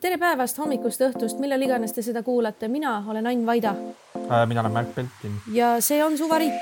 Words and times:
tere 0.00 0.18
päevast, 0.18 0.58
hommikust, 0.62 1.00
õhtust, 1.02 1.40
millal 1.42 1.62
iganes 1.64 1.92
te 1.94 2.02
seda 2.06 2.22
kuulate, 2.22 2.68
mina 2.70 3.00
olen 3.10 3.26
Ain 3.26 3.44
Vaida. 3.46 3.74
mina 4.46 4.60
olen 4.60 4.72
Märt 4.72 4.94
Belkin. 4.94 5.40
ja 5.52 5.80
see 5.80 6.04
on 6.04 6.18
Suvariik. 6.18 6.54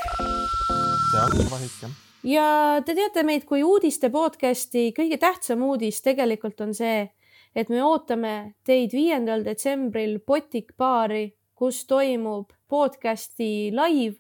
see 1.10 1.20
on 1.20 1.44
Suvariik, 1.44 1.72
jah. 1.83 1.91
ja 2.22 2.46
te 2.84 2.94
teate 2.94 3.22
meid 3.22 3.44
kui 3.44 3.62
uudiste 3.62 4.10
podcasti, 4.10 4.92
kõige 4.96 5.18
tähtsam 5.18 5.62
uudis 5.62 6.00
tegelikult 6.02 6.60
on 6.60 6.75
see, 6.75 7.10
et 7.54 7.68
me 7.68 7.84
ootame 7.84 8.54
teid 8.64 8.93
viiendal 8.93 9.45
detsembril 9.45 10.18
Botik 10.27 10.73
baari, 10.79 11.37
kus 11.55 11.84
toimub 11.87 12.53
podcasti 12.68 13.71
live, 13.71 14.16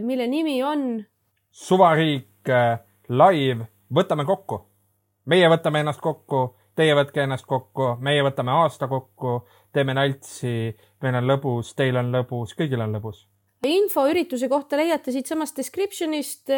mille 0.00 0.26
nimi 0.26 0.62
on. 0.62 1.04
suvariik 1.50 2.48
äh, 2.48 2.80
live, 3.08 3.68
võtame 3.92 4.24
kokku. 4.24 4.64
meie 5.26 5.48
võtame 5.48 5.80
ennast 5.80 6.00
kokku 6.00 6.54
teie 6.78 6.94
võtke 6.96 7.24
ennast 7.24 7.46
kokku, 7.46 7.94
meie 8.04 8.22
võtame 8.26 8.54
aasta 8.54 8.88
kokku, 8.90 9.38
teeme 9.74 9.94
naltsi, 9.96 10.72
meil 11.02 11.20
on 11.20 11.30
lõbus, 11.30 11.72
teil 11.78 11.98
on 12.00 12.10
lõbus, 12.14 12.54
kõigil 12.58 12.82
on 12.84 12.94
lõbus. 12.96 13.24
info 13.64 14.02
ürituse 14.10 14.48
kohta 14.48 14.76
leiate 14.76 15.12
siitsamast 15.12 15.56
description'ist, 15.56 16.50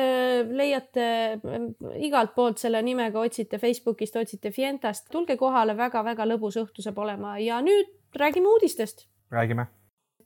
leiate 0.50 1.06
äh, 1.36 1.66
igalt 2.08 2.34
poolt 2.34 2.58
selle 2.58 2.82
nimega, 2.82 3.20
otsite 3.20 3.60
Facebookist, 3.62 4.16
otsite 4.16 4.50
Fientast, 4.50 5.06
tulge 5.10 5.36
kohale 5.36 5.76
väga,, 5.76 6.02
väga-väga 6.02 6.26
lõbus 6.34 6.58
õhtu 6.64 6.82
saab 6.82 6.98
olema 6.98 7.38
ja 7.38 7.60
nüüd 7.62 7.94
räägime 8.16 8.48
uudistest. 8.56 9.06
räägime 9.30 9.68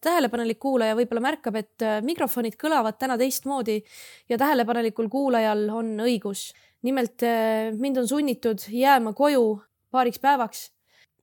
tähelepanelik 0.00 0.58
kuulaja 0.58 0.96
võib-olla 0.96 1.20
märkab, 1.20 1.56
et 1.60 1.84
äh, 1.84 2.00
mikrofonid 2.04 2.56
kõlavad 2.60 2.96
täna 2.96 3.18
teistmoodi 3.20 3.80
ja 4.28 4.38
tähelepanelikul 4.40 5.08
kuulajal 5.12 5.66
on 5.68 5.96
õigus. 6.00 6.52
nimelt 6.82 7.22
äh, 7.22 7.72
mind 7.76 8.00
on 8.00 8.08
sunnitud 8.08 8.64
jääma 8.72 9.12
koju 9.12 9.60
paariks 9.92 10.20
päevaks. 10.22 10.70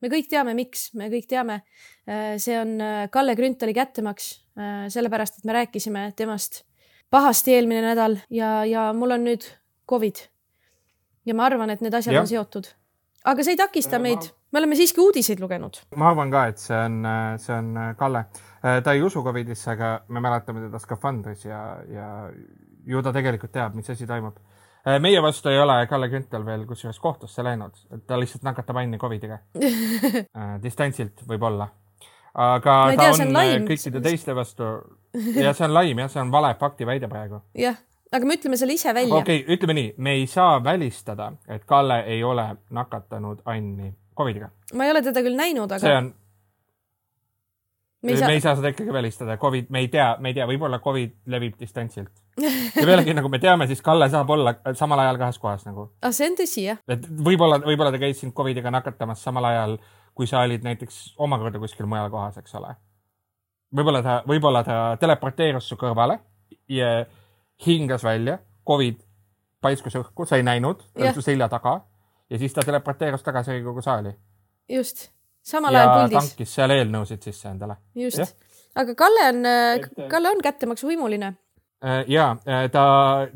me 0.02 0.12
kõik 0.14 0.28
teame, 0.30 0.54
miks, 0.54 0.92
me 0.94 1.10
kõik 1.10 1.26
teame. 1.30 1.62
Äh, 2.08 2.36
see 2.42 2.58
on 2.60 2.76
äh, 2.84 3.08
Kalle 3.12 3.36
Grünthali 3.36 3.74
kättemaks, 3.74 4.32
äh, 4.59 4.88
sellepärast 4.94 5.40
et 5.40 5.48
me 5.50 5.56
rääkisime 5.58 6.12
temast 6.16 6.64
pahasti 7.09 7.56
eelmine 7.56 7.82
nädal 7.82 8.20
ja, 8.30 8.62
ja 8.68 8.92
mul 8.94 9.16
on 9.16 9.26
nüüd 9.26 9.48
Covid. 9.90 10.28
ja 11.26 11.36
ma 11.36 11.48
arvan, 11.48 11.72
et 11.72 11.82
need 11.82 11.96
asjad 11.96 12.14
ja. 12.14 12.22
on 12.22 12.28
seotud. 12.28 12.68
aga 13.26 13.44
see 13.44 13.56
ei 13.56 13.59
takista 13.59 14.00
meid, 14.00 14.30
me 14.52 14.59
oleme 14.59 14.76
siiski 14.76 15.02
uudiseid 15.02 15.40
lugenud. 15.40 15.81
ma 15.96 16.12
arvan 16.12 16.31
ka, 16.31 16.46
et 16.52 16.62
see 16.62 16.78
on, 16.78 17.02
see 17.40 17.56
on 17.56 17.74
Kalle. 17.98 18.26
ta 18.62 18.94
ei 18.94 19.02
usu 19.02 19.24
Covidisse, 19.24 19.72
aga 19.72 19.94
me 20.08 20.22
mäletame 20.22 20.68
teda 20.68 20.80
skafandris 20.84 21.48
ja, 21.48 21.64
ja 21.90 22.12
ju 22.86 23.02
ta 23.02 23.16
tegelikult 23.16 23.56
teab, 23.56 23.76
mis 23.76 23.90
asi 23.90 24.08
toimub 24.08 24.38
meie 25.04 25.22
vastu 25.24 25.52
ei 25.52 25.60
ole 25.60 25.80
Kalle 25.90 26.10
Grünthal 26.12 26.46
veel 26.46 26.66
kusjuures 26.68 27.00
kohtusse 27.00 27.44
läinud, 27.44 27.76
ta 28.08 28.20
lihtsalt 28.20 28.46
nakatab 28.48 28.80
Anni 28.82 29.00
Covidiga 29.02 29.40
äh, 29.64 30.54
distantsilt 30.64 31.26
võib-olla. 31.28 31.70
aga 32.34 32.78
tea, 32.94 32.98
ta 33.02 33.10
on, 33.16 33.28
on 33.28 33.42
äh, 33.42 33.58
kõikide 33.68 34.02
teiste 34.04 34.36
vastu 34.38 34.70
ja 35.36 35.54
see 35.54 35.68
on 35.68 35.74
laim 35.74 36.04
jah, 36.04 36.12
see 36.14 36.22
on 36.22 36.32
vale 36.32 36.54
faktiväide 36.60 37.10
praegu. 37.12 37.42
jah, 37.66 37.80
aga 38.14 38.30
me 38.30 38.38
ütleme 38.40 38.60
selle 38.60 38.78
ise 38.78 38.94
välja. 38.94 39.16
okei 39.16 39.42
okay,, 39.44 39.58
ütleme 39.58 39.78
nii, 39.80 39.90
me 39.98 40.16
ei 40.22 40.30
saa 40.32 40.62
välistada, 40.64 41.32
et 41.48 41.66
Kalle 41.66 42.04
ei 42.06 42.24
ole 42.24 42.48
nakatanud 42.70 43.44
Anni 43.46 43.92
Covidiga. 44.18 44.52
ma 44.74 44.88
ei 44.88 44.96
ole 44.96 45.04
teda 45.10 45.26
küll 45.26 45.38
näinud, 45.40 45.72
aga. 45.72 45.84
see 45.84 45.98
on 45.98 46.14
me 48.04 48.12
ei, 48.12 48.18
saa... 48.18 48.28
me 48.28 48.34
ei 48.34 48.42
saa 48.42 48.56
seda 48.56 48.72
ikkagi 48.72 48.94
välistada, 48.94 49.38
Covid, 49.38 49.70
me 49.70 49.80
ei 49.84 49.88
tea, 49.92 50.16
me 50.20 50.32
ei 50.32 50.38
tea, 50.38 50.48
võib-olla 50.50 50.80
Covid 50.84 51.16
levib 51.34 51.58
distantsilt. 51.60 52.14
Ja 52.42 52.86
pealegi, 52.86 53.14
nagu 53.18 53.30
me 53.34 53.40
teame, 53.42 53.68
siis 53.70 53.82
Kalle 53.86 54.10
saab 54.14 54.30
olla 54.30 54.54
samal 54.78 55.02
ajal 55.04 55.18
kahes 55.22 55.40
kohas 55.42 55.66
nagu. 55.66 55.88
ah, 56.02 56.14
see 56.14 56.30
on 56.30 56.38
tõsi, 56.38 56.66
jah. 56.68 56.82
et 56.88 57.08
võib-olla, 57.08 57.60
võib-olla 57.64 57.94
ta 57.94 58.02
käis 58.02 58.22
sind 58.22 58.36
Covidiga 58.38 58.72
nakatamas 58.74 59.24
samal 59.26 59.50
ajal, 59.50 59.78
kui 60.18 60.30
sa 60.30 60.44
olid 60.46 60.66
näiteks 60.66 61.18
omakorda 61.24 61.62
kuskil 61.62 61.90
mujal 61.90 62.12
kohas, 62.14 62.38
eks 62.42 62.56
ole. 62.60 62.76
võib-olla 63.76 64.04
ta, 64.06 64.22
võib-olla 64.30 64.64
ta 64.68 64.78
teleporteerus 65.02 65.70
su 65.70 65.80
kõrvale 65.80 66.20
ja 66.70 66.92
hingas 67.66 68.06
välja, 68.06 68.40
Covid 68.68 69.02
paiskus 69.64 69.96
õhku, 69.97 70.26
sa 70.28 70.38
ei 70.38 70.46
näinud, 70.46 70.84
ta 70.94 71.06
oli 71.06 71.14
su 71.16 71.26
selja 71.26 71.50
taga 71.50 71.80
ja 72.30 72.40
siis 72.40 72.53
ta 72.53 72.66
teleporteerus 72.66 73.24
tagasi 73.26 73.56
Riigikogu 73.56 73.81
saali. 73.81 74.14
just 74.70 75.09
samal 75.42 75.76
ajal 75.76 75.94
puldis. 75.96 76.18
tankis 76.18 76.56
seal 76.59 76.76
eelnõusid 76.76 77.24
sisse 77.24 77.50
endale. 77.50 77.80
just, 77.96 78.38
aga 78.76 78.96
Kalle 78.96 79.28
on, 79.31 79.44
Kalle 80.12 80.36
on 80.36 80.42
kättemaksuhimuline. 80.44 81.34
Äh, 81.34 81.47
ja 82.08 82.30
äh, 82.48 82.68
ta, 82.74 82.84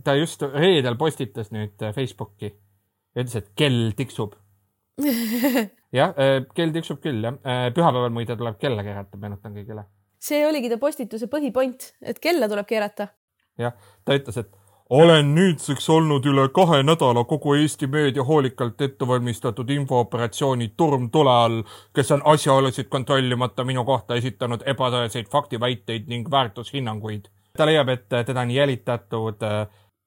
ta 0.03 0.15
just 0.17 0.41
reedel 0.41 0.97
postitas 0.97 1.51
nüüd 1.53 1.77
Facebooki 1.95 2.49
ja 2.49 3.23
ütles, 3.23 3.35
et 3.37 3.51
kell 3.55 3.91
tiksub. 3.97 4.37
jah, 5.99 6.15
kell 6.55 6.73
tiksub 6.75 7.01
küll 7.03 7.23
jah. 7.25 7.37
pühapäeval 7.75 8.13
muide 8.13 8.37
tuleb 8.37 8.59
kella 8.61 8.85
keerata, 8.85 9.19
meenutan 9.19 9.55
kõigile. 9.55 9.85
see 10.21 10.45
oligi 10.47 10.69
ta 10.69 10.77
postituse 10.81 11.29
põhipoint, 11.31 11.93
et 12.01 12.19
kella 12.21 12.49
tuleb 12.51 12.67
keerata. 12.69 13.07
jah, 13.61 13.77
ta 14.05 14.17
ütles, 14.17 14.37
et 14.41 14.51
olen 14.91 15.29
nüüdseks 15.35 15.85
olnud 15.89 16.25
üle 16.27 16.49
kahe 16.51 16.81
nädala 16.83 17.23
kogu 17.23 17.53
Eesti 17.55 17.87
meedia 17.87 18.23
hoolikalt 18.27 18.81
ettevalmistatud 18.81 19.69
infooperatsiooni 19.69 20.73
Turm 20.77 21.05
tule 21.09 21.31
all, 21.31 21.61
kes 21.95 22.11
on 22.11 22.25
asjaolusid 22.33 22.89
kontrollimata 22.91 23.63
minu 23.63 23.85
kohta 23.87 24.17
esitanud 24.19 24.65
ebatõeseid 24.73 25.29
faktiväiteid 25.31 26.11
ning 26.11 26.27
väärtushinnanguid. 26.31 27.29
Ta 27.57 27.65
leiab, 27.65 27.89
et 27.89 28.07
teda 28.09 28.41
on 28.41 28.51
jälitatud, 28.51 29.43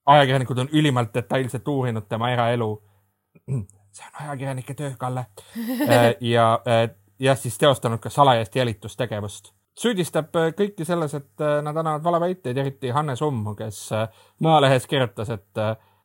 ajakirjanikud 0.07 0.59
on 0.59 0.69
ülimalt 0.73 1.15
detailselt 1.15 1.69
uurinud 1.69 2.09
tema 2.09 2.31
eraelu. 2.31 2.71
see 3.95 4.07
on 4.07 4.27
ajakirjanike 4.27 4.75
töö, 4.75 4.93
Kalle. 4.99 5.27
ja 6.35 6.47
jah, 7.19 7.39
siis 7.39 7.59
teostanud 7.59 7.99
ka 8.03 8.11
salajast 8.11 8.57
jälitustegevust 8.57 9.55
süüdistab 9.79 10.37
äh, 10.39 10.53
kõiki 10.57 10.87
selles, 10.87 11.15
et 11.19 11.43
äh, 11.43 11.59
nad 11.65 11.77
annavad 11.77 12.05
valeväiteid, 12.05 12.59
eriti 12.59 12.93
Hannes 12.95 13.23
Umm, 13.25 13.55
kes 13.59 13.81
äh, 13.95 14.07
Maalehes 14.45 14.87
kirjutas, 14.91 15.33
et 15.35 15.65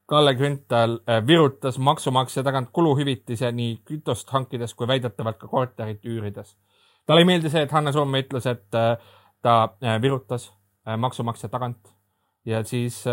Kalle 0.10 0.34
Grünthal 0.34 0.96
virutas 1.28 1.76
maksumaksja 1.78 2.42
tagant 2.44 2.72
kuluhüvitise 2.74 3.52
nii 3.54 3.76
kütust 3.86 4.32
hankides 4.34 4.74
kui 4.74 4.88
väidetavalt 4.90 5.38
ka 5.38 5.48
korterit 5.48 6.06
üürides. 6.06 6.56
talle 7.06 7.22
ei 7.22 7.28
meeldi 7.30 7.50
see, 7.54 7.62
et 7.62 7.72
Hannes 7.72 7.96
Umm 7.96 8.18
ütles, 8.18 8.48
et 8.50 8.66
ta 9.46 9.54
virutas 10.02 10.48
maksumaksja 10.98 11.50
tagant 11.50 11.92
ja 12.46 12.64
siis 12.64 13.04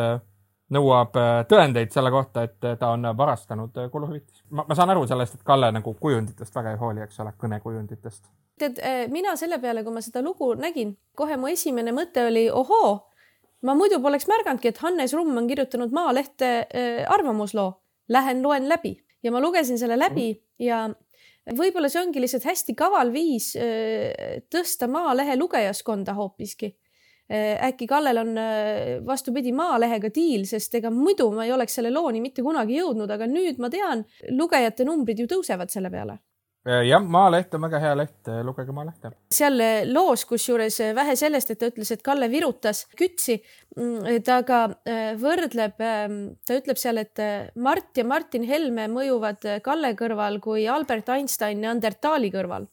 nõuab 0.72 1.18
tõendeid 1.50 1.92
selle 1.94 2.10
kohta, 2.10 2.46
et 2.46 2.78
ta 2.78 2.92
on 2.94 3.04
varastanud 3.16 3.76
kuluhüvitist. 3.92 4.44
ma 4.50 4.74
saan 4.74 4.90
aru 4.90 5.06
sellest, 5.06 5.34
et 5.34 5.46
Kalle 5.46 5.72
nagu 5.72 5.94
kujunditest 6.00 6.54
väga 6.54 6.72
ei 6.74 6.80
hooli, 6.80 7.02
eks 7.04 7.20
ole, 7.20 7.34
kõnekujunditest 7.38 8.30
tead, 8.58 8.80
mina 9.12 9.36
selle 9.36 9.58
peale, 9.62 9.84
kui 9.84 9.94
ma 9.94 10.02
seda 10.04 10.22
lugu 10.24 10.52
nägin, 10.58 10.94
kohe 11.16 11.36
mu 11.40 11.50
esimene 11.52 11.94
mõte 11.96 12.24
oli 12.26 12.46
ohoo, 12.50 12.94
ma 13.66 13.74
muidu 13.78 14.00
poleks 14.02 14.28
märganudki, 14.30 14.72
et 14.72 14.80
Hannes 14.84 15.14
Rumm 15.16 15.36
on 15.40 15.48
kirjutanud 15.50 15.94
Maalehte 15.94 16.52
äh, 16.64 17.02
arvamusloo. 17.12 17.72
Lähen 18.08 18.42
loen 18.42 18.68
läbi 18.70 18.94
ja 19.24 19.32
ma 19.34 19.40
lugesin 19.42 19.80
selle 19.80 19.96
läbi 19.98 20.28
ja 20.62 20.84
võib-olla 21.58 21.88
see 21.90 22.04
ongi 22.04 22.20
lihtsalt 22.22 22.44
hästi 22.46 22.76
kaval 22.78 23.10
viis 23.14 23.48
äh, 23.58 24.38
tõsta 24.52 24.86
Maalehe 24.90 25.34
lugejaskonda 25.40 26.14
hoopiski 26.14 26.70
äh,. 26.70 26.85
Äkki 27.26 27.88
Kallel 27.90 28.20
on 28.20 28.36
vastupidi 29.06 29.50
Maalehega 29.56 30.12
diil, 30.14 30.44
sest 30.46 30.74
ega 30.78 30.92
muidu 30.94 31.26
ma 31.34 31.42
ei 31.42 31.50
oleks 31.56 31.74
selle 31.80 31.90
looni 31.90 32.20
mitte 32.22 32.44
kunagi 32.46 32.78
jõudnud, 32.78 33.10
aga 33.10 33.26
nüüd 33.26 33.58
ma 33.58 33.70
tean, 33.72 34.04
lugejate 34.30 34.86
numbrid 34.86 35.24
ju 35.24 35.26
tõusevad 35.32 35.72
selle 35.74 35.90
peale 35.90 36.20
Äh, 36.66 36.82
jah, 36.88 37.02
Maaleht 37.02 37.52
on 37.54 37.62
väga 37.62 37.78
hea 37.78 37.92
leht, 37.94 38.16
äh, 38.26 38.40
lugege 38.42 38.72
Maalehte. 38.74 39.12
seal 39.30 39.60
äh, 39.62 39.84
loos, 39.86 40.24
kusjuures 40.26 40.80
vähe 40.98 41.14
sellest, 41.16 41.52
et 41.52 41.60
ta 41.60 41.68
ütles, 41.70 41.92
et 41.94 42.02
Kalle 42.02 42.26
virutas 42.30 42.80
kütsi, 42.98 43.36
mm, 43.76 44.24
ta 44.26 44.40
ka 44.46 44.58
võrdleb, 45.22 45.78
ähm, 45.86 46.16
ta 46.46 46.58
ütleb 46.58 46.80
seal, 46.82 46.98
et 46.98 47.22
Mart 47.62 47.94
ja 47.94 48.04
Martin 48.04 48.42
Helme 48.50 48.88
mõjuvad 48.90 49.46
Kalle 49.62 49.92
kõrval 49.94 50.40
kui 50.42 50.66
Albert 50.66 51.14
Einstein 51.14 51.62
Neandertali 51.62 52.32
kõrval. 52.34 52.66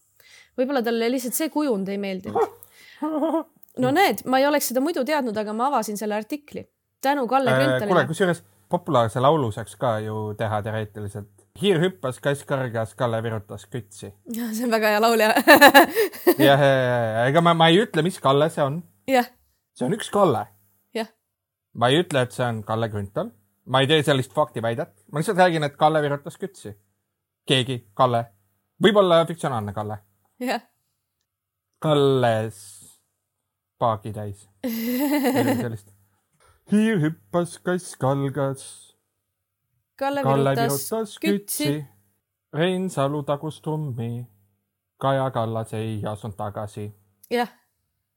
võib-olla 0.57 0.81
talle 0.85 1.11
lihtsalt 1.13 1.37
see 1.37 1.53
kujund 1.53 1.89
ei 1.89 2.01
meeldinud. 2.01 2.57
no 3.79 3.91
näed, 3.91 4.25
ma 4.25 4.39
ei 4.39 4.47
oleks 4.47 4.67
seda 4.71 4.81
muidu 4.81 5.05
teadnud, 5.05 5.37
aga 5.37 5.53
ma 5.53 5.67
avasin 5.71 5.97
selle 5.97 6.15
artikli 6.15 6.67
tänu 7.03 7.27
Kalle 7.27 7.51
Grünthalile. 7.51 7.87
kuule, 7.87 8.05
kusjuures 8.07 8.43
populaarse 8.69 9.19
laulu 9.19 9.51
saaks 9.51 9.75
ka 9.75 9.97
ju 9.99 10.33
teha 10.37 10.61
teoreetiliselt 10.65 11.43
hiir 11.61 11.79
hüppas, 11.81 12.19
kass 12.23 12.45
kargas, 12.49 12.95
Kalle 12.97 13.21
virutas 13.23 13.65
kütsi. 13.69 14.11
see 14.55 14.65
on 14.65 14.73
väga 14.73 14.95
hea 14.95 15.01
laul 15.03 15.21
ja 15.21 15.29
jah, 16.39 16.63
ja, 16.65 16.73
ja, 16.73 17.25
ega 17.27 17.43
ma, 17.45 17.53
ma 17.57 17.69
ei 17.69 17.83
ütle, 17.83 18.05
mis 18.05 18.19
Kalle 18.23 18.49
see 18.53 18.65
on. 18.65 18.81
jah. 19.09 19.29
see 19.77 19.87
on 19.87 19.97
üks 19.97 20.11
Kalle. 20.13 20.45
jah. 20.97 21.11
ma 21.77 21.91
ei 21.91 22.01
ütle, 22.03 22.25
et 22.25 22.35
see 22.35 22.45
on 22.47 22.63
Kalle 22.67 22.89
Grünthal. 22.93 23.33
ma 23.65 23.83
ei 23.83 23.91
tee 23.91 24.03
sellist 24.03 24.33
faktiväidet. 24.33 24.95
ma 25.11 25.21
lihtsalt 25.21 25.43
räägin, 25.45 25.69
et 25.69 25.77
Kalle 25.77 26.01
virutas 26.05 26.39
kütsi. 26.41 26.73
keegi, 27.47 27.83
Kalle. 27.93 28.25
võib-olla 28.83 29.23
fiktsionaalne 29.29 29.75
Kalle. 29.75 29.99
jah. 30.41 30.69
Kalles 31.83 32.72
paagi 33.83 34.15
täis. 34.15 34.47
sellist. 35.63 35.93
hiir 36.71 37.03
hüppas, 37.03 37.59
kass 37.67 37.97
kalgas 37.99 38.65
Kalle, 39.95 40.23
virutas 40.23 41.17
kütsi. 41.21 41.85
Reinsalu 42.53 43.23
tagus 43.23 43.61
trummi. 43.61 44.27
Kaja 44.97 45.31
Kallas 45.31 45.73
ei 45.73 46.01
astunud 46.05 46.35
tagasi. 46.37 46.93
jah, 47.31 47.49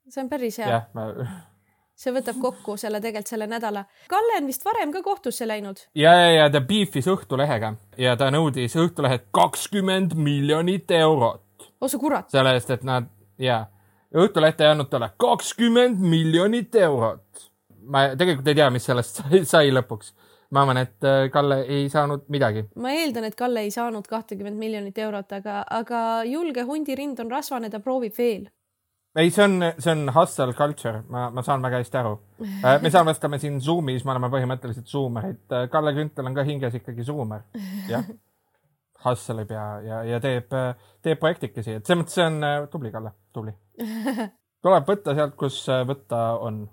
see 0.08 0.22
on 0.22 0.28
päris 0.28 0.58
hea. 0.58 0.68
jah, 0.68 0.84
ma 0.94 1.06
see 2.00 2.12
võtab 2.14 2.38
kokku 2.40 2.76
selle 2.80 3.00
tegelikult 3.00 3.32
selle 3.32 3.48
nädala. 3.50 3.84
Kalle 4.12 4.36
on 4.40 4.46
vist 4.46 4.64
varem 4.64 4.92
ka 4.92 5.02
kohtusse 5.02 5.48
läinud. 5.48 5.82
ja, 5.94 6.12
ja, 6.14 6.30
ja 6.30 6.50
ta 6.50 6.60
beef'is 6.60 7.08
Õhtulehega 7.10 7.74
ja 7.98 8.16
ta 8.16 8.30
nõudis 8.30 8.76
Õhtulehelt 8.76 9.28
kakskümmend 9.34 10.14
miljonit 10.14 10.90
eurot. 10.90 11.70
oh 11.80 11.90
sa 11.90 11.98
kurat. 11.98 12.30
selle 12.30 12.54
eest, 12.54 12.70
et 12.70 12.84
nad 12.84 13.08
ja 13.38 13.64
Õhtuleht 14.16 14.62
ei 14.62 14.70
andnud 14.72 14.88
talle 14.92 15.10
kakskümmend 15.20 16.00
miljonit 16.00 16.74
eurot. 16.80 17.48
ma 17.86 18.08
tegelikult 18.18 18.48
ei 18.50 18.56
tea, 18.58 18.70
mis 18.74 18.88
sellest 18.88 19.18
sai, 19.20 19.44
sai 19.46 19.70
lõpuks. 19.74 20.12
ma 20.50 20.62
arvan, 20.62 20.82
et 20.82 21.04
äh, 21.06 21.28
Kalle 21.32 21.62
ei 21.62 21.88
saanud 21.92 22.26
midagi. 22.32 22.66
ma 22.76 22.92
eeldan, 22.96 23.28
et 23.28 23.38
Kalle 23.38 23.66
ei 23.66 23.70
saanud 23.70 24.06
kahtekümmet 24.08 24.56
miljonit 24.56 24.98
eurot, 24.98 25.32
aga, 25.32 25.62
aga 25.70 26.02
julge 26.24 26.62
hundirind 26.66 27.20
on 27.20 27.30
rasvane, 27.30 27.70
ta 27.70 27.80
proovib 27.80 28.14
veel 28.18 28.46
ei, 29.16 29.30
see 29.32 29.44
on, 29.44 29.64
see 29.80 29.92
on 29.92 30.10
hustle 30.12 30.52
culture, 30.52 31.00
ma, 31.08 31.30
ma 31.32 31.42
saan 31.44 31.62
väga 31.64 31.80
hästi 31.80 31.98
aru. 32.02 32.12
Äh, 32.44 32.76
me 32.82 32.90
salvestame 32.92 33.38
siin 33.40 33.56
Zoomis, 33.64 34.04
me 34.04 34.12
oleme 34.12 34.28
põhimõtteliselt 34.32 34.90
Zoomerid. 34.92 35.40
Äh, 35.48 35.68
Kalle 35.72 35.94
Grünthal 35.96 36.28
on 36.28 36.36
ka 36.36 36.44
hinges 36.44 36.76
ikkagi 36.76 37.06
Zoomer, 37.06 37.46
jah. 37.88 38.04
Hustle 39.06 39.46
ib 39.46 39.54
ja, 39.54 39.64
ja, 39.84 40.02
ja 40.04 40.20
teeb, 40.22 40.52
teeb 41.04 41.20
projektikesi, 41.22 41.78
et 41.78 41.86
selles 41.86 42.02
mõttes 42.02 42.18
see 42.18 42.26
on 42.26 42.68
tubli, 42.72 42.92
Kalle, 42.94 43.14
tubli. 43.34 43.54
tuleb 44.66 44.88
võtta 44.88 45.14
sealt, 45.14 45.36
kus 45.38 45.60
võtta 45.88 46.22
on. 46.42 46.64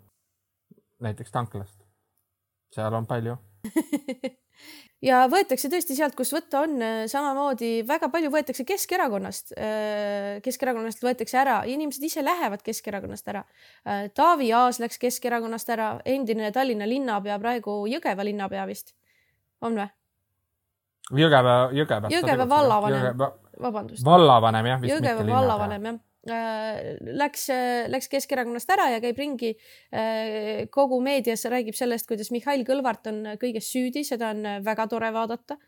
näiteks 1.04 1.32
tanklast. 1.32 1.78
seal 2.74 2.94
on 2.94 3.06
palju 3.06 3.38
ja 5.10 5.24
võetakse 5.32 5.70
tõesti 5.72 5.96
sealt, 5.98 6.16
kus 6.18 6.34
võtta 6.36 6.64
on, 6.66 6.78
samamoodi 7.12 7.72
väga 7.88 8.10
palju 8.12 8.32
võetakse 8.34 8.66
Keskerakonnast. 8.68 9.54
Keskerakonnast 10.44 11.04
võetakse 11.04 11.40
ära, 11.40 11.62
inimesed 11.70 12.04
ise 12.04 12.24
lähevad 12.24 12.64
Keskerakonnast 12.66 13.34
ära. 13.34 13.44
Taavi 14.16 14.52
Aas 14.56 14.80
läks 14.84 15.00
Keskerakonnast 15.02 15.74
ära, 15.76 15.96
endine 16.06 16.52
Tallinna 16.56 16.88
linnapea, 16.90 17.40
praegu 17.40 17.84
Jõgeva 17.92 18.26
linnapea 18.28 18.68
vist, 18.70 18.96
on 19.62 19.80
või? 19.80 19.92
Jõgeva, 21.14 21.58
Jõgeva. 21.76 22.10
Jõgeva 22.14 22.50
vallavanem, 22.50 23.28
vabandust. 23.62 24.06
vallavanem 24.06 24.74
jah. 24.74 24.90
Jõgeva 24.94 25.28
vallavanem 25.30 25.92
jah 25.92 26.02
Äh, 26.24 26.96
läks, 27.04 27.50
äh, 27.52 27.90
läks 27.92 28.08
Keskerakonnast 28.08 28.70
ära 28.72 28.86
ja 28.94 29.02
käib 29.04 29.18
ringi 29.20 29.50
äh, 29.92 30.70
kogu 30.72 31.02
meedias, 31.04 31.44
räägib 31.52 31.76
sellest, 31.76 32.08
kuidas 32.08 32.30
Mihhail 32.32 32.64
Kõlvart 32.64 33.10
on 33.12 33.34
kõiges 33.42 33.68
süüdi, 33.68 34.06
seda 34.08 34.30
on 34.32 34.48
väga 34.64 34.88
tore 34.92 35.12
vaadata. 35.16 35.60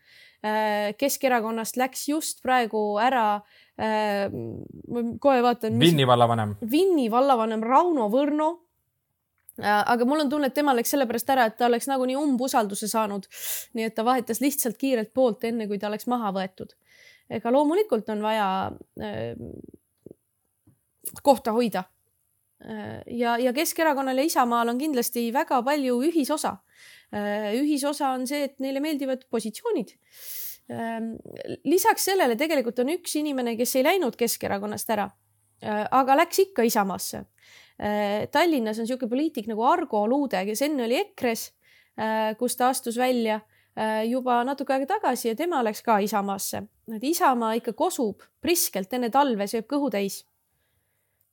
Keskerakonnast 0.96 1.78
läks 1.80 2.04
just 2.06 2.42
praegu 2.44 3.00
ära, 3.02 3.40
kohe 3.74 5.38
vaatan. 5.42 5.80
Vinni 5.80 6.04
vallavanem. 6.06 6.52
Vinni 6.70 7.08
vallavanem 7.10 7.64
Rauno 7.64 8.06
Võrno 8.12 8.50
aga 9.62 10.04
mul 10.04 10.20
on 10.24 10.30
tunne, 10.30 10.50
et 10.50 10.54
tema 10.54 10.74
läks 10.76 10.92
sellepärast 10.92 11.30
ära, 11.32 11.46
et 11.48 11.56
ta 11.56 11.66
oleks 11.70 11.88
nagunii 11.88 12.16
umbusalduse 12.20 12.88
saanud. 12.88 13.28
nii 13.74 13.88
et 13.88 13.94
ta 13.94 14.04
vahetas 14.04 14.40
lihtsalt 14.40 14.76
kiirelt 14.76 15.12
poolt, 15.14 15.44
enne 15.44 15.66
kui 15.66 15.78
ta 15.78 15.88
oleks 15.88 16.06
maha 16.06 16.32
võetud. 16.36 16.74
ega 17.30 17.50
loomulikult 17.50 18.08
on 18.08 18.22
vaja 18.22 18.48
kohta 21.22 21.52
hoida. 21.52 21.84
ja, 23.06 23.36
ja 23.38 23.52
Keskerakonnal 23.52 24.18
ja 24.18 24.24
Isamaal 24.24 24.68
on 24.68 24.78
kindlasti 24.78 25.32
väga 25.32 25.62
palju 25.62 26.00
ühisosa. 26.08 26.56
ühisosa 27.60 28.14
on 28.14 28.26
see, 28.26 28.44
et 28.44 28.58
neile 28.60 28.80
meeldivad 28.80 29.26
positsioonid. 29.30 29.92
lisaks 31.64 32.04
sellele 32.04 32.36
tegelikult 32.36 32.78
on 32.78 32.88
üks 32.96 33.16
inimene, 33.20 33.56
kes 33.56 33.76
ei 33.76 33.84
läinud 33.84 34.16
Keskerakonnast 34.16 34.90
ära, 34.90 35.10
aga 35.90 36.16
läks 36.16 36.38
ikka 36.48 36.62
Isamaasse. 36.62 37.24
Tallinnas 38.32 38.78
on 38.78 38.86
niisugune 38.86 39.10
poliitik 39.10 39.50
nagu 39.50 39.64
Argo 39.68 40.06
Luude, 40.08 40.40
kes 40.48 40.62
enne 40.64 40.86
oli 40.86 40.96
EKRE-s, 40.96 41.50
kus 42.40 42.56
ta 42.56 42.70
astus 42.72 42.96
välja 42.96 43.40
juba 44.08 44.38
natuke 44.48 44.72
aega 44.72 44.86
tagasi 44.94 45.28
ja 45.28 45.36
tema 45.36 45.60
läks 45.64 45.82
ka 45.84 45.98
Isamaasse. 46.00 46.62
et 46.96 47.04
Isamaa 47.04 47.52
ikka 47.58 47.74
kosub 47.76 48.24
priskelt 48.40 48.92
enne 48.96 49.10
talve, 49.12 49.44
sööb 49.44 49.68
kõhu 49.68 49.90
täis 49.92 50.22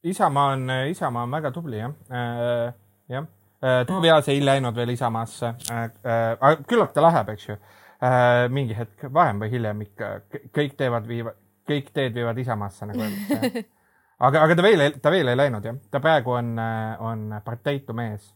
Isamaa 0.03 0.45
on, 0.51 0.69
Isamaa 0.89 1.23
on 1.23 1.31
väga 1.31 1.51
tubli 1.51 1.77
jah 1.79 1.93
äh,, 2.11 2.73
jah 3.09 3.23
äh,. 3.63 3.85
Taavi 3.87 4.09
Aas 4.11 4.27
ei 4.29 4.41
läinud 4.45 4.75
veel 4.75 4.89
Isamaasse 4.89 5.53
äh,. 5.71 5.83
Äh, 6.03 6.57
küllap 6.67 6.91
ta 6.93 7.03
läheb, 7.05 7.29
eks 7.33 7.47
ju 7.47 7.55
äh,. 7.55 8.49
mingi 8.51 8.75
hetk, 8.77 9.07
varem 9.13 9.39
või 9.43 9.51
hiljem 9.53 9.85
ikka, 9.87 10.09
kõik 10.55 10.75
teevad, 10.77 11.07
viivad, 11.07 11.39
kõik 11.69 11.93
teed 11.95 12.19
viivad 12.19 12.37
Isamaasse 12.43 12.89
nagu 12.89 13.05
öeldakse. 13.05 13.63
aga, 14.19 14.43
aga 14.43 14.55
ta 14.55 14.63
veel, 14.65 14.85
ta 15.01 15.11
veel 15.11 15.31
ei 15.31 15.39
läinud 15.39 15.65
jah, 15.65 15.79
ta 15.91 15.99
praegu 16.03 16.35
on, 16.37 16.53
on 16.99 17.25
parteitu 17.45 17.93
mees 17.93 18.29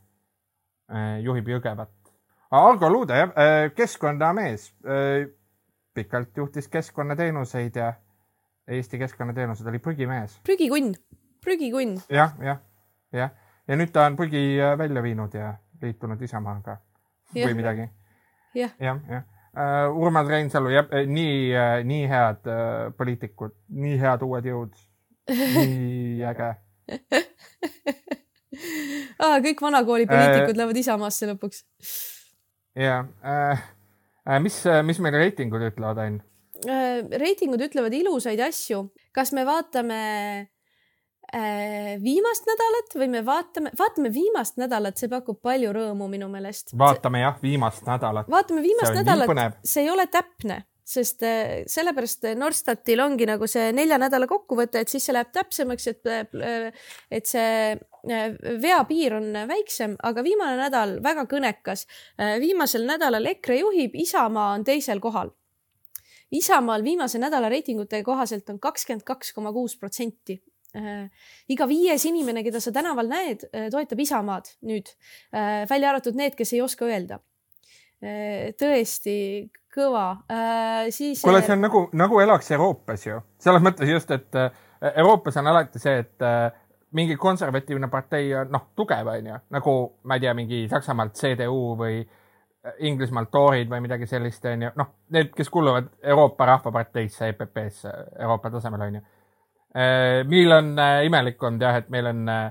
äh,. 0.92 1.20
juhib 1.24 1.48
Jõgevat. 1.48 1.94
Argo 2.52 2.90
Luude 2.90 3.18
jah 3.18 3.34
äh,, 3.36 3.70
keskkonnamees 3.76 4.72
äh,. 4.86 5.28
pikalt 5.94 6.38
juhtis 6.38 6.68
keskkonnateenuseid 6.68 7.76
ja 7.76 7.94
Eesti 8.68 8.98
keskkonnateenused 9.00 9.68
oli 9.68 9.80
prügimees. 9.80 10.40
prügikunn 10.44 10.94
prügikunn 11.44 12.02
ja,. 12.10 12.16
jah, 12.16 12.34
jah, 12.42 12.60
jah. 13.12 13.32
ja 13.68 13.78
nüüd 13.80 13.94
ta 13.96 14.06
on 14.08 14.18
prügi 14.20 14.60
äh, 14.60 14.76
välja 14.78 15.04
viinud 15.04 15.34
ja 15.34 15.54
liitunud 15.82 16.22
Isamaaga 16.22 16.78
või 17.36 17.56
midagi 17.56 17.88
ja.. 18.58 18.70
jah, 18.80 19.00
jah 19.10 19.24
uh,. 19.24 19.96
Urmas 19.98 20.28
Reinsalu, 20.30 20.70
jah, 20.76 20.90
äh, 20.94 21.08
nii 21.10 21.56
nii 21.88 22.04
head 22.12 22.46
uh, 22.52 22.92
poliitikud, 22.98 23.56
nii 23.74 23.96
head 24.02 24.22
uued 24.28 24.46
jõud, 24.46 24.76
nii 25.28 26.24
äge 26.32 26.50
ah,. 29.24 29.38
kõik 29.44 29.62
vanakooli 29.62 30.08
poliitikud 30.10 30.54
uh, 30.54 30.60
lähevad 30.62 30.84
Isamaasse 30.84 31.24
lõpuks. 31.32 31.58
ja 32.80 33.02
uh,, 33.04 33.66
mis, 34.44 34.62
mis 34.88 35.02
meil 35.04 35.16
reitingud 35.20 35.64
ütlevad, 35.72 35.98
Ain? 36.06 36.22
reitingud 37.24 37.62
ütlevad 37.68 37.94
ilusaid 37.94 38.40
asju. 38.48 38.80
kas 39.16 39.30
me 39.36 39.44
vaatame 39.46 40.00
Äh, 41.36 41.98
viimast 42.00 42.46
nädalat 42.48 42.94
või 42.96 43.10
me 43.12 43.20
vaatame, 43.28 43.74
vaatame 43.76 44.08
viimast 44.16 44.56
nädalat, 44.62 44.96
see 44.96 45.10
pakub 45.12 45.42
palju 45.44 45.74
rõõmu 45.76 46.06
minu 46.08 46.30
meelest. 46.32 46.72
vaatame 46.80 47.20
jah, 47.20 47.36
viimast 47.42 47.84
nädalat. 47.84 48.30
vaatame 48.32 48.64
viimast 48.64 48.96
nädalat, 48.96 49.58
see 49.60 49.84
ei 49.84 49.90
ole 49.92 50.06
täpne, 50.08 50.62
sest 50.88 51.24
äh, 51.28 51.66
sellepärast 51.68 52.30
Norstatil 52.40 53.02
ongi 53.04 53.28
nagu 53.28 53.48
see 53.50 53.72
nelja 53.76 53.98
nädala 54.00 54.28
kokkuvõte, 54.30 54.82
et 54.82 54.92
siis 54.92 55.04
see 55.08 55.16
läheb 55.16 55.34
täpsemaks, 55.36 55.88
et, 55.92 56.08
äh, 56.08 56.88
et 57.12 57.28
see 57.28 57.76
veapiir 58.64 59.18
on 59.18 59.34
väiksem, 59.50 59.98
aga 60.08 60.24
viimane 60.24 60.56
nädal 60.62 60.98
väga 61.04 61.26
kõnekas. 61.28 61.84
viimasel 62.40 62.86
nädalal 62.88 63.26
EKRE 63.34 63.58
juhib, 63.60 63.98
Isamaa 64.00 64.54
on 64.56 64.64
teisel 64.64 65.02
kohal. 65.04 65.34
Isamaal 66.32 66.84
viimase 66.84 67.20
nädala 67.20 67.50
reitingute 67.52 68.00
kohaselt 68.04 68.48
on 68.50 68.60
kakskümmend 68.60 69.04
kaks 69.04 69.34
koma 69.36 69.52
kuus 69.52 69.76
protsenti 69.76 70.40
iga 71.52 71.66
viies 71.68 72.04
inimene, 72.06 72.44
keda 72.46 72.60
sa 72.62 72.72
tänaval 72.76 73.08
näed, 73.10 73.48
toetab 73.72 74.00
Isamaad 74.04 74.52
nüüd, 74.68 74.92
välja 75.32 75.90
arvatud 75.90 76.16
need, 76.20 76.36
kes 76.38 76.54
ei 76.54 76.62
oska 76.62 76.86
öelda. 76.86 77.20
Tõesti 77.98 79.18
kõva, 79.74 80.06
siis. 80.94 81.22
kuule, 81.26 81.42
see 81.42 81.56
on 81.56 81.64
nagu, 81.66 81.82
nagu 81.98 82.20
elaks 82.22 82.52
Euroopas 82.54 83.08
ju, 83.08 83.18
selles 83.42 83.64
mõttes 83.66 83.90
just, 83.90 84.12
et 84.14 84.38
Euroopas 84.94 85.40
on 85.42 85.50
alati 85.50 85.82
see, 85.82 86.04
et 86.06 86.28
mingi 86.98 87.18
konservatiivne 87.20 87.90
partei 87.90 88.30
on 88.38 88.54
noh, 88.54 88.70
tugev 88.78 89.10
on 89.12 89.32
ju, 89.32 89.40
nagu 89.58 89.76
ma 90.06 90.18
ei 90.18 90.24
tea, 90.24 90.36
mingi 90.38 90.64
Saksamaalt 90.70 91.18
CDU 91.18 91.74
või 91.80 92.00
Inglismaalt 92.80 93.32
Toorid 93.32 93.70
või 93.72 93.82
midagi 93.84 94.08
sellist 94.10 94.46
on 94.50 94.66
ju, 94.68 94.72
noh, 94.80 94.90
need, 95.16 95.32
kes 95.36 95.50
kuuluvad 95.54 95.90
Euroopa 96.04 96.46
Rahvaparteisse, 96.52 97.32
EPP-sse 97.34 97.94
Euroopa 98.20 98.52
tasemel 98.52 98.88
on 98.88 99.00
ju. 99.00 99.04
Äh, 99.78 100.24
meil 100.28 100.52
on 100.52 100.74
äh, 100.80 101.06
imelik 101.08 101.44
olnud 101.44 101.64
jah, 101.64 101.78
et 101.80 101.90
meil 101.94 102.10
on 102.12 102.24
äh, 102.32 102.48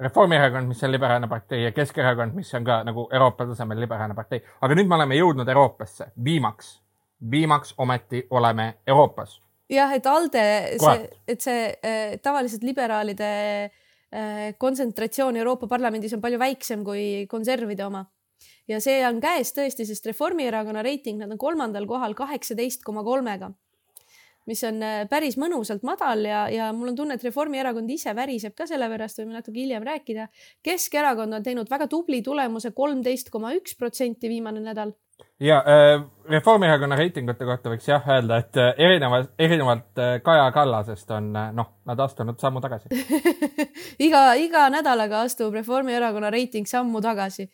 Reformierakond, 0.00 0.68
mis 0.68 0.82
on 0.84 0.92
liberaalne 0.92 1.28
partei 1.28 1.62
ja 1.64 1.72
Keskerakond, 1.72 2.34
mis 2.34 2.54
on 2.54 2.64
ka 2.64 2.82
nagu 2.86 3.06
Euroopa 3.12 3.46
tasemel 3.46 3.80
liberaalne 3.80 4.14
partei. 4.14 4.42
aga 4.60 4.76
nüüd 4.78 4.88
me 4.88 4.96
oleme 4.96 5.18
jõudnud 5.18 5.48
Euroopasse, 5.48 6.12
viimaks, 6.24 6.72
viimaks 7.30 7.74
ometi 7.78 8.26
oleme 8.30 8.74
Euroopas. 8.86 9.40
jah, 9.70 9.92
et 9.92 10.06
ALDE, 10.06 10.46
see, 10.80 11.10
et 11.28 11.40
see 11.40 11.68
äh, 11.68 12.16
tavaliselt 12.22 12.64
liberaalide 12.64 13.30
äh, 13.64 14.54
kontsentratsioon 14.58 15.36
Euroopa 15.36 15.68
Parlamendis 15.68 16.14
on 16.16 16.20
palju 16.20 16.38
väiksem 16.38 16.84
kui 16.84 17.26
konservide 17.28 17.86
oma. 17.86 18.06
ja 18.68 18.80
see 18.80 19.02
on 19.06 19.20
käes 19.20 19.52
tõesti, 19.52 19.86
sest 19.86 20.06
Reformierakonna 20.06 20.82
reiting, 20.82 21.20
nad 21.20 21.30
on 21.30 21.38
kolmandal 21.38 21.86
kohal 21.86 22.14
kaheksateist 22.14 22.84
koma 22.84 23.04
kolmega 23.04 23.52
mis 24.50 24.62
on 24.66 24.82
äh, 24.82 25.02
päris 25.10 25.36
mõnusalt 25.40 25.84
madal 25.86 26.24
ja, 26.26 26.42
ja 26.50 26.70
mul 26.74 26.92
on 26.92 26.98
tunne, 26.98 27.16
et 27.18 27.24
Reformierakond 27.26 27.90
ise 27.94 28.14
väriseb 28.16 28.56
ka 28.58 28.66
selle 28.66 28.88
pärast, 28.90 29.20
võime 29.20 29.36
natuke 29.36 29.60
hiljem 29.60 29.86
rääkida. 29.86 30.26
Keskerakond 30.66 31.38
on 31.38 31.46
teinud 31.46 31.70
väga 31.70 31.86
tubli 31.90 32.22
tulemuse, 32.26 32.72
kolmteist 32.74 33.30
koma 33.30 33.54
üks 33.56 33.76
protsenti 33.78 34.30
viimane 34.32 34.62
nädal. 34.64 34.94
ja 35.40 35.60
äh, 35.62 36.02
Reformierakonna 36.30 36.96
reitingute 36.98 37.46
kohta 37.46 37.70
võiks 37.70 37.86
jah 37.88 38.08
öelda, 38.10 38.40
et 38.42 38.58
äh, 38.58 38.74
erinevalt, 38.78 39.30
erinevalt 39.38 40.02
Kaja 40.22 40.50
Kallasest 40.52 41.10
on 41.10 41.32
noh, 41.32 41.72
nad 41.86 42.00
astunud 42.00 42.40
sammu 42.40 42.60
tagasi 42.60 42.88
iga, 44.06 44.32
iga 44.34 44.68
nädalaga 44.70 45.22
astub 45.22 45.54
Reformierakonna 45.54 46.30
reiting 46.30 46.66
sammu 46.66 47.00
tagasi. 47.00 47.50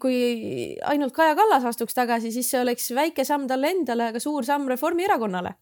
kui 0.00 0.76
ainult 0.84 1.14
Kaja 1.16 1.34
Kallas 1.34 1.64
astuks 1.64 1.94
tagasi, 1.96 2.32
siis 2.32 2.50
see 2.50 2.60
oleks 2.60 2.90
väike 2.92 3.24
samm 3.24 3.48
talle 3.48 3.72
endale, 3.72 4.10
aga 4.12 4.20
suur 4.20 4.44
samm 4.44 4.68
Reformierakonnale. 4.68 5.56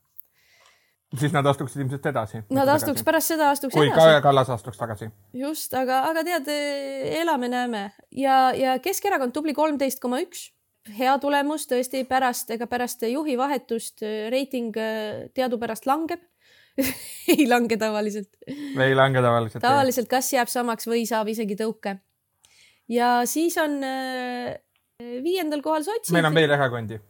Siis 1.20 1.32
nad 1.34 1.46
astuksid 1.46 1.82
ilmselt 1.84 2.06
edasi. 2.10 2.42
Nad 2.50 2.68
astuks 2.68 3.00
tagasi. 3.00 3.04
pärast 3.10 3.32
seda 3.34 3.50
astuks 3.54 3.74
kui 3.74 3.86
edasi. 3.86 4.00
Kaja 4.00 4.20
Kallas 4.24 4.50
astuks 4.50 4.80
tagasi. 4.80 5.10
just, 5.32 5.74
aga, 5.74 6.02
aga 6.10 6.24
tead, 6.26 6.50
elame-näeme 7.22 7.86
ja, 8.10 8.38
ja 8.56 8.78
Keskerakond 8.82 9.34
tubli 9.36 9.54
kolmteist 9.54 10.02
koma 10.02 10.22
üks 10.24 10.48
hea 10.92 11.14
tulemus 11.20 11.64
tõesti 11.68 12.04
pärast, 12.08 12.50
ega 12.52 12.66
pärast 12.68 13.04
juhi 13.08 13.36
vahetust 13.40 14.04
äh, 14.04 14.28
reiting 14.32 14.76
äh, 14.76 15.26
teadupärast 15.36 15.88
langeb 15.88 16.22
ei 17.34 17.46
lange 17.48 17.78
tavaliselt. 17.78 18.30
ei 18.48 18.94
lange 18.96 19.22
tavaliselt. 19.22 19.62
tavaliselt 19.62 20.10
kas 20.10 20.32
jääb 20.34 20.50
samaks 20.50 20.88
või 20.90 21.04
saab 21.08 21.30
isegi 21.30 21.56
tõuke. 21.58 21.96
ja 22.90 23.22
siis 23.30 23.56
on 23.62 23.78
äh, 23.86 24.58
viiendal 25.24 25.62
kohal 25.62 25.86
sotsid. 25.86 26.12
meil 26.16 26.28
on 26.28 26.36
veel 26.36 26.56
erakondi. 26.58 27.00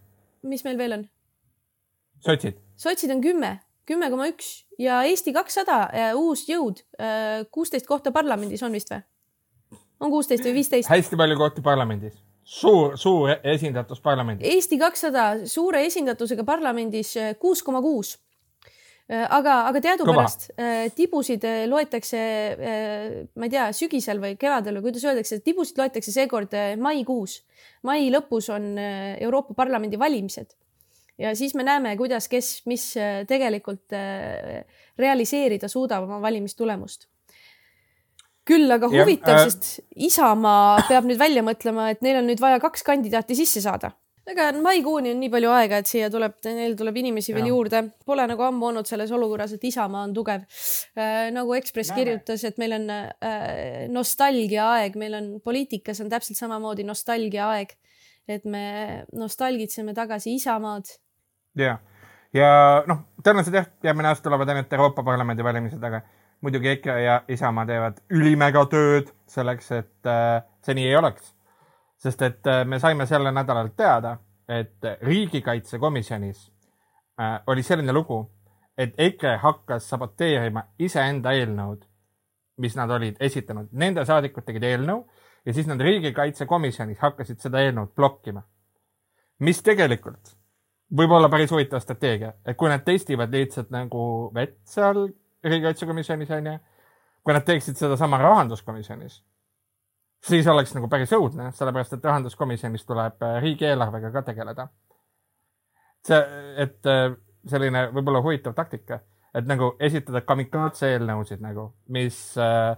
mis 0.43 0.65
meil 0.65 0.79
veel 0.79 0.99
on? 1.01 1.07
sotsid. 2.25 2.61
sotsid 2.77 3.11
on 3.11 3.25
kümme, 3.25 3.57
kümme 3.87 4.11
koma 4.11 4.29
üks 4.33 4.65
ja 4.81 5.03
Eesti 5.09 5.33
kakssada, 5.37 5.89
uus 6.19 6.47
jõud, 6.49 6.81
kuusteist 7.55 7.87
kohta 7.87 8.13
parlamendis 8.13 8.63
on 8.63 8.73
vist 8.73 8.93
või? 8.93 9.03
on 10.01 10.13
kuusteist 10.13 10.45
või 10.45 10.59
viisteist? 10.61 10.91
hästi 10.91 11.19
palju 11.21 11.37
kohti 11.41 11.65
parlamendis 11.65 12.17
suur, 12.45 12.99
suur 13.01 13.33
esindatus 13.43 14.03
parlamendis. 14.05 14.49
Eesti 14.55 14.79
kakssada 14.81 15.25
suure 15.49 15.85
esindatusega 15.89 16.45
parlamendis 16.47 17.17
eh, 17.17 17.35
kuus 17.41 17.65
koma 17.65 17.83
kuus. 17.85 18.19
Aga, 19.05 19.67
aga 19.69 19.81
teadupärast 19.85 20.47
eh, 20.57 20.87
tibusid 20.97 21.43
loetakse, 21.69 22.21
ma 23.37 23.45
ei 23.45 23.53
tea, 23.53 23.67
sügisel 23.77 24.17
või 24.23 24.39
kevadel 24.41 24.79
või 24.79 24.87
kuidas 24.87 25.05
öeldakse, 25.05 25.43
tibusid 25.45 25.77
loetakse 25.77 26.15
seekord 26.15 26.57
maikuus. 26.81 27.43
mai 27.85 28.09
lõpus 28.09 28.49
on 28.49 28.79
Euroopa 28.81 29.53
Parlamendi 29.55 30.01
valimised 30.01 30.57
ja 31.19 31.35
siis 31.39 31.55
me 31.55 31.63
näeme, 31.67 31.97
kuidas, 31.97 32.29
kes, 32.29 32.63
mis 32.67 32.93
tegelikult 33.29 33.95
realiseerida 34.99 35.69
suudab 35.71 36.09
oma 36.09 36.21
valimistulemust 36.23 37.09
küll 38.49 38.71
aga 38.75 38.89
huvitav, 38.93 39.41
äh... 39.41 39.49
sest 39.49 39.83
Isamaa 40.07 40.85
peab 40.89 41.09
nüüd 41.09 41.21
välja 41.21 41.45
mõtlema, 41.45 41.91
et 41.93 42.03
neil 42.05 42.21
on 42.21 42.27
nüüd 42.29 42.43
vaja 42.43 42.61
kaks 42.63 42.85
kandidaati 42.87 43.37
sisse 43.39 43.63
saada. 43.65 43.95
ega 44.29 44.47
maikuuni 44.57 45.11
on 45.13 45.19
nii 45.21 45.31
palju 45.33 45.51
aega, 45.53 45.83
et 45.83 45.89
siia 45.89 46.09
tuleb, 46.13 46.39
neil 46.47 46.77
tuleb 46.79 46.97
inimesi 46.97 47.33
ja. 47.33 47.37
veel 47.37 47.51
juurde. 47.51 47.83
Pole 48.09 48.25
nagu 48.29 48.47
ammu 48.47 48.71
olnud 48.71 48.89
selles 48.89 49.13
olukorras, 49.13 49.53
et 49.57 49.65
Isamaa 49.69 50.05
on 50.09 50.15
tugev 50.17 50.45
äh,. 50.45 51.31
nagu 51.35 51.57
Ekspress 51.57 51.93
Näeme. 51.93 52.03
kirjutas, 52.03 52.45
et 52.49 52.61
meil 52.61 52.77
on 52.79 52.91
äh, 52.95 53.87
nostalgia 53.93 54.69
aeg, 54.79 55.01
meil 55.01 55.17
on 55.21 55.33
poliitikas 55.45 56.01
on 56.05 56.13
täpselt 56.13 56.41
samamoodi 56.41 56.87
nostalgia 56.89 57.49
aeg. 57.57 57.77
et 58.29 58.45
me 58.49 59.05
nostalgitseme 59.13 59.93
tagasi 59.97 60.37
Isamaad. 60.39 60.89
Ja, 61.59 61.79
ja 62.35 62.49
noh, 62.87 63.05
tõenäoliselt 63.23 63.59
jah, 63.59 63.71
järgmine 63.83 64.11
aasta 64.11 64.29
tulevad 64.29 64.49
ainult 64.49 64.73
Euroopa 64.73 65.03
Parlamendi 65.07 65.45
valimised, 65.45 65.83
aga 65.83 66.01
muidugi 66.45 66.69
EKRE 66.69 67.03
ja 67.03 67.21
Isamaa 67.29 67.67
teevad 67.67 68.01
ülimega 68.11 68.67
tööd 68.71 69.11
selleks, 69.31 69.71
et 69.73 70.11
äh, 70.11 70.43
see 70.65 70.77
nii 70.79 70.91
ei 70.91 70.97
oleks. 70.97 71.33
sest 72.05 72.23
et 72.23 72.47
äh, 72.47 72.65
me 72.69 72.79
saime 72.79 73.07
sellel 73.07 73.33
nädalal 73.33 73.71
teada, 73.77 74.19
et 74.49 74.85
riigikaitsekomisjonis 75.03 76.51
äh, 77.21 77.41
oli 77.47 77.63
selline 77.63 77.93
lugu, 77.93 78.19
et 78.79 78.95
EKRE 78.99 79.37
hakkas 79.41 79.89
saboteerima 79.89 80.67
iseenda 80.79 81.33
eelnõud, 81.33 81.85
mis 82.59 82.77
nad 82.77 82.91
olid 82.91 83.17
esitanud. 83.21 83.71
Nende 83.73 84.05
saadikud 84.05 84.45
tegid 84.45 84.67
eelnõu 84.69 85.07
ja 85.47 85.55
siis 85.55 85.67
nad 85.67 85.81
riigikaitsekomisjonis 85.81 87.01
hakkasid 87.01 87.41
seda 87.41 87.63
eelnõud 87.63 87.95
blokkima. 87.97 88.43
mis 89.39 89.63
tegelikult 89.63 90.37
võib 90.97 91.15
olla 91.17 91.29
päris 91.29 91.53
huvitav 91.53 91.83
strateegia, 91.83 92.33
et 92.47 92.57
kui 92.57 92.71
nad 92.71 92.85
testivad 92.87 93.33
lihtsalt 93.35 93.71
nagu 93.75 94.31
vett 94.35 94.61
seal 94.69 95.07
riigikaitsekomisjonis 95.45 96.31
onju. 96.39 96.59
kui 97.25 97.33
nad 97.33 97.45
teeksid 97.45 97.79
sedasama 97.81 98.19
rahanduskomisjonis, 98.21 99.23
siis 100.29 100.47
oleks 100.47 100.75
nagu 100.77 100.89
päris 100.93 101.13
õudne, 101.17 101.51
sellepärast 101.57 101.97
et 101.97 102.05
rahanduskomisjonis 102.05 102.85
tuleb 102.85 103.23
äh, 103.23 103.39
riigieelarvega 103.43 104.11
ka 104.13 104.23
tegeleda. 104.23 104.69
see, 106.05 106.21
et 106.57 106.87
äh, 106.87 107.17
selline 107.49 107.89
võib-olla 107.93 108.21
huvitav 108.23 108.55
taktika, 108.55 109.01
et 109.35 109.47
nagu 109.49 109.75
esitada 109.81 110.21
kamikaatse 110.21 110.93
eelnõusid 110.93 111.41
nagu, 111.41 111.71
mis 111.89 112.19
äh, 112.39 112.77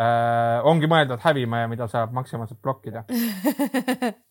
äh, 0.00 0.64
ongi 0.64 0.88
mõeldud 0.88 1.20
hävima 1.24 1.64
ja 1.64 1.68
mida 1.68 1.88
saab 1.88 2.12
maksimaalselt 2.16 2.62
blokkida 2.62 3.04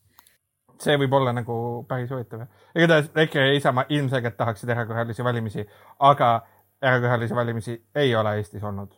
see 0.81 0.97
võib 0.99 1.13
olla 1.17 1.33
nagu 1.35 1.55
päris 1.87 2.11
huvitav. 2.11 2.45
igatahes 2.75 3.09
EKRE 3.15 3.47
ja 3.47 3.55
Isamaa 3.59 3.85
ilmselgelt 3.89 4.37
tahaksid 4.37 4.69
erakorralisi 4.69 5.23
valimisi, 5.23 5.65
aga 5.99 6.29
erakorralisi 6.81 7.35
valimisi 7.35 7.77
ei 7.95 8.15
ole 8.15 8.35
Eestis 8.37 8.63
olnud 8.63 8.93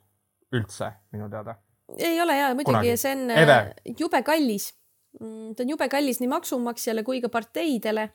üldse 0.56 0.92
minu 1.12 1.30
teada. 1.30 1.56
ei 1.98 2.22
ole 2.22 2.38
ja 2.38 2.54
muidugi, 2.56 2.98
see 2.98 3.16
on 3.16 3.32
Ever. 3.32 3.72
Äh, 3.72 3.96
jube 4.00 4.22
kallis. 4.24 4.74
Mm, 5.22 5.56
ta 5.56 5.64
on 5.64 5.70
jube 5.70 5.88
kallis 5.90 6.20
nii 6.20 6.30
maksumaksjale 6.30 7.04
kui 7.04 7.22
ka 7.22 7.30
parteidele. 7.30 8.10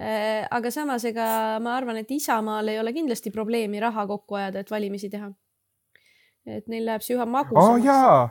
Äh, 0.00 0.48
aga 0.50 0.70
samas, 0.70 1.04
ega 1.04 1.60
ma 1.60 1.76
arvan, 1.76 2.00
et 2.00 2.10
Isamaal 2.10 2.68
ei 2.72 2.80
ole 2.80 2.92
kindlasti 2.96 3.30
probleemi 3.30 3.80
raha 3.80 4.06
kokku 4.08 4.40
ajada, 4.40 4.62
et 4.64 4.70
valimisi 4.70 5.10
teha. 5.10 5.30
et 6.46 6.66
neil 6.66 6.82
läheb 6.88 7.04
see 7.06 7.14
üha 7.14 7.22
magusamaks 7.22 7.86
oh,. 7.86 8.30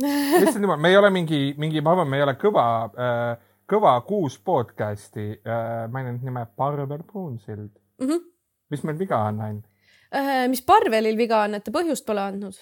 issand 0.40 0.64
jumal, 0.64 0.78
me 0.80 0.88
ei 0.88 0.96
ole 0.96 1.10
mingi, 1.12 1.40
mingi, 1.60 1.82
ma 1.84 1.92
arvan, 1.92 2.08
me 2.08 2.16
ei 2.16 2.22
ole 2.24 2.32
kõva 2.40 2.64
äh,, 2.88 3.49
kõva 3.70 3.94
kuus 4.06 4.38
podcast'i 4.42 5.28
äh,, 5.38 5.86
ma 5.90 6.02
ei 6.02 6.10
tea 6.10 6.18
nime, 6.26 6.46
Parvel 6.56 7.04
Pruunsild 7.06 7.70
mm. 8.00 8.06
-hmm. 8.06 8.26
mis 8.70 8.82
meil 8.84 8.98
viga 8.98 9.22
on, 9.28 9.40
Ain? 9.46 9.62
Äh, 10.10 10.48
mis 10.50 10.62
Parvelil 10.66 11.16
viga 11.18 11.44
on, 11.46 11.54
et 11.54 11.64
ta 11.64 11.72
põhjust 11.74 12.06
pole 12.06 12.22
andnud? 12.24 12.56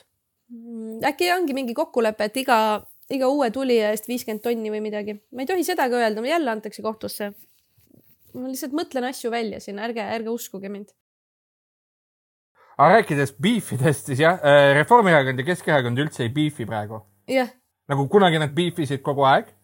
Mm, 0.53 1.01
äkki 1.09 1.33
ongi 1.33 1.57
mingi 1.57 1.75
kokkulepe, 1.77 2.29
et 2.29 2.37
iga, 2.41 2.59
iga 3.13 3.29
uue 3.29 3.51
tulija 3.53 3.93
eest 3.93 4.09
viiskümmend 4.09 4.45
tonni 4.45 4.73
või 4.73 4.81
midagi. 4.85 5.19
ma 5.33 5.45
ei 5.45 5.49
tohi 5.49 5.65
seda 5.65 5.89
ka 5.89 6.01
öelda, 6.01 6.25
jälle 6.25 6.51
antakse 6.51 6.83
kohtusse. 6.83 7.33
ma 8.35 8.49
lihtsalt 8.49 8.77
mõtlen 8.77 9.09
asju 9.09 9.31
välja 9.31 9.61
siin, 9.61 9.79
ärge, 9.79 10.05
ärge 10.05 10.31
uskuge 10.31 10.69
mind. 10.69 10.93
aga 12.79 12.99
rääkides 12.99 13.33
beefidest, 13.41 14.07
siis 14.07 14.21
jah, 14.21 14.41
äh, 14.45 14.75
Reformierakond 14.81 15.41
ja 15.41 15.45
Keskerakond 15.45 15.99
üldse 15.99 16.23
ei 16.25 16.33
beefi 16.33 16.67
praegu. 16.67 17.01
jah. 17.29 17.49
nagu 17.89 18.09
kunagi 18.09 18.39
nad 18.39 18.53
beefisid 18.53 19.03
kogu 19.03 19.25
aeg. 19.25 19.55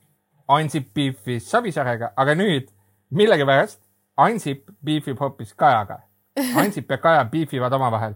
Ansip 0.49 0.91
beefis 0.95 1.51
Savisaarega, 1.51 2.13
aga 2.17 2.35
nüüd 2.35 2.69
millegipärast 3.11 3.81
Ansip 4.17 4.69
beefib 4.85 5.21
hoopis 5.21 5.55
Kajaga 5.55 6.03
Ansip 6.61 6.91
ja 6.91 6.99
Kaja 6.99 7.25
beefivad 7.25 7.73
omavahel. 7.73 8.15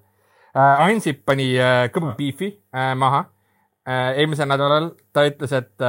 Äh, 0.56 0.86
Ansip 0.88 1.24
pani 1.26 1.52
äh, 1.58 1.86
kõva 1.94 2.14
beefi 2.18 2.52
äh, 2.74 2.94
maha. 2.98 3.26
eelmisel 3.88 4.44
nädalal 4.50 4.90
ta 5.16 5.22
ütles, 5.24 5.52
et 5.56 5.80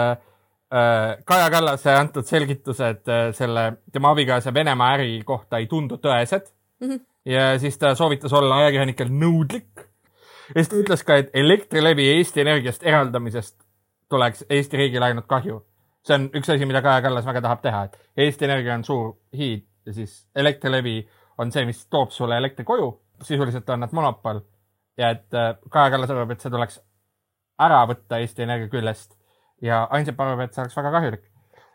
Kaja 1.28 1.48
Kallase 1.52 1.92
antud 1.92 2.24
selgitused 2.24 3.10
selle 3.36 3.64
tema 3.92 4.14
abikaasa 4.14 4.54
Venemaa 4.56 4.94
äri 4.96 5.18
kohta 5.28 5.60
ei 5.60 5.68
tundu 5.68 5.98
tõesed 6.00 6.46
mm. 6.80 6.88
-hmm. 6.88 7.00
ja 7.26 7.60
siis 7.60 7.78
ta 7.78 7.92
soovitas 7.96 8.34
olla 8.34 8.62
ajakirjanikel 8.62 9.12
nõudlik. 9.12 9.84
ja 10.56 10.64
siis 10.64 10.70
ta 10.70 10.80
ütles 10.80 11.04
ka, 11.04 11.18
et 11.18 11.30
Elektrilevi 11.34 12.08
Eesti 12.14 12.42
Energiast 12.42 12.88
eraldamisest 12.88 13.58
tuleks 14.10 14.46
Eesti 14.50 14.78
riigile 14.78 15.06
ainult 15.06 15.28
kahju. 15.28 15.60
See 16.10 16.18
on 16.18 16.30
üks 16.36 16.50
asi, 16.50 16.66
mida 16.66 16.82
Kaja 16.86 17.04
Kallas 17.06 17.28
väga 17.28 17.42
tahab 17.46 17.62
teha, 17.64 17.84
et 17.86 18.26
Eesti 18.26 18.48
Energia 18.50 18.76
on 18.76 18.86
suur 18.88 19.14
hiid 19.38 19.66
ja 19.86 19.94
siis 19.94 20.22
Elektrilevi 20.36 20.98
on 21.40 21.52
see, 21.54 21.66
mis 21.70 21.86
toob 21.88 22.12
sulle 22.12 22.38
elektri 22.38 22.66
koju, 22.66 22.90
sisuliselt 23.24 23.70
on 23.70 23.86
nad 23.86 23.94
monopol 23.96 24.42
ja 24.98 25.14
et 25.16 25.34
äh, 25.34 25.56
Kaja 25.70 25.94
Kallas 25.94 26.12
arvab, 26.12 26.34
et 26.34 26.44
see 26.44 26.52
tuleks 26.52 26.82
ära 27.60 27.84
võtta 27.88 28.20
Eesti 28.20 28.44
Energia 28.46 28.72
küljest 28.72 29.16
ja 29.62 29.86
Ansip 29.92 30.20
arvab, 30.20 30.44
et 30.46 30.56
see 30.56 30.66
oleks 30.66 30.78
väga 30.78 30.92
kahjulik. 30.98 31.26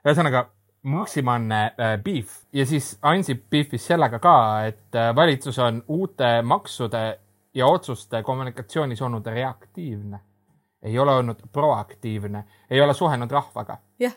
ühesõnaga 0.04 0.46
maksimaalne 0.84 1.60
äh, 1.64 1.96
beef 2.04 2.42
ja 2.52 2.66
siis 2.68 2.98
Ansip 3.02 3.46
beef'is 3.50 3.86
sellega 3.88 4.20
ka, 4.20 4.36
et 4.68 4.98
äh, 5.00 5.14
valitsus 5.16 5.58
on 5.58 5.82
uute 5.88 6.42
maksude 6.42 7.04
ja 7.54 7.66
otsuste 7.66 8.22
kommunikatsioonis 8.22 9.02
olnud 9.02 9.26
reaktiivne. 9.26 10.20
ei 10.82 10.98
ole 10.98 11.14
olnud 11.14 11.38
proaktiivne, 11.52 12.44
ei 12.70 12.80
ole 12.80 12.94
suhelnud 12.94 13.30
rahvaga. 13.30 13.78
jah. 13.98 14.12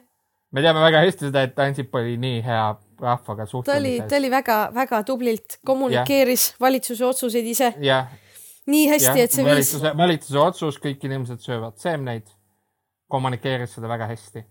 Me 0.52 0.64
teame 0.64 0.84
väga 0.84 1.02
hästi 1.06 1.28
seda, 1.30 1.44
et 1.48 1.60
Ansip 1.60 1.96
oli 1.96 2.16
nii 2.22 2.40
hea 2.46 2.68
rahvaga 3.02 3.46
suhtlemises. 3.46 3.74
ta 3.74 3.80
oli, 3.80 4.10
ta 4.10 4.20
oli 4.20 4.32
väga-väga 4.32 5.02
tublilt, 5.08 5.60
kommunikeeris 5.66 6.52
ja. 6.52 6.56
valitsuse 6.68 7.06
otsuseid 7.06 7.46
ise. 7.46 7.74
nii 8.68 8.88
hästi, 8.90 9.20
et 9.22 9.36
see 9.36 9.46
valitsuse, 9.46 9.84
viis. 9.84 9.98
valitsuse 9.98 10.40
otsus, 10.40 10.80
kõik 10.84 11.06
inimesed 11.10 11.44
söövad 11.44 11.78
seemneid. 11.82 12.28
kommunikeeris 13.08 13.78
seda 13.78 13.88
väga 13.88 14.08
hästi. 14.08 14.46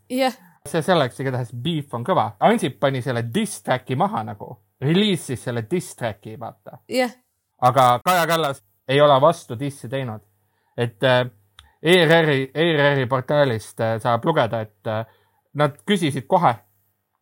see 0.67 0.83
selleks, 0.83 1.21
igatahes 1.21 1.53
beef 1.53 1.95
on 1.95 2.05
kõva. 2.05 2.31
Ansip 2.41 2.81
pani 2.81 3.03
selle 3.03 3.23
diss 3.35 3.63
track'i 3.63 3.97
maha 3.97 4.23
nagu, 4.27 4.57
reliisis 4.83 5.45
selle 5.49 5.67
diss 5.71 5.97
track'i, 5.97 6.39
vaata. 6.41 6.81
aga 7.63 8.01
Kaja 8.05 8.27
Kallas 8.27 8.63
ei 8.89 9.01
ole 9.01 9.21
vastu 9.21 9.59
dissi 9.59 9.89
teinud. 9.89 10.21
et 10.77 11.03
äh, 11.05 11.31
ERR-i, 11.83 12.51
ERR-i 12.55 13.07
portaalist 13.07 13.81
äh, 13.81 14.01
saab 14.01 14.25
lugeda, 14.25 14.61
et 14.61 14.87
äh, 14.87 15.05
nad 15.57 15.77
küsisid 15.89 16.27
kohe, 16.29 16.55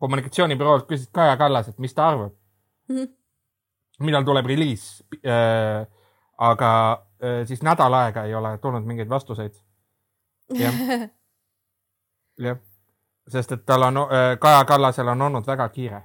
kommunikatsioonibüroolt 0.03 0.89
küsisid 0.91 1.13
Kaja 1.15 1.37
Kallas, 1.41 1.69
et 1.71 1.79
mis 1.79 1.95
ta 1.95 2.09
arvab 2.09 2.33
mm. 2.89 2.97
-hmm. 2.97 3.09
millal 4.07 4.25
tuleb 4.25 4.47
reliis 4.47 5.05
äh,. 5.25 5.87
aga 6.39 6.71
äh, 7.23 7.47
siis 7.47 7.63
nädal 7.63 7.95
aega 7.95 8.25
ei 8.25 8.35
ole 8.35 8.59
tulnud 8.59 8.85
mingeid 8.85 9.09
vastuseid. 9.09 9.55
jah, 10.55 10.75
jah, 12.47 12.59
sest 13.29 13.53
et 13.53 13.67
tal 13.67 13.83
on 13.83 13.97
äh,, 13.97 14.39
Kaja 14.39 14.65
Kallasel 14.65 15.09
on 15.09 15.23
olnud 15.23 15.47
väga 15.47 15.69
kiire 15.69 16.03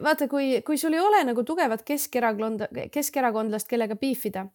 vaata, 0.00 0.28
kui, 0.28 0.62
kui 0.66 0.78
sul 0.78 0.94
ei 0.96 1.00
ole 1.00 1.24
nagu 1.24 1.44
tugevat 1.44 1.82
Keskerakonda, 1.86 2.68
keskerakondlast, 2.92 3.68
kellega 3.68 3.96
piifida, 3.96 4.46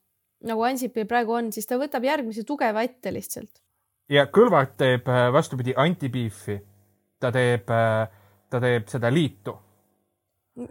nagu 0.48 0.66
Ansipil 0.66 1.06
praegu 1.10 1.38
on, 1.38 1.52
siis 1.54 1.70
ta 1.70 1.78
võtab 1.82 2.06
järgmise 2.08 2.44
tugeva 2.48 2.84
ette 2.86 3.14
lihtsalt. 3.14 3.62
ja 4.10 4.26
Kõlvart 4.34 4.78
teeb 4.78 5.08
äh, 5.10 5.28
vastupidi 5.34 5.74
antibiifi. 5.76 6.60
Ta 7.20 7.32
teeb, 7.34 7.66
ta 8.50 8.62
teeb 8.62 8.88
seda 8.92 9.12
liitu. 9.14 9.56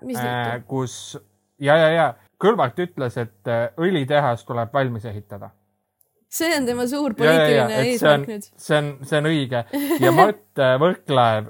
mis 0.03 0.19
liitu? 0.19 0.67
kus 0.69 1.17
ja, 1.59 1.77
ja, 1.77 1.91
ja 1.91 2.07
Kõlvart 2.37 2.77
ütles, 2.85 3.15
et 3.17 3.49
äh, 3.49 3.71
õlitehas 3.81 4.43
tuleb 4.45 4.75
valmis 4.75 5.07
ehitada. 5.09 5.51
see 6.37 6.51
on 6.57 6.67
tema 6.67 6.85
suur 6.91 7.15
poliitiline 7.17 7.79
eesmärk 7.87 8.27
nüüd. 8.29 8.49
see 8.61 8.77
on, 8.77 8.91
see 9.09 9.21
on 9.23 9.29
õige 9.31 9.63
ja 10.05 10.13
Mart 10.13 10.61
äh, 10.61 10.75
Võrklaev, 10.83 11.49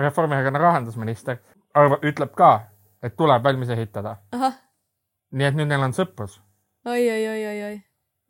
Reformierakonna 0.00 0.62
rahandusminister, 0.62 1.42
arvab, 1.74 2.06
ütleb 2.06 2.32
ka, 2.38 2.52
et 3.02 3.16
tuleb 3.16 3.44
valmis 3.44 3.74
ehitada. 3.76 4.16
nii 5.34 5.50
et 5.50 5.58
nüüd 5.58 5.68
neil 5.68 5.84
on 5.84 5.92
sõprus 5.92 6.38
oi, 6.86 7.10
oi, 7.10 7.28
oi, 7.28 7.46
oi, 7.46 7.62
oi, 7.68 7.76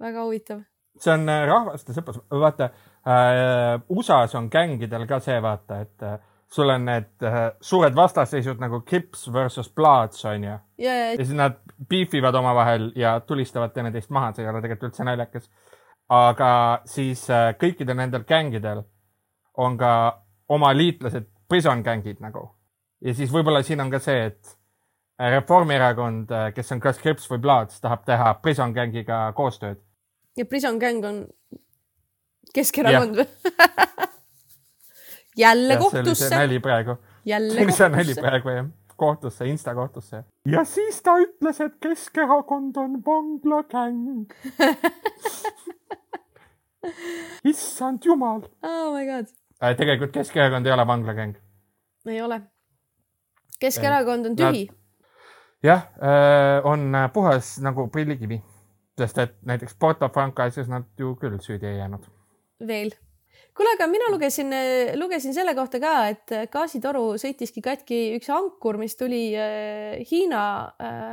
väga 0.01 0.25
huvitav. 0.25 0.65
see 0.99 1.15
on 1.15 1.29
äh, 1.29 1.45
rahvaste 1.47 1.95
sõprus, 1.95 2.19
vaata 2.31 2.71
äh, 2.71 2.91
USA-s 3.05 4.35
on 4.35 4.49
gängidel 4.51 5.07
ka 5.07 5.19
see, 5.21 5.37
vaata, 5.43 5.81
et 5.85 6.03
äh, 6.03 6.19
sul 6.49 6.71
on 6.73 6.87
need 6.89 7.25
äh, 7.27 7.51
suured 7.61 7.95
vastasseisud 7.97 8.61
nagu 8.63 8.81
Crips 8.81 9.27
versus 9.33 9.69
Bloods 9.75 10.25
onju 10.25 10.55
ja, 10.79 10.95
siis 11.17 11.35
nad 11.37 11.59
beefivad 11.89 12.35
omavahel 12.35 12.93
ja 12.97 13.19
tulistavad 13.21 13.75
teineteist 13.75 14.11
maha, 14.11 14.33
see 14.33 14.45
ei 14.45 14.51
ole 14.51 14.63
tegelikult 14.65 14.93
üldse 14.93 15.05
naljakas. 15.05 15.51
aga 16.09 16.51
siis 16.89 17.29
äh, 17.31 17.53
kõikidel 17.61 17.99
nendel 18.01 18.25
gängidel 18.29 18.85
on 19.61 19.79
ka 19.79 19.93
oma 20.49 20.73
liitlased 20.73 21.29
prison 21.49 21.85
gängid 21.85 22.25
nagu. 22.25 22.49
ja 23.05 23.15
siis 23.15 23.33
võib-olla 23.33 23.63
siin 23.63 23.81
on 23.81 23.91
ka 23.91 23.99
see, 23.99 24.27
et 24.33 24.59
Reformierakond, 25.15 26.33
kes 26.57 26.73
on 26.75 26.81
kas 26.83 26.97
Krips 26.99 27.29
või 27.31 27.39
Bloods, 27.39 27.77
tahab 27.81 28.01
teha 28.03 28.33
Prison 28.43 28.73
Gangiga 28.73 29.29
koostööd. 29.37 29.79
ja 30.37 30.45
Prison 30.45 30.79
Gang 30.79 31.05
on 31.05 31.27
Keskerakond 32.55 33.17
või 33.19 33.27
jälle 35.45 35.77
kohtusse. 35.77 36.01
see 36.01 36.11
oli 36.11 36.31
see 36.31 36.39
nali 36.39 36.61
praegu. 36.61 36.97
jälle 37.25 37.59
kohtusse. 37.59 37.77
see 37.79 37.89
nali 37.97 38.15
praegu 38.21 38.49
jah, 38.55 38.67
kohtusse, 38.97 39.47
Insta 39.51 39.75
kohtusse. 39.75 40.25
ja 40.47 40.65
siis 40.65 41.03
ta 41.03 41.17
ütles, 41.23 41.61
et 41.61 41.75
Keskerakond 41.81 42.77
on 42.77 43.03
vanglagäng 43.07 44.33
issand 47.53 47.99
jumal. 48.05 48.41
oh 48.63 48.95
my 48.95 49.07
god. 49.11 49.27
tegelikult 49.77 50.13
Keskerakond 50.13 50.67
ei 50.67 50.73
ole 50.73 50.87
vanglagäng. 50.87 51.37
ei 52.07 52.23
ole. 52.23 52.41
Keskerakond 53.61 54.27
on 54.27 54.37
tühi 54.37 54.67
Nad 54.69 54.85
jah, 55.65 55.87
on 56.65 56.93
puhas 57.13 57.59
nagu 57.65 57.89
prillikivi, 57.89 58.43
sest 58.99 59.19
et 59.19 59.37
näiteks 59.43 59.77
Porto 59.81 60.09
Franco 60.09 60.43
asjas 60.43 60.69
nad 60.69 60.85
ju 60.99 61.15
küll 61.21 61.39
süüdi 61.41 61.67
ei 61.67 61.79
jäänud. 61.79 62.05
Veel. 62.67 62.93
kuule, 63.55 63.75
aga 63.77 63.87
mina 63.87 64.11
lugesin, 64.11 64.51
lugesin 64.99 65.35
selle 65.35 65.55
kohta 65.55 65.79
ka, 65.81 65.95
et 66.11 66.35
gaasitoru 66.51 67.15
sõitiski 67.21 67.63
katki 67.63 68.01
üks 68.17 68.31
ankur, 68.35 68.79
mis 68.81 68.97
tuli 68.99 69.29
Hiina, 70.11 70.45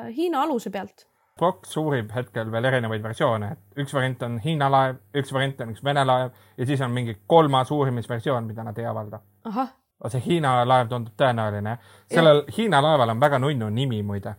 Hiina 0.10 0.42
aluse 0.42 0.72
pealt. 0.74 1.06
Brock 1.38 1.70
uurib 1.78 2.12
hetkel 2.14 2.50
veel 2.52 2.66
erinevaid 2.70 3.04
versioone, 3.04 3.52
et 3.52 3.84
üks 3.84 3.94
variant 3.94 4.26
on 4.28 4.40
Hiina 4.44 4.70
laev, 4.70 4.98
üks 5.18 5.34
variant 5.34 5.62
on 5.62 5.76
üks 5.76 5.84
Vene 5.86 6.06
laev 6.06 6.34
ja 6.58 6.66
siis 6.66 6.82
on 6.82 6.92
mingi 6.92 7.20
kolmas 7.28 7.72
uurimisversioon, 7.72 8.50
mida 8.50 8.66
nad 8.66 8.78
ei 8.78 8.90
avalda. 8.90 9.22
ahah 9.46 9.78
see 10.10 10.22
Hiina 10.26 10.62
laev 10.66 10.90
tundub 10.90 11.14
tõenäoline. 11.18 11.78
sellel 12.10 12.44
ja. 12.48 12.54
Hiina 12.58 12.82
laeval 12.82 13.10
on 13.10 13.20
väga 13.20 13.40
nunnu 13.40 13.70
nimi 13.70 14.02
muide. 14.04 14.36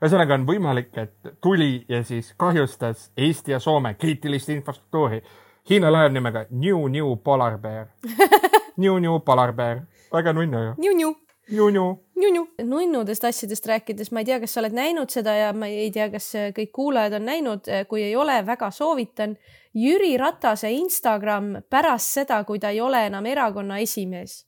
ühesõnaga 0.00 0.34
on 0.34 0.46
võimalik, 0.46 0.96
et 0.96 1.34
tuli 1.40 1.84
ja 1.88 2.02
siis 2.04 2.34
kahjustas 2.36 3.10
Eesti 3.16 3.52
ja 3.52 3.60
Soome 3.60 3.94
kriitilist 3.94 4.48
infrastruktuuri. 4.48 5.22
Hiina 5.70 5.90
laev 5.92 6.12
nimega 6.12 6.46
New 6.50 6.88
New 6.88 7.16
Polar 7.24 7.58
Bear 7.58 7.86
New 8.82 8.98
New 8.98 9.20
Polar 9.24 9.52
Bear, 9.52 9.84
väga 10.12 10.32
nunnu 10.32 10.64
ju. 10.64 10.74
New 10.78 10.96
New. 10.96 11.14
New-new. 11.50 11.96
New-new. 12.16 12.46
nunnudest 12.64 13.24
asjadest 13.24 13.66
rääkides, 13.68 14.08
ma 14.12 14.22
ei 14.22 14.24
tea, 14.24 14.38
kas 14.40 14.54
sa 14.54 14.62
oled 14.62 14.72
näinud 14.72 15.12
seda 15.12 15.34
ja 15.36 15.50
ma 15.52 15.68
ei 15.68 15.90
tea, 15.92 16.06
kas 16.08 16.30
kõik 16.56 16.70
kuulajad 16.72 17.18
on 17.18 17.28
näinud, 17.28 17.68
kui 17.88 18.00
ei 18.00 18.14
ole, 18.16 18.38
väga 18.46 18.70
soovitan. 18.72 19.36
Jüri 19.76 20.14
Ratase 20.16 20.70
Instagram 20.72 21.50
pärast 21.68 22.16
seda, 22.16 22.40
kui 22.48 22.58
ta 22.58 22.72
ei 22.72 22.80
ole 22.80 23.04
enam 23.10 23.28
erakonna 23.28 23.76
esimees 23.84 24.38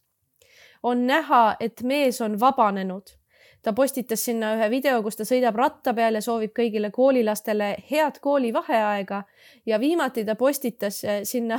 on 0.87 1.07
näha, 1.07 1.57
et 1.61 1.83
mees 1.83 2.21
on 2.21 2.41
vabanenud. 2.41 3.17
Ta 3.67 3.73
postitas 3.75 4.23
sinna 4.29 4.53
ühe 4.55 4.69
video, 4.71 5.01
kus 5.03 5.19
ta 5.19 5.27
sõidab 5.27 5.59
ratta 5.59 5.95
peal 5.97 6.15
ja 6.15 6.23
soovib 6.23 6.55
kõigile 6.55 6.93
koolilastele 6.95 7.73
head 7.91 8.21
koolivaheaega. 8.23 9.25
Ja 9.67 9.81
viimati 9.83 10.25
ta 10.25 10.37
postitas 10.39 11.03
eh, 11.05 11.25
sinna 11.27 11.59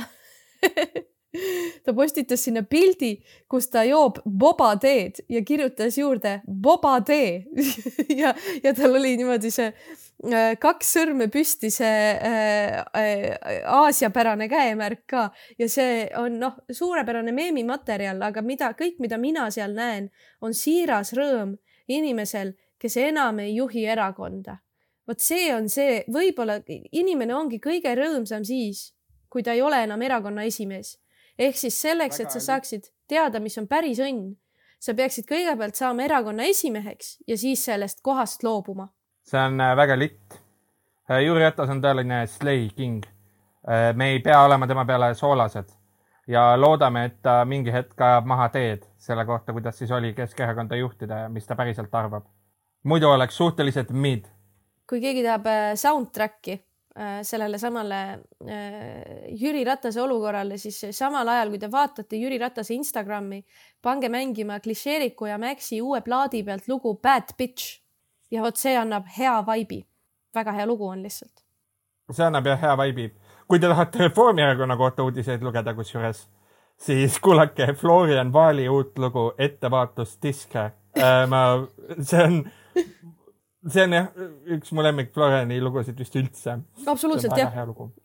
ta 1.84 1.92
postitas 1.92 2.48
sinna 2.48 2.64
pildi, 2.64 3.18
kus 3.48 3.68
ta 3.68 3.84
joob 3.84 4.22
boba 4.24 4.72
teed 4.80 5.20
ja 5.28 5.44
kirjutas 5.44 6.00
juurde 6.00 6.40
boba 6.46 7.00
tee. 7.04 7.44
Ja, 8.18 8.32
ja 8.64 8.72
tal 8.74 8.96
oli 8.96 9.12
niimoodi 9.20 9.50
see 9.52 9.68
Äh, 10.18 10.56
kaks 10.58 10.88
sõrme 10.96 11.28
püsti, 11.30 11.68
see 11.70 11.98
äh, 12.26 12.80
aasiapärane 13.70 14.48
käemärk 14.50 15.04
ka. 15.06 15.28
Ja 15.60 15.68
see 15.70 16.08
on 16.18 16.40
noh, 16.40 16.56
suurepärane 16.74 17.30
meemimaterjal, 17.36 18.18
aga 18.26 18.42
mida 18.42 18.72
kõik, 18.74 18.96
mida 18.98 19.18
mina 19.22 19.46
seal 19.54 19.76
näen, 19.78 20.08
on 20.42 20.56
siiras 20.58 21.14
rõõm 21.14 21.54
inimesel, 21.88 22.52
kes 22.78 22.96
enam 22.96 23.38
ei 23.38 23.56
juhi 23.56 23.84
erakonda. 23.86 24.58
vot 25.08 25.20
see 25.20 25.54
on 25.54 25.68
see, 25.68 26.04
võib-olla 26.12 26.60
inimene 26.92 27.34
ongi 27.34 27.58
kõige 27.58 27.94
rõõmsam 27.96 28.44
siis, 28.44 28.92
kui 29.30 29.42
ta 29.42 29.52
ei 29.52 29.62
ole 29.62 29.82
enam 29.84 30.02
erakonna 30.02 30.42
esimees. 30.42 30.98
ehk 31.38 31.56
siis 31.56 31.80
selleks, 31.80 32.20
et 32.20 32.30
sa 32.30 32.40
saaksid 32.40 32.90
teada, 33.08 33.40
mis 33.40 33.58
on 33.58 33.66
päris 33.66 33.98
õnn, 33.98 34.36
sa 34.78 34.94
peaksid 34.94 35.26
kõigepealt 35.26 35.74
saama 35.74 36.02
erakonna 36.02 36.44
esimeheks 36.44 37.18
ja 37.26 37.38
siis 37.38 37.64
sellest 37.64 38.00
kohast 38.02 38.42
loobuma 38.42 38.92
see 39.28 39.40
on 39.46 39.60
äh, 39.60 39.76
väga 39.76 39.98
litt. 39.98 40.40
Äh, 41.10 41.22
Jüri 41.24 41.44
Ratas 41.44 41.70
on 41.72 41.82
tõeline 41.84 42.22
slay 42.30 42.68
king. 42.76 43.02
Äh, 43.68 43.92
me 43.96 44.12
ei 44.14 44.22
pea 44.24 44.40
olema 44.46 44.68
tema 44.68 44.86
peale 44.88 45.12
soolased 45.14 45.74
ja 46.28 46.52
loodame, 46.60 47.04
et 47.08 47.18
ta 47.24 47.42
mingi 47.48 47.72
hetk 47.72 48.00
ajab 48.00 48.28
maha 48.28 48.48
teed 48.52 48.87
selle 48.98 49.24
kohta, 49.26 49.52
kuidas 49.52 49.78
siis 49.78 49.90
oli 49.94 50.12
Keskerakonda 50.14 50.76
juhtida 50.76 51.24
ja 51.24 51.28
mis 51.28 51.46
ta 51.46 51.56
päriselt 51.56 51.94
arvab. 51.94 52.24
muidu 52.82 53.08
oleks 53.08 53.36
suhteliselt 53.36 53.90
mid. 53.90 54.24
kui 54.88 55.00
keegi 55.00 55.22
tahab 55.22 55.46
soundtrack'i 55.74 56.58
sellele 57.22 57.58
samale 57.58 57.98
Jüri 59.28 59.64
Ratase 59.64 60.02
olukorrale, 60.02 60.56
siis 60.58 60.80
samal 60.96 61.28
ajal, 61.28 61.52
kui 61.52 61.60
te 61.62 61.70
vaatate 61.70 62.18
Jüri 62.18 62.38
Ratase 62.42 62.74
Instagrami, 62.74 63.42
pange 63.82 64.08
mängima 64.08 64.58
Klišeeriku 64.60 65.28
ja 65.30 65.38
Maxi 65.38 65.80
uue 65.82 66.00
plaadi 66.02 66.42
pealt 66.42 66.68
lugu 66.68 66.96
Bad 67.02 67.36
Bitch 67.38 67.78
ja 68.30 68.42
vot 68.42 68.56
see 68.56 68.74
annab 68.76 69.06
hea 69.18 69.36
vaibi. 69.46 69.84
väga 70.34 70.52
hea 70.52 70.66
lugu 70.66 70.86
on 70.86 71.02
lihtsalt. 71.02 71.44
see 72.12 72.24
annab 72.24 72.46
jah 72.46 72.60
hea 72.60 72.76
vaibi. 72.76 73.12
kui 73.48 73.58
te 73.58 73.68
tahate 73.68 73.98
Reformierakonna 73.98 74.76
kohta 74.76 75.02
uudiseid 75.02 75.42
lugeda, 75.42 75.74
kusjuures, 75.74 76.26
siis 76.78 77.18
kuulake 77.20 77.72
Florian 77.74 78.32
Vaali 78.32 78.68
uut 78.68 78.98
lugu 78.98 79.32
Ettevaatus 79.38 80.18
diske 80.22 80.70
äh,. 80.98 81.28
ma, 81.28 81.66
see 82.00 82.24
on 82.24 82.44
see 83.66 83.82
on 83.82 83.94
jah, 83.94 84.06
üks 84.54 84.70
mu 84.76 84.82
lemmik 84.84 85.10
Floriani 85.14 85.58
lugusid 85.62 85.98
vist 85.98 86.14
üldse. 86.18 86.54
absoluutselt 86.86 87.34
jah. 87.38 87.54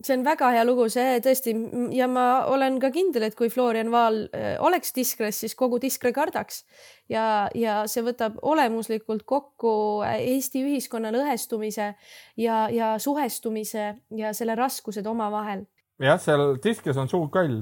see 0.03 0.15
on 0.15 0.23
väga 0.25 0.49
hea 0.55 0.63
lugu, 0.65 0.87
see 0.91 1.19
tõesti 1.23 1.53
ja 1.95 2.07
ma 2.11 2.25
olen 2.51 2.79
ka 2.81 2.89
kindel, 2.93 3.27
et 3.27 3.37
kui 3.37 3.51
Florian 3.53 3.91
Vaal 3.93 4.23
äh, 4.33 4.55
oleks 4.63 4.95
diskres, 4.95 5.43
siis 5.43 5.55
kogu 5.59 5.79
diskre 5.81 6.13
kardaks 6.15 6.63
ja, 7.11 7.49
ja 7.55 7.83
see 7.89 8.05
võtab 8.05 8.39
olemuslikult 8.41 9.27
kokku 9.29 9.75
äh, 10.07 10.17
Eesti 10.33 10.63
ühiskonna 10.65 11.13
lõhestumise 11.13 11.93
ja, 12.39 12.65
ja 12.73 12.95
suhestumise 12.99 13.93
ja 14.17 14.33
selle 14.33 14.57
raskused 14.59 15.05
omavahel. 15.07 15.67
jah, 16.01 16.19
seal 16.21 16.57
diskres 16.63 16.97
on 16.97 17.11
suur 17.11 17.29
kall 17.33 17.61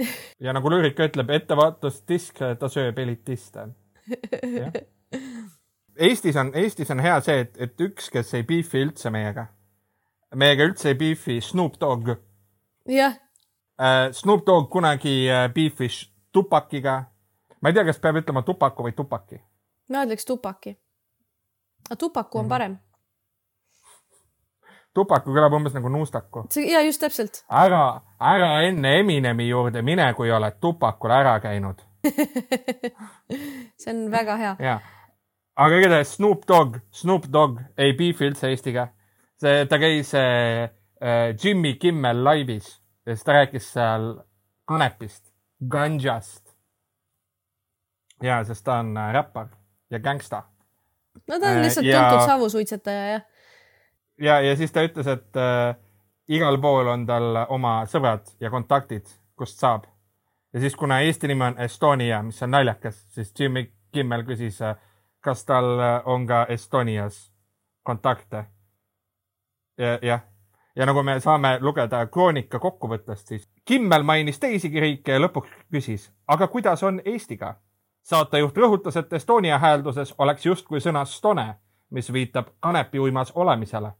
ja 0.44 0.52
nagu 0.56 0.70
lüürika 0.72 1.06
ütleb, 1.08 1.30
ettevaatusdisk, 1.36 2.42
ta 2.60 2.68
sööb 2.72 2.98
elitiste. 2.98 3.68
Eestis 6.00 6.36
on, 6.40 6.52
Eestis 6.56 6.90
on 6.90 7.00
hea 7.04 7.16
see, 7.24 7.40
et, 7.44 7.56
et 7.60 7.80
üks, 7.84 8.10
kes 8.12 8.34
ei 8.38 8.44
beefi 8.48 8.84
üldse 8.86 9.10
meiega, 9.12 9.46
meiega 10.34 10.64
üldse 10.70 10.92
ei 10.94 10.98
beefi, 11.00 11.40
Snoop 11.44 11.80
Dogg. 11.80 12.14
jah, 12.88 13.18
Äh, 13.80 14.12
Snoop 14.12 14.46
Dogg 14.46 14.70
kunagi 14.70 15.30
äh, 15.30 15.48
beefis 15.54 16.12
Tupakiga. 16.32 17.04
ma 17.60 17.68
ei 17.68 17.72
tea, 17.74 17.84
kas 17.84 17.98
peab 17.98 18.18
ütlema 18.20 18.42
Tupaku 18.44 18.84
või 18.84 18.92
Tupaki. 18.92 19.38
ma 19.88 20.02
ütleks 20.04 20.26
tupaki. 20.28 20.74
aga 21.88 21.96
tupaku 21.96 22.38
on 22.38 22.48
parem. 22.48 22.76
Tupaku 24.94 25.30
kõlab 25.30 25.54
umbes 25.54 25.74
nagu 25.76 25.88
nuustaku. 25.88 26.46
ja 26.66 26.80
just 26.82 27.00
täpselt. 27.00 27.44
ära, 27.48 28.00
ära 28.20 28.48
enne 28.66 28.96
Eminemi 29.00 29.48
juurde 29.48 29.82
mine, 29.82 30.08
kui 30.14 30.30
oled 30.34 30.56
Tupakul 30.60 31.10
ära 31.14 31.36
käinud. 31.40 31.78
see 33.80 33.92
on 33.92 34.10
väga 34.12 34.36
hea. 34.40 34.56
ja, 34.58 34.78
aga 35.56 35.78
igatahes 35.80 36.14
Snoop 36.16 36.46
Dogg, 36.48 36.78
Snoop 36.90 37.26
Dogg 37.32 37.60
ei 37.78 37.92
beefi 37.98 38.30
üldse 38.30 38.48
Eestiga. 38.50 38.88
see, 39.40 39.64
ta 39.70 39.78
käis 39.78 40.14
äh, 40.14 40.70
äh, 41.00 41.34
Jimmy 41.44 41.74
Kimmel 41.80 42.24
laivis 42.24 42.80
ja 43.06 43.14
siis 43.14 43.24
ta 43.24 43.32
rääkis 43.38 43.70
seal 43.72 44.10
kanepist, 44.68 45.24
ganjast. 45.68 46.54
ja, 48.22 48.42
sest 48.44 48.64
ta 48.64 48.80
on 48.82 48.96
äh, 48.96 49.12
räppar 49.14 49.48
ja 49.90 49.98
gängsta. 49.98 50.42
no 51.28 51.38
ta 51.38 51.46
on 51.46 51.56
Äh, 51.58 51.62
lihtsalt 51.64 51.86
ja- 51.86 52.08
tuntud 52.10 52.26
savusuitsetaja, 52.26 53.06
jah. 53.12 53.22
Ja, 54.20 54.40
ja 54.40 54.56
siis 54.56 54.72
ta 54.72 54.82
ütles, 54.84 55.06
et 55.06 55.36
äh, 55.36 55.74
igal 56.28 56.58
pool 56.60 56.88
on 56.92 57.06
tal 57.06 57.44
oma 57.48 57.80
sõbrad 57.90 58.28
ja 58.40 58.50
kontaktid, 58.50 59.08
kust 59.36 59.58
saab. 59.58 59.84
ja 60.52 60.60
siis, 60.60 60.76
kuna 60.76 61.00
Eesti 61.00 61.28
nimi 61.28 61.44
on 61.44 61.58
Estonia, 61.58 62.22
mis 62.22 62.42
on 62.42 62.50
naljakas, 62.50 63.04
siis 63.08 63.32
Jimmy 63.38 63.70
Kimmel 63.92 64.22
küsis, 64.24 64.62
äh, 64.62 64.76
kas 65.20 65.44
tal 65.44 65.78
äh, 65.78 66.02
on 66.04 66.26
ka 66.26 66.46
Estonias 66.48 67.32
kontakte. 67.82 68.44
jah, 70.02 70.20
ja 70.76 70.86
nagu 70.86 71.02
me 71.02 71.20
saame 71.20 71.58
lugeda 71.60 72.06
Kroonika 72.06 72.58
kokkuvõttest, 72.58 73.26
siis 73.26 73.48
Kimmel 73.64 74.02
mainis 74.02 74.38
teisigi 74.38 74.80
riike 74.80 75.12
ja 75.12 75.20
lõpuks 75.20 75.48
küsis, 75.72 76.10
aga 76.28 76.48
kuidas 76.48 76.82
on 76.82 77.00
Eestiga? 77.04 77.56
saatejuht 78.02 78.56
rõhutas, 78.56 78.96
et 78.96 79.12
Estonia 79.12 79.58
häälduses 79.58 80.14
oleks 80.18 80.46
justkui 80.46 80.80
sõna 80.80 81.04
stone, 81.04 81.54
mis 81.90 82.12
viitab 82.12 82.48
kanepiuimas 82.60 83.32
olemisele. 83.34 83.92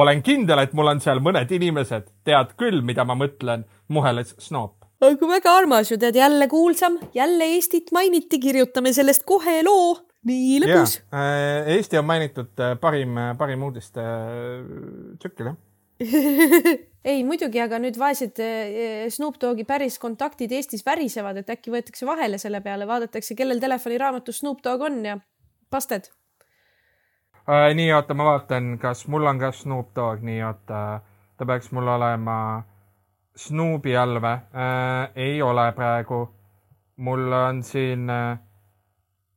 Olen 0.00 0.22
kindel, 0.24 0.62
et 0.62 0.74
mul 0.76 0.90
on 0.92 1.02
seal 1.02 1.20
mõned 1.24 1.52
inimesed, 1.56 2.10
tead 2.26 2.54
küll, 2.60 2.82
mida 2.86 3.04
ma 3.08 3.16
mõtlen, 3.18 3.64
muheles 3.92 4.34
Snoop. 4.42 4.86
aga 5.04 5.28
väga 5.30 5.52
armas 5.60 5.92
ju, 5.92 5.98
tead, 6.00 6.16
jälle 6.16 6.48
kuulsam, 6.48 6.98
jälle 7.14 7.52
Eestit 7.56 7.92
mainiti, 7.92 8.40
kirjutame 8.42 8.92
sellest 8.96 9.26
kohe 9.28 9.62
loo. 9.64 9.96
nii 10.26 10.58
lõbus. 10.64 10.98
Eesti 11.76 12.00
on 12.00 12.06
mainitud 12.08 12.58
äh, 12.58 12.74
parim, 12.80 13.14
parim 13.38 13.62
uudiste 13.62 14.02
tsükkel, 15.20 15.52
jah. 15.52 15.62
ei 17.12 17.22
muidugi, 17.24 17.60
aga 17.62 17.78
nüüd 17.80 17.96
vaesed 17.96 18.42
Snoop 19.14 19.38
Dogi 19.40 19.64
päris 19.64 20.00
kontaktid 20.02 20.52
Eestis 20.52 20.84
värisevad, 20.84 21.38
et 21.40 21.54
äkki 21.54 21.72
võetakse 21.72 22.08
vahele 22.08 22.40
selle 22.42 22.60
peale, 22.60 22.88
vaadatakse, 22.90 23.38
kellel 23.38 23.62
telefoniraamatus 23.62 24.42
Snoop 24.42 24.60
Dogg 24.66 24.84
on 24.90 25.00
ja 25.06 25.16
pasted. 25.70 26.10
Äh, 27.46 27.74
nii, 27.78 27.92
oota, 27.94 28.14
ma 28.14 28.24
vaatan, 28.32 28.72
kas 28.82 29.04
mul 29.06 29.26
on 29.30 29.38
ka 29.38 29.52
Snoop 29.54 29.92
Dogg, 29.94 30.24
nii, 30.26 30.40
oota, 30.42 30.80
ta 31.38 31.46
peaks 31.46 31.70
mul 31.76 31.88
olema 31.94 32.38
Snoobi 33.36 33.92
all 33.96 34.18
või 34.18 34.32
äh,? 34.34 35.10
ei 35.28 35.42
ole 35.42 35.68
praegu. 35.76 36.24
mul 36.96 37.32
on 37.32 37.62
siin 37.62 38.10
äh, 38.10 38.38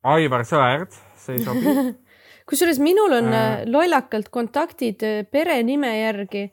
Aivar 0.03 0.45
Sõerd, 0.47 0.95
see 1.19 1.35
ei 1.37 1.43
sobi 1.43 1.73
kusjuures 2.49 2.79
minul 2.81 3.13
on 3.13 3.33
Äh. 3.33 3.61
äh. 3.61 3.65
lollakalt 3.67 4.29
kontaktid 4.29 5.03
äh, 5.03 5.25
perenime 5.31 5.91
järgi 5.99 6.51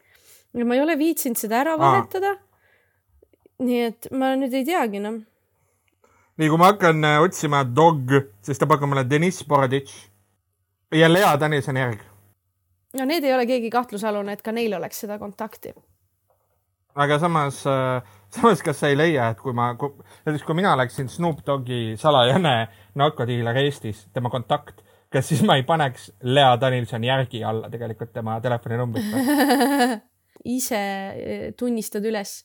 ja 0.54 0.64
ma 0.64 0.74
ei 0.74 0.82
ole 0.82 0.98
viitsinud 0.98 1.38
seda 1.40 1.62
ära 1.62 1.78
vahetada. 1.78 2.36
nii 3.58 3.80
et 3.86 4.08
ma 4.12 4.34
nüüd 4.36 4.52
ei 4.52 4.64
teagi 4.68 5.00
enam. 5.00 5.22
nii, 6.36 6.48
kui 6.48 6.58
ma 6.58 6.72
hakkan 6.72 7.04
äh, 7.04 7.22
otsima 7.22 7.64
dog, 7.64 8.12
siis 8.42 8.58
ta 8.58 8.68
pakub 8.68 8.92
mulle 8.92 9.06
Deniss 9.08 9.46
Boroditš 9.48 9.96
ja 10.96 11.12
Lea 11.12 11.34
Danilson 11.40 11.76
järg. 11.76 12.00
no 12.98 13.04
need 13.04 13.24
ei 13.24 13.34
ole 13.34 13.46
keegi 13.46 13.70
kahtlusalune, 13.70 14.32
et 14.32 14.42
ka 14.42 14.52
neil 14.52 14.74
oleks 14.78 15.00
seda 15.04 15.18
kontakti. 15.18 15.74
aga 16.94 17.18
samas 17.18 17.62
äh,, 17.66 18.02
samas 18.30 18.62
kas 18.62 18.80
sa 18.80 18.88
ei 18.88 18.96
leia, 18.98 19.30
et 19.30 19.40
kui 19.40 19.52
ma, 19.52 19.72
näiteks 20.26 20.44
kui 20.46 20.58
mina 20.58 20.74
oleksin 20.74 21.08
Snoop 21.08 21.44
Dogi 21.46 21.96
salajane 22.00 22.56
narkodiiler 22.94 23.62
Eestis, 23.64 24.06
tema 24.12 24.30
kontakt, 24.30 24.82
kas 25.12 25.28
siis 25.28 25.42
ma 25.46 25.56
ei 25.56 25.62
paneks 25.62 26.10
Lea 26.22 26.56
Danilsoni 26.60 27.08
järgi 27.12 27.44
alla 27.44 27.70
tegelikult 27.70 28.12
tema 28.12 28.40
telefoninumbrit 28.40 29.12
või? 29.12 29.96
ise 30.56 30.78
eh, 30.78 31.52
tunnistad 31.58 32.04
üles. 32.04 32.44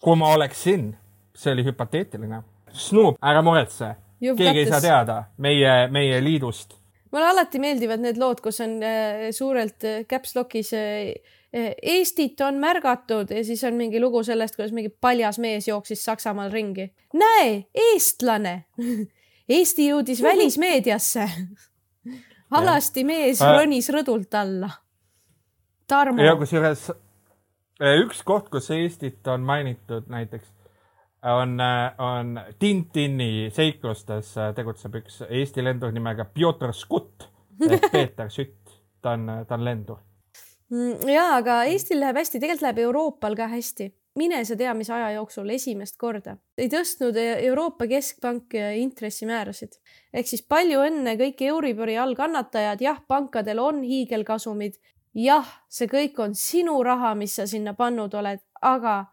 kui 0.00 0.16
ma 0.16 0.32
oleksin, 0.34 0.94
see 1.36 1.52
oli 1.52 1.64
hüpoteetiline. 1.66 2.42
Snoop, 2.70 3.18
ära 3.22 3.42
muretse, 3.42 3.94
keegi 4.20 4.62
ei 4.62 4.68
saa 4.68 4.80
teada 4.80 5.16
meie, 5.42 5.88
meie 5.92 6.20
liidust. 6.24 6.76
Mulle 7.12 7.28
alati 7.30 7.60
meeldivad 7.62 8.02
need 8.02 8.18
lood, 8.20 8.40
kus 8.44 8.60
on 8.64 8.78
äh, 8.86 9.28
suurelt 9.34 9.84
äh, 9.84 10.02
caps 10.08 10.36
lock'is 10.38 10.72
äh, 10.76 11.14
Eestit 11.50 12.38
on 12.46 12.60
märgatud 12.62 13.32
ja 13.34 13.40
siis 13.42 13.64
on 13.66 13.74
mingi 13.74 13.98
lugu 14.00 14.22
sellest, 14.22 14.54
kuidas 14.54 14.70
mingi 14.70 14.92
paljas 15.02 15.40
mees 15.42 15.66
jooksis 15.66 16.04
Saksamaal 16.06 16.52
ringi. 16.52 16.92
näe, 17.14 17.64
eestlane. 17.74 18.64
Eesti 19.50 19.88
jõudis 19.88 20.22
välismeediasse. 20.22 21.24
alasti 22.60 23.02
mees 23.04 23.42
ronis 23.42 23.90
rõdult 23.90 24.38
alla. 24.38 24.70
Tarmo 25.90 26.22
ja 26.22 26.36
kusjuures 26.38 26.92
üks 27.80 28.22
koht, 28.22 28.46
kus 28.52 28.70
Eestit 28.70 29.26
on 29.26 29.42
mainitud 29.42 30.06
näiteks, 30.12 30.52
on, 31.22 31.58
on 31.98 32.40
Tintini 32.58 33.50
seiklustes 33.52 34.34
äh, 34.38 34.54
tegutseb 34.56 35.00
üks 35.02 35.20
Eesti 35.28 35.64
lendur 35.64 35.92
nimega 35.92 36.24
Pjotor 36.24 36.72
Skut 36.76 37.28
ehk 37.68 37.90
Peeter 37.92 38.30
Sütt. 38.30 38.78
ta 39.02 39.16
on, 39.16 39.28
ta 39.48 39.56
on 39.56 39.64
lendur. 39.64 40.00
Mm, 40.70 41.08
ja, 41.08 41.24
aga 41.38 41.62
Eestil 41.68 42.00
läheb 42.00 42.20
hästi, 42.20 42.38
tegelikult 42.38 42.66
läheb 42.68 42.84
Euroopal 42.86 43.36
ka 43.36 43.48
hästi. 43.52 43.90
mine 44.18 44.44
sa 44.44 44.56
tea, 44.56 44.72
mis 44.74 44.90
aja 44.90 45.12
jooksul 45.14 45.48
esimest 45.54 45.96
korda 45.96 46.36
ei 46.58 46.68
tõstnud 46.68 47.16
E- 47.16 47.46
Euroopa 47.46 47.86
Keskpank 47.86 48.54
intressimäärasid. 48.76 49.76
ehk 50.12 50.26
siis 50.26 50.42
palju 50.42 50.80
õnne 50.80 51.16
kõik 51.20 51.42
Euribori 51.42 51.98
all 51.98 52.14
kannatajad, 52.14 52.80
jah, 52.80 53.02
pankadel 53.08 53.58
on 53.58 53.82
hiigelkasumid, 53.82 54.80
jah, 55.14 55.46
see 55.68 55.86
kõik 55.86 56.18
on 56.18 56.34
sinu 56.34 56.82
raha, 56.82 57.14
mis 57.14 57.36
sa 57.36 57.46
sinna 57.46 57.74
pannud 57.74 58.14
oled, 58.14 58.40
aga 58.62 59.04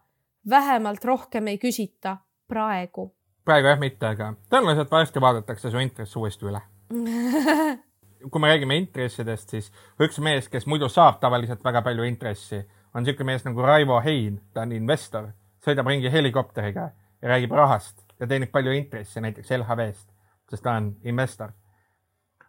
vähemalt 0.50 1.04
rohkem 1.04 1.46
ei 1.46 1.58
küsita 1.58 2.16
praegu. 2.48 3.14
praegu 3.44 3.68
jah 3.68 3.78
mitte, 3.80 4.06
aga 4.06 4.32
tõenäoliselt 4.50 4.90
varsti 4.90 5.20
vaadatakse 5.20 5.70
su 5.70 5.78
intress 5.78 6.16
uuesti 6.16 6.46
üle. 6.48 6.60
kui 8.30 8.40
me 8.40 8.48
räägime 8.48 8.76
intressidest, 8.76 9.50
siis 9.50 9.72
üks 10.02 10.18
mees, 10.18 10.48
kes 10.48 10.66
muidu 10.66 10.88
saab 10.88 11.20
tavaliselt 11.20 11.64
väga 11.64 11.82
palju 11.86 12.04
intressi, 12.08 12.62
on 12.94 13.04
niisugune 13.04 13.32
mees 13.32 13.44
nagu 13.46 13.62
Raivo 13.62 14.00
Hein, 14.04 14.40
ta 14.54 14.64
on 14.66 14.72
investor, 14.72 15.30
sõidab 15.64 15.86
ringi 15.88 16.10
helikopteriga 16.12 16.90
ja 17.22 17.28
räägib 17.28 17.54
rahast 17.54 18.04
ja 18.20 18.26
teenib 18.26 18.50
palju 18.52 18.74
intressi 18.74 19.20
näiteks 19.20 19.52
LHV-st, 19.60 20.08
sest 20.50 20.64
ta 20.64 20.76
on 20.80 20.94
investor. 21.04 21.52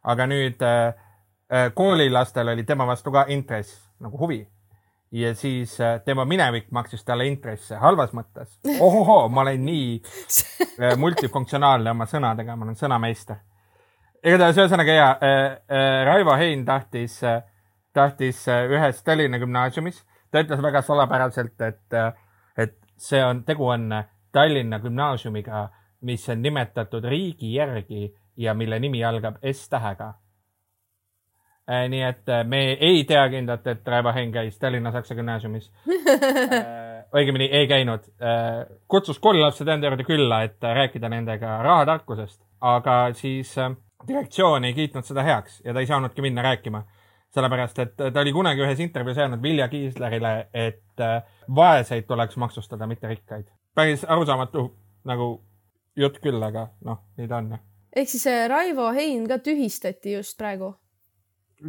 aga 0.04 0.26
nüüd 0.28 0.62
äh, 0.64 0.96
äh, 1.52 1.74
koolilastel 1.74 2.48
oli 2.48 2.64
tema 2.64 2.88
vastu 2.88 3.12
ka 3.12 3.26
intress 3.28 3.90
nagu 4.00 4.18
huvi 4.18 4.48
ja 5.12 5.34
siis 5.36 5.82
äh, 5.82 6.02
tema 6.06 6.26
minevik 6.26 6.72
maksis 6.72 7.04
talle 7.06 7.26
intresse 7.28 7.76
halvas 7.76 8.14
mõttes. 8.14 8.60
ohohoo, 8.80 9.30
ma 9.30 9.42
olen 9.42 9.66
nii 9.66 10.02
äh, 10.84 10.98
multifunktsionaalne 10.98 11.92
oma 11.92 12.06
sõnadega, 12.10 12.56
ma 12.56 12.68
olen 12.68 12.78
sõnameister 12.78 13.42
igatahes 14.24 14.60
ühesõnaga 14.60 14.96
ja 14.98 15.10
äh, 15.16 16.06
Raivo 16.06 16.36
Hein 16.38 16.66
tahtis 16.66 17.20
tahtis 17.94 18.46
ühes 18.48 19.04
Tallinna 19.04 19.40
gümnaasiumis, 19.42 20.04
ta 20.32 20.44
ütles 20.44 20.62
väga 20.62 20.82
salapäraselt, 20.86 21.62
et 21.66 21.98
et 22.58 22.78
see 22.98 23.22
on, 23.24 23.44
tegu 23.48 23.66
on 23.66 23.90
Tallinna 24.32 24.80
gümnaasiumiga, 24.80 25.68
mis 26.06 26.30
on 26.30 26.42
nimetatud 26.42 27.06
riigi 27.10 27.56
järgi 27.56 28.14
ja 28.38 28.54
mille 28.54 28.80
nimi 28.80 29.04
algab 29.04 29.40
S-tähega 29.42 30.10
äh,. 30.14 30.29
Nii 31.70 32.02
et 32.02 32.30
äh, 32.30 32.46
me 32.46 32.62
ei 32.74 33.04
tea 33.08 33.28
kindlalt, 33.30 33.68
et 33.68 33.88
Raivo 33.88 34.14
Hein 34.16 34.32
käis 34.32 34.58
Tallinna 34.60 34.92
Saksa 34.92 35.16
gümnaasiumis 35.16 35.72
äh, 35.90 36.90
õigemini 37.14 37.50
ei 37.52 37.68
käinud 37.68 38.08
äh,. 38.22 38.66
kutsus 38.88 39.20
koolilapsed 39.20 39.68
enda 39.68 39.90
juurde 39.90 40.06
külla, 40.08 40.44
et 40.48 40.64
äh, 40.64 40.76
rääkida 40.76 41.10
nendega 41.10 41.58
rahatarkusest, 41.64 42.42
aga 42.62 42.98
siis 43.18 43.56
äh, 43.58 43.72
direktsioon 44.08 44.66
ei 44.66 44.74
kiitnud 44.74 45.06
seda 45.06 45.24
heaks 45.24 45.62
ja 45.66 45.74
ta 45.74 45.84
ei 45.84 45.90
saanudki 45.90 46.22
minna 46.22 46.42
rääkima. 46.42 46.84
sellepärast, 47.30 47.80
et 47.80 47.92
ta 48.14 48.22
oli 48.22 48.32
kunagi 48.34 48.64
ühes 48.66 48.80
intervjuus 48.82 49.18
öelnud 49.22 49.42
Vilja 49.42 49.68
Kiislerile, 49.70 50.48
et 50.54 51.02
äh, 51.02 51.22
vaeseid 51.56 52.08
tuleks 52.10 52.38
maksustada, 52.38 52.88
mitte 52.88 53.08
rikkaid. 53.08 53.46
päris 53.76 54.06
arusaamatu 54.06 54.72
nagu 55.06 55.44
jutt 55.96 56.18
küll, 56.24 56.42
aga 56.44 56.68
noh, 56.86 57.04
nii 57.18 57.28
ta 57.28 57.38
on. 57.38 57.58
ehk 57.96 58.10
siis 58.10 58.26
Raivo 58.48 58.92
Hein 58.94 59.28
ka 59.28 59.38
tühistati 59.38 60.16
just 60.18 60.38
praegu, 60.38 60.74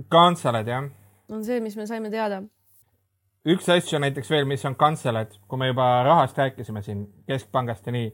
kantseleid 0.08 0.68
jah. 0.68 0.88
on 1.28 1.44
see, 1.44 1.60
mis 1.60 1.76
me 1.76 1.86
saime 1.86 2.10
teada. 2.10 2.42
üks 3.46 3.68
asju 3.68 3.98
näiteks 3.98 4.30
veel, 4.30 4.44
mis 4.44 4.64
on 4.64 4.76
kantseleid, 4.76 5.38
kui 5.48 5.58
me 5.58 5.70
juba 5.72 6.02
rahast 6.04 6.38
rääkisime 6.38 6.82
siin 6.82 7.06
keskpangast 7.26 7.86
ja 7.86 7.92
nii, 7.92 8.12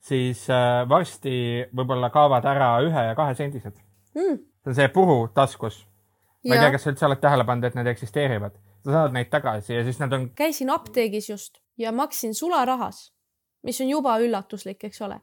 siis 0.00 0.46
äh, 0.50 0.88
varsti 0.88 1.66
võib-olla 1.74 2.10
kaovad 2.10 2.46
ära 2.46 2.76
ühe 2.86 3.04
ja 3.10 3.14
kahesendised 3.18 3.76
Mm. 4.18 4.38
see 4.38 4.70
on 4.70 4.74
see 4.74 4.88
puru 4.88 5.28
taskus. 5.34 5.86
ma 6.48 6.54
ei 6.54 6.60
tea, 6.62 6.70
kas 6.74 6.84
sa 6.84 6.92
üldse 6.92 7.06
oled 7.06 7.20
tähele 7.22 7.44
pannud, 7.44 7.66
et 7.68 7.76
need 7.78 7.90
eksisteerivad. 7.92 8.54
sa 8.84 8.94
saad 8.94 9.16
neid 9.16 9.30
tagasi 9.30 9.74
ja 9.74 9.84
siis 9.84 9.98
nad 10.00 10.12
on, 10.12 10.30
käisin 10.38 10.70
apteegis 10.70 11.30
just 11.30 11.58
ja 11.78 11.92
maksin 11.92 12.34
sularahas, 12.34 13.12
mis 13.62 13.80
on 13.80 13.90
juba 13.90 14.18
üllatuslik, 14.22 14.84
eks 14.84 15.02
ole. 15.02 15.20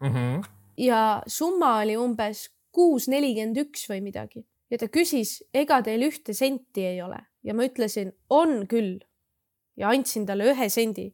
mm 0.00 0.14
-hmm. 0.14 0.44
ja 0.76 1.22
summa 1.26 1.78
oli 1.82 1.96
umbes 1.96 2.48
kuus 2.72 3.08
nelikümmend 3.08 3.56
üks 3.64 3.88
või 3.90 4.00
midagi 4.04 4.46
ja 4.70 4.78
ta 4.80 4.88
küsis, 4.92 5.38
ega 5.54 5.80
teil 5.84 6.04
ühte 6.08 6.34
senti 6.36 6.84
ei 6.86 7.00
ole 7.02 7.20
ja 7.44 7.54
ma 7.56 7.66
ütlesin, 7.68 8.12
on 8.30 8.66
küll 8.70 8.98
ja 9.78 9.92
andsin 9.92 10.26
talle 10.26 10.50
ühe 10.52 10.68
sendi. 10.72 11.08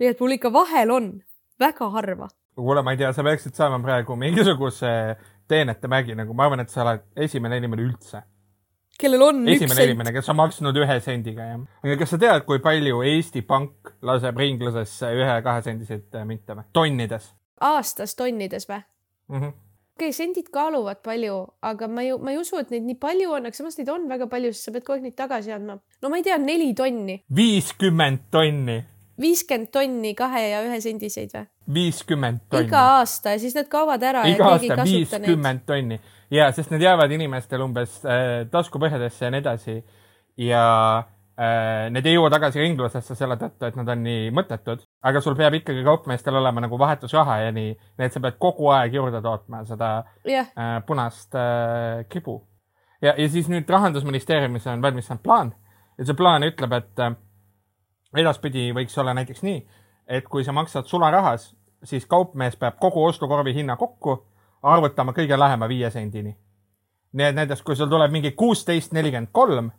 nii 0.00 0.08
et 0.14 0.20
mul 0.20 0.36
ikka 0.36 0.52
vahel 0.52 0.90
on, 0.90 1.12
väga 1.60 1.90
harva. 1.96 2.28
kuule, 2.56 2.82
ma 2.82 2.96
ei 2.96 3.00
tea, 3.00 3.12
sa 3.12 3.24
peaksid 3.24 3.54
saama 3.54 3.80
praegu 3.84 4.16
mingisuguse 4.16 4.90
teenetemärgi, 5.48 6.14
nagu 6.18 6.34
ma 6.34 6.46
arvan, 6.46 6.64
et 6.64 6.70
sa 6.70 6.84
oled 6.84 7.06
esimene 7.16 7.58
inimene 7.60 7.86
üldse. 7.88 8.22
kellel 9.00 9.22
on 9.28 9.44
üks 9.46 9.60
esimene 9.60 9.76
sent. 9.76 9.90
inimene, 9.90 10.14
kes 10.16 10.28
on 10.32 10.40
maksnud 10.40 10.80
ühe 10.84 11.00
sendiga, 11.04 11.50
jah. 11.52 11.66
aga 11.84 11.98
kas 12.02 12.16
sa 12.16 12.22
tead, 12.22 12.46
kui 12.48 12.62
palju 12.64 13.02
Eesti 13.12 13.42
Pank 13.42 13.94
laseb 14.02 14.40
ringlusesse 14.40 15.12
ühe 15.16 15.36
ja 15.36 15.42
kahesendiseid 15.44 16.18
äh, 16.18 16.26
minte 16.28 16.56
või? 16.56 16.66
tonnides 16.72 17.34
aastas 17.60 18.16
tonnides 18.16 18.68
või? 18.68 18.80
mm. 19.28 19.40
-hmm. 19.40 19.52
Okei 20.00 20.08
okay,, 20.08 20.16
sendid 20.16 20.48
kaaluvad 20.52 21.02
palju, 21.04 21.36
aga 21.68 21.88
ma 21.92 22.04
ju, 22.06 22.16
ma 22.24 22.32
ei 22.32 22.40
usu, 22.40 22.56
et 22.62 22.72
neid 22.72 22.86
nii 22.88 22.96
palju 23.00 23.34
on, 23.36 23.48
aga 23.50 23.56
samas 23.56 23.76
neid 23.76 23.90
on 23.92 24.06
väga 24.08 24.30
palju, 24.32 24.52
sest 24.54 24.70
sa 24.70 24.72
pead 24.74 24.86
kogu 24.86 24.96
aeg 24.96 25.08
neid 25.10 25.16
tagasi 25.18 25.52
andma. 25.52 25.76
no 26.00 26.12
ma 26.12 26.20
ei 26.20 26.24
tea, 26.24 26.38
neli 26.40 26.72
tonni, 26.78 27.18
viiskümmend 27.36 28.30
tonni, 28.32 28.78
viiskümmend 29.20 29.68
tonni 29.74 30.14
kahe 30.16 30.46
ja 30.48 30.62
ühe 30.64 30.80
sendiseid 30.80 31.36
või? 31.36 31.44
viiskümmend 31.76 32.46
tonni. 32.48 32.70
iga 32.70 32.86
aasta 32.96 33.36
ja 33.36 33.42
siis 33.42 33.54
need 33.58 33.68
kaovad 33.72 34.08
ära 34.08 34.24
iga 34.30 34.54
aasta 34.54 34.80
viiskümmend 34.88 35.66
tonni 35.68 36.00
ja 36.32 36.48
sest 36.56 36.72
need 36.72 36.86
jäävad 36.86 37.12
inimestel 37.18 37.66
umbes 37.66 38.00
äh, 38.06 38.46
taskupõhjadesse 38.50 39.26
ja 39.26 39.34
nii 39.34 39.44
edasi 39.44 39.76
ja 40.40 40.64
need 41.40 42.04
ei 42.04 42.16
jõua 42.18 42.28
tagasi 42.32 42.60
ringlusesse 42.60 43.14
selle 43.16 43.36
tõttu, 43.40 43.64
et 43.64 43.76
nad 43.78 43.88
on 43.94 44.02
nii 44.04 44.28
mõttetud, 44.36 44.82
aga 45.08 45.22
sul 45.24 45.36
peab 45.38 45.54
ikkagi 45.56 45.84
kaupmeestel 45.86 46.36
olema 46.36 46.60
nagu 46.60 46.78
vahetusraha 46.78 47.38
ja 47.46 47.54
nii, 47.56 47.70
nii 47.72 48.08
et 48.08 48.12
sa 48.12 48.20
pead 48.20 48.36
kogu 48.42 48.68
aeg 48.74 48.98
juurde 48.98 49.22
tootma 49.24 49.62
seda 49.68 49.92
jah, 50.28 50.50
äh, 50.52 50.74
punast 50.86 51.38
äh, 51.38 52.04
kibu. 52.12 52.42
ja, 53.00 53.14
ja 53.16 53.28
siis 53.28 53.48
nüüd 53.48 53.70
rahandusministeeriumis 53.70 54.66
on 54.68 54.82
valmis 54.82 55.08
saanud 55.08 55.24
plaan 55.24 55.54
ja 55.96 56.04
see 56.04 56.18
plaan 56.18 56.44
ütleb, 56.44 56.76
et 56.76 57.04
äh, 57.06 57.16
edaspidi 58.20 58.68
võiks 58.76 58.98
olla 59.00 59.14
näiteks 59.16 59.42
nii, 59.46 59.64
et 60.08 60.28
kui 60.28 60.44
sa 60.44 60.52
maksad 60.52 60.90
sularahas, 60.90 61.54
siis 61.84 62.04
kaupmees 62.06 62.56
peab 62.60 62.76
kogu 62.80 63.04
ostukorvi 63.04 63.54
hinna 63.54 63.76
kokku 63.80 64.18
arvutama 64.62 65.16
kõige 65.16 65.38
lähema 65.38 65.68
viie 65.68 65.90
sendini. 65.90 66.36
nii 67.12 67.26
et 67.26 67.34
näiteks, 67.34 67.62
kui 67.62 67.76
sul 67.76 67.88
tuleb 67.88 68.12
mingi 68.12 68.30
kuusteist 68.36 68.92
nelikümmend 68.92 69.32
kolm, 69.32 69.70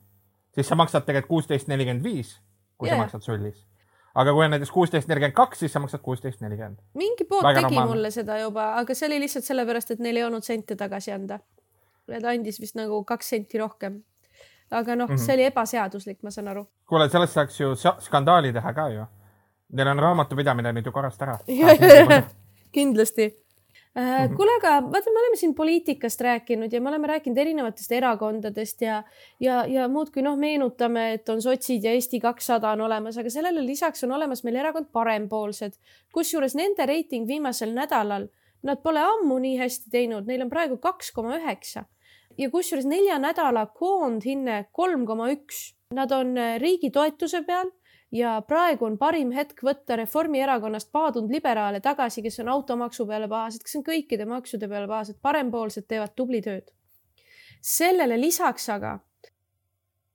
siis 0.56 0.68
sa 0.68 0.76
maksad 0.76 1.06
tegelikult 1.06 1.30
kuusteist 1.30 1.68
nelikümmend 1.68 2.04
viis, 2.04 2.40
kui 2.78 2.88
yeah. 2.90 2.98
Sa 2.98 3.04
maksad 3.04 3.22
sullis. 3.22 3.66
aga 4.16 4.34
kui 4.34 4.46
on 4.46 4.52
näiteks 4.52 4.72
kuusteist 4.72 5.08
nelikümmend 5.08 5.34
kaks, 5.36 5.60
siis 5.60 5.74
sa 5.74 5.80
maksad 5.80 6.02
kuusteist 6.02 6.42
nelikümmend. 6.42 6.78
mingi 6.94 7.24
pood 7.24 7.44
Väga 7.44 7.62
tegi 7.62 7.76
normaalne. 7.76 7.96
mulle 7.96 8.12
seda 8.12 8.40
juba, 8.40 8.74
aga 8.80 8.94
see 8.96 9.08
oli 9.08 9.20
lihtsalt 9.20 9.46
sellepärast, 9.46 9.92
et 9.92 10.00
neil 10.00 10.18
ei 10.18 10.24
olnud 10.24 10.44
sente 10.44 10.76
tagasi 10.76 11.12
anda. 11.12 11.40
ta 12.22 12.30
andis 12.30 12.60
vist 12.60 12.76
nagu 12.76 13.04
kaks 13.04 13.30
senti 13.30 13.58
rohkem. 13.58 14.04
aga 14.72 14.96
noh 14.96 15.08
mm, 15.08 15.14
Mhm. 15.14 15.22
-hmm. 15.22 15.26
see 15.26 15.34
oli 15.36 15.44
ebaseaduslik, 15.44 16.24
ma 16.24 16.32
saan 16.32 16.48
aru. 16.48 16.68
kuule, 16.88 17.10
sellest 17.10 17.34
saaks 17.34 17.60
ju 17.60 17.76
skandaali 18.00 18.54
teha 18.54 18.74
ka 18.74 18.90
ju. 18.90 19.06
Neil 19.72 19.88
on 19.88 20.00
raamatupidamine 20.00 20.72
nüüd 20.74 20.86
ju 20.86 20.92
korrast 20.92 21.22
ära. 21.22 21.38
kindlasti. 22.76 23.38
Mhm. 23.95 24.36
kuule, 24.36 24.51
aga 24.56 24.69
vaata, 24.88 25.12
me 25.12 25.19
oleme 25.19 25.36
siin 25.36 25.54
poliitikast 25.56 26.21
rääkinud 26.21 26.71
ja 26.73 26.80
me 26.82 26.89
oleme 26.89 27.08
rääkinud 27.08 27.38
erinevatest 27.38 27.91
erakondadest 27.91 28.82
ja, 28.82 29.01
ja, 29.39 29.65
ja 29.67 29.88
muudkui 29.91 30.23
noh, 30.23 30.38
meenutame, 30.39 31.10
et 31.17 31.30
on 31.30 31.41
sotsid 31.43 31.84
ja 31.84 31.91
Eesti 31.91 32.21
kakssada 32.23 32.71
on 32.71 32.86
olemas, 32.88 33.17
aga 33.19 33.30
sellele 33.30 33.65
lisaks 33.65 34.04
on 34.08 34.15
olemas 34.15 34.45
meil 34.47 34.62
erakond 34.63 34.88
Parempoolsed, 34.95 35.75
kusjuures 36.15 36.56
nende 36.56 36.88
reiting 36.88 37.27
viimasel 37.27 37.75
nädalal, 37.75 38.30
nad 38.63 38.80
pole 38.80 39.04
ammu 39.04 39.41
nii 39.43 39.58
hästi 39.60 39.91
teinud, 39.91 40.23
neil 40.30 40.45
on 40.45 40.54
praegu 40.54 40.80
kaks 40.80 41.12
koma 41.12 41.36
üheksa 41.41 41.84
ja 42.38 42.49
kusjuures 42.49 42.88
nelja 42.88 43.19
nädala 43.19 43.65
koondhinne 43.75 44.65
kolm 44.71 45.06
koma 45.06 45.32
üks. 45.36 45.71
Nad 45.91 46.12
on 46.15 46.38
äh, 46.39 46.56
riigi 46.62 46.91
toetuse 46.91 47.41
peal 47.43 47.67
ja 48.12 48.41
praegu 48.47 48.86
on 48.86 48.97
parim 48.97 49.32
hetk 49.32 49.63
võtta 49.63 49.95
Reformierakonnast 49.95 50.91
paadunud 50.91 51.32
liberaale 51.32 51.80
tagasi, 51.80 52.21
kes 52.21 52.39
on 52.43 52.50
automaksu 52.50 53.06
peale 53.08 53.30
pahased, 53.32 53.63
kes 53.63 53.80
on 53.80 53.86
kõikide 53.88 54.28
maksude 54.28 54.67
peale 54.67 54.88
pahased, 54.88 55.19
parempoolsed 55.21 55.88
teevad 55.88 56.15
tubli 56.15 56.41
tööd. 56.41 56.71
sellele 57.62 58.17
lisaks 58.17 58.69
aga 58.69 59.00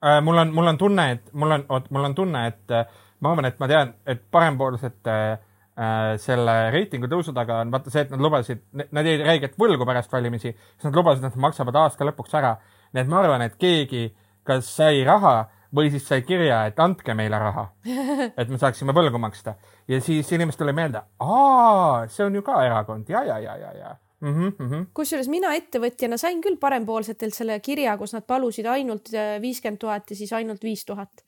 Äh, 0.04 0.20
mul 0.22 0.36
on, 0.36 0.54
mul 0.54 0.66
on 0.66 0.78
tunne, 0.78 1.10
et 1.10 1.32
mul 1.32 1.50
on, 1.50 1.64
oot, 1.72 1.86
mul 1.90 2.04
on 2.04 2.14
tunne, 2.14 2.46
et 2.50 2.72
äh, 2.74 2.84
ma 3.24 3.32
arvan, 3.32 3.48
et 3.48 3.60
ma 3.62 3.68
tean, 3.70 3.94
et 4.04 4.20
parempoolsete 4.30 5.14
äh, 5.32 5.94
selle 6.20 6.56
reitingu 6.74 7.08
tõusu 7.08 7.32
taga 7.36 7.62
on 7.64 7.72
vaata 7.72 7.92
see, 7.92 8.04
et 8.04 8.12
nad 8.12 8.20
lubasid, 8.20 8.60
nad 8.76 9.08
jäid 9.08 9.24
räigelt 9.24 9.56
võlgu 9.58 9.88
pärast 9.88 10.12
valimisi, 10.12 10.52
siis 10.52 10.84
nad 10.86 10.98
lubasid, 11.00 11.24
et 11.24 11.32
nad 11.32 11.46
maksavad 11.46 11.80
aasta 11.80 12.04
lõpuks 12.10 12.36
ära. 12.36 12.52
nii 12.92 13.02
et 13.02 13.10
ma 13.10 13.22
arvan, 13.22 13.46
et 13.46 13.56
keegi 13.56 14.10
kas 14.46 14.68
sai 14.76 15.00
raha 15.04 15.38
või 15.74 15.90
siis 15.90 16.08
sai 16.08 16.22
kirja, 16.22 16.64
et 16.66 16.78
andke 16.80 17.14
meile 17.14 17.38
raha, 17.38 17.68
et 18.40 18.48
me 18.48 18.58
saaksime 18.58 18.94
võlgu 18.96 19.18
maksta 19.18 19.56
ja 19.88 20.00
siis 20.00 20.32
inimestele 20.32 20.72
meelde, 20.76 21.02
aa, 21.20 22.06
see 22.12 22.26
on 22.26 22.34
ju 22.34 22.42
ka 22.46 22.62
erakond 22.66 23.08
ja, 23.10 23.24
ja, 23.26 23.38
ja, 23.42 23.56
ja, 23.56 23.72
ja 23.76 23.96
mm. 24.20 24.34
-hmm, 24.34 24.52
mm 24.58 24.70
-hmm. 24.70 24.86
kusjuures 24.94 25.28
mina 25.28 25.54
ettevõtjana 25.54 26.16
sain 26.16 26.40
küll 26.40 26.56
parempoolsetelt 26.60 27.34
selle 27.34 27.60
kirja, 27.60 27.96
kus 27.98 28.12
nad 28.12 28.26
palusid 28.26 28.66
ainult 28.66 29.12
äh, 29.14 29.40
viiskümmend 29.42 29.78
tuhat 29.78 30.10
ja 30.10 30.16
siis 30.16 30.32
ainult 30.32 30.62
viis 30.62 30.84
tuhat. 30.84 31.24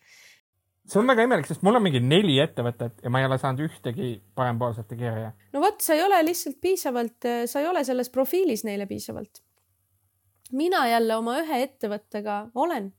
see 0.89 1.01
on 1.01 1.07
väga 1.07 1.23
imelik, 1.23 1.47
sest 1.47 1.63
mul 1.63 1.77
on 1.77 1.83
mingi 1.83 2.01
neli 2.01 2.39
ettevõtet 2.41 3.03
ja 3.03 3.11
ma 3.11 3.21
ei 3.21 3.27
ole 3.27 3.39
saanud 3.39 3.61
ühtegi 3.67 4.23
parempoolsete 4.35 4.97
kirja 4.97 5.33
no 5.53 5.61
vot, 5.61 5.81
sa 5.81 5.95
ei 5.95 6.03
ole 6.03 6.23
lihtsalt 6.25 6.61
piisavalt, 6.61 7.29
sa 7.47 7.61
ei 7.61 7.67
ole 7.67 7.85
selles 7.85 8.11
profiilis 8.11 8.65
neile 8.65 8.87
piisavalt. 8.87 9.43
mina 10.53 10.87
jälle 10.89 11.17
oma 11.17 11.39
ühe 11.43 11.63
ettevõttega 11.63 12.47
olen. 12.55 12.93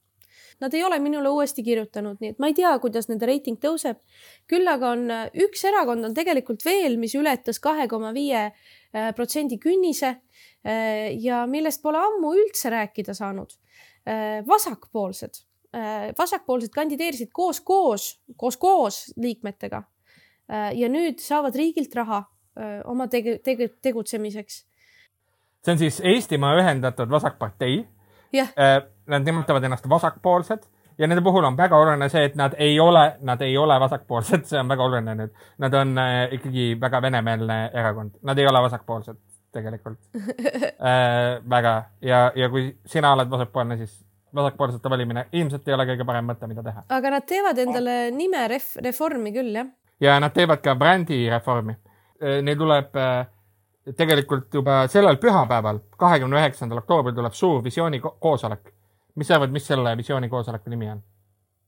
Nad 0.60 0.74
ei 0.74 0.84
ole 0.84 1.00
minule 1.00 1.30
uuesti 1.32 1.64
kirjutanud, 1.64 2.18
nii 2.20 2.34
et 2.34 2.40
ma 2.42 2.50
ei 2.52 2.56
tea, 2.58 2.72
kuidas 2.84 3.08
nende 3.08 3.28
reiting 3.30 3.60
tõuseb. 3.64 4.00
küll 4.48 4.68
aga 4.68 4.92
on 4.96 5.06
äh, 5.12 5.28
üks 5.46 5.64
erakond 5.70 6.04
on 6.06 6.16
tegelikult 6.16 6.66
veel, 6.66 6.98
mis 7.00 7.16
ületas 7.16 7.62
kahe 7.64 7.88
koma 7.88 8.12
viie 8.16 8.50
äh, 8.50 9.12
protsendi 9.16 9.60
künnise 9.62 10.10
äh, 10.10 11.16
ja 11.16 11.46
millest 11.48 11.82
pole 11.82 12.02
ammu 12.04 12.34
üldse 12.36 12.72
rääkida 12.76 13.14
saanud. 13.14 13.56
vasakpoolsed, 14.48 15.36
vasakpoolsed 16.18 16.72
kandideerisid 16.74 17.30
koos, 17.36 17.60
koos, 17.62 18.06
koos, 18.36 18.56
koos 18.58 18.96
liikmetega 19.22 19.84
ja 20.48 20.90
nüüd 20.90 21.20
saavad 21.22 21.54
riigilt 21.60 21.94
raha 21.94 22.24
oma 22.90 23.06
tege-, 23.12 23.38
tege-, 23.44 23.68
tegutsemiseks. 23.84 24.64
see 25.62 25.76
on 25.76 25.82
siis 25.84 26.00
Eestimaa 26.00 26.56
Ühendatud 26.58 27.12
Vasakpartei. 27.12 27.84
jah, 28.34 28.50
Nad 29.10 29.26
nimetavad 29.26 29.64
ennast 29.66 29.90
vasakpoolsed 29.90 30.68
ja 31.00 31.08
nende 31.08 31.24
puhul 31.26 31.48
on 31.48 31.58
väga 31.58 31.78
oluline 31.78 32.10
see, 32.12 32.26
et 32.28 32.36
nad 32.38 32.54
ei 32.58 32.80
ole, 32.80 33.06
nad 33.26 33.42
ei 33.42 33.58
ole 33.58 33.80
vasakpoolsed, 33.80 34.46
see 34.46 34.60
on 34.60 34.70
väga 34.70 34.86
oluline 34.86 35.16
nüüd. 35.16 35.34
Nad 35.64 35.74
on 35.74 35.98
äh, 35.98 36.20
ikkagi 36.38 36.74
väga 36.82 37.02
venemeelne 37.02 37.60
erakond, 37.74 38.20
nad 38.24 38.38
ei 38.38 38.48
ole 38.48 38.62
vasakpoolsed 38.68 39.18
tegelikult 39.52 39.98
äh,. 40.14 41.40
väga 41.50 41.74
ja, 42.02 42.32
ja 42.36 42.50
kui 42.50 42.70
sina 42.86 43.14
oled 43.14 43.30
vasakpoolne, 43.32 43.78
siis 43.78 43.96
vasakpoolsete 44.36 44.90
valimine 44.90 45.26
ilmselt 45.32 45.68
ei 45.68 45.74
ole 45.74 45.88
kõige 45.90 46.06
parem 46.06 46.28
mõte, 46.30 46.48
mida 46.48 46.64
teha. 46.64 46.86
aga 46.90 47.12
nad 47.16 47.26
teevad 47.26 47.58
endale 47.66 47.96
nime 48.14 48.46
ref-, 48.52 48.78
reformi 48.84 49.34
küll 49.34 49.56
jah. 49.58 49.72
ja 50.02 50.20
nad 50.22 50.36
teevad 50.36 50.62
ka 50.64 50.76
brändireformi. 50.78 51.76
Neil 52.20 52.58
tuleb 52.60 52.98
äh, 53.00 53.28
tegelikult 53.98 54.54
juba 54.54 54.82
sellel 54.92 55.18
pühapäeval, 55.22 55.80
kahekümne 55.98 56.42
üheksandal 56.42 56.82
oktoobril 56.84 57.16
tuleb 57.16 57.34
suur 57.34 57.64
visiooni 57.64 58.02
ko- 58.04 58.18
koosolek. 58.20 58.74
Mis 59.20 59.30
sa 59.30 59.38
arvad, 59.38 59.54
mis 59.56 59.68
selle 59.68 59.96
visiooni 60.00 60.30
koosoleku 60.32 60.72
nimi 60.72 60.90
on? 60.94 61.04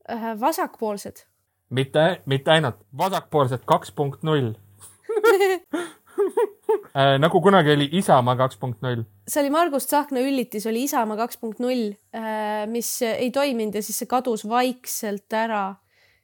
Äh, 0.10 0.32
vasakpoolsed. 0.40 1.26
mitte, 1.70 2.22
mitte 2.26 2.52
ainult 2.52 2.80
vasakpoolsed 2.98 3.66
kaks 3.66 3.92
punkt 3.96 4.24
null. 4.28 4.54
nagu 7.24 7.42
kunagi 7.42 7.74
oli 7.76 7.90
Isamaa 8.00 8.36
kaks 8.40 8.58
punkt 8.58 8.82
null. 8.82 9.04
see 9.28 9.44
oli 9.44 9.52
Margus 9.54 9.88
Tsahkna 9.88 10.24
üllitis 10.24 10.68
oli 10.68 10.84
Isamaa 10.88 11.18
kaks 11.26 11.38
punkt 11.38 11.60
null, 11.64 11.92
mis 12.72 12.90
ei 13.08 13.32
toiminud 13.32 13.76
ja 13.76 13.84
siis 13.84 14.02
see 14.02 14.10
kadus 14.12 14.48
vaikselt 14.50 15.34
ära 15.34 15.64